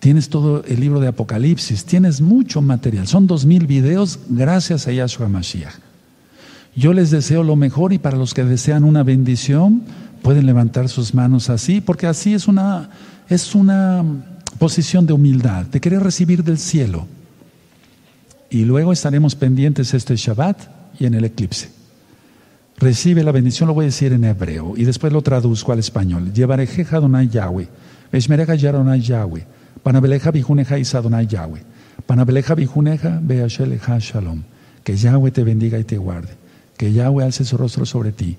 Tienes 0.01 0.29
todo 0.29 0.65
el 0.65 0.81
libro 0.81 1.01
de 1.01 1.09
Apocalipsis, 1.09 1.85
tienes 1.85 2.21
mucho 2.21 2.63
material. 2.63 3.07
Son 3.07 3.27
dos 3.27 3.45
mil 3.45 3.67
videos 3.67 4.21
gracias 4.29 4.87
a 4.87 4.93
Yahshua 4.93 5.29
Mashiach. 5.29 5.75
Yo 6.75 6.93
les 6.93 7.11
deseo 7.11 7.43
lo 7.43 7.57
mejor 7.57 7.93
y 7.93 7.99
para 7.99 8.17
los 8.17 8.35
que 8.35 8.45
desean 8.45 8.85
una 8.85 9.03
bendición, 9.03 9.83
pueden 10.23 10.47
levantar 10.47 10.89
sus 10.89 11.14
manos 11.14 11.51
así, 11.51 11.81
porque 11.81 12.07
así 12.07 12.35
es 12.35 12.49
una, 12.49 12.91
es 13.29 13.55
una 13.55 14.05
posición 14.59 15.07
de 15.07 15.12
humildad, 15.12 15.66
de 15.66 15.81
querer 15.81 16.03
recibir 16.03 16.45
del 16.45 16.59
cielo. 16.59 17.07
Y 18.51 18.64
luego 18.64 18.93
estaremos 18.93 19.35
pendientes 19.35 19.95
este 19.95 20.16
Shabbat 20.16 20.59
y 20.99 21.07
en 21.07 21.14
el 21.14 21.25
eclipse. 21.25 21.71
Recibe 22.79 23.25
la 23.25 23.33
bendición, 23.33 23.66
lo 23.66 23.75
voy 23.75 23.85
a 23.85 23.87
decir 23.87 24.12
en 24.12 24.25
hebreo 24.25 24.75
y 24.77 24.85
después 24.85 25.12
lo 25.12 25.23
traduzco 25.23 25.73
al 25.73 25.81
español. 25.81 26.33
Llevaré 26.33 26.69
Donai 26.91 27.29
Yahweh, 27.29 27.69
Veshmereja 28.12 28.55
Yaronai 28.55 29.01
Yahweh. 29.01 29.59
Panabeleja 29.83 30.31
Bijuneja 30.31 30.79
Isadonai 30.79 31.27
Yahweh. 31.27 31.62
Panabeleja 32.07 32.55
Bijuneja 32.55 33.21
Shalom. 33.99 34.43
Que 34.85 34.97
Yahweh 34.97 35.31
te 35.31 35.45
bendiga 35.45 35.79
y 35.79 35.85
te 35.85 35.99
guarde. 35.99 36.31
Que 36.77 36.93
Yahweh 36.93 37.25
alce 37.25 37.45
su 37.45 37.57
rostro 37.57 37.85
sobre 37.85 38.12
ti. 38.12 38.37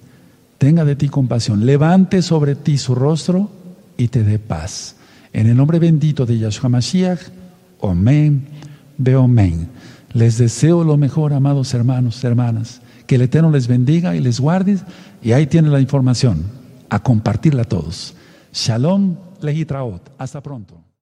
Tenga 0.60 0.84
de 0.86 0.98
ti 0.98 1.08
compasión. 1.08 1.66
Levante 1.66 2.22
sobre 2.22 2.54
ti 2.54 2.78
su 2.78 2.94
rostro 2.94 3.50
y 3.98 4.10
te 4.10 4.24
dé 4.24 4.40
paz. 4.40 4.98
En 5.32 5.48
el 5.48 5.56
nombre 5.56 5.80
bendito 5.80 6.26
de 6.26 6.38
Yahshua 6.38 6.70
Mashiach. 6.70 7.22
Amén. 7.82 8.46
Beomen. 8.98 9.70
Les 10.14 10.38
deseo 10.38 10.84
lo 10.84 10.98
mejor, 10.98 11.32
amados 11.34 11.74
hermanos, 11.74 12.22
hermanas. 12.26 12.82
Que 13.08 13.16
el 13.16 13.22
Eterno 13.22 13.52
les 13.52 13.68
bendiga 13.68 14.16
y 14.16 14.20
les 14.20 14.42
guarde. 14.42 14.78
Y 15.24 15.32
ahí 15.32 15.48
tiene 15.48 15.70
la 15.70 15.80
información. 15.80 16.44
A 16.90 17.02
compartirla 17.02 17.62
a 17.62 17.66
todos. 17.66 18.14
Shalom, 18.52 19.16
lehitraot. 19.42 20.12
Hasta 20.18 20.42
pronto. 20.42 20.89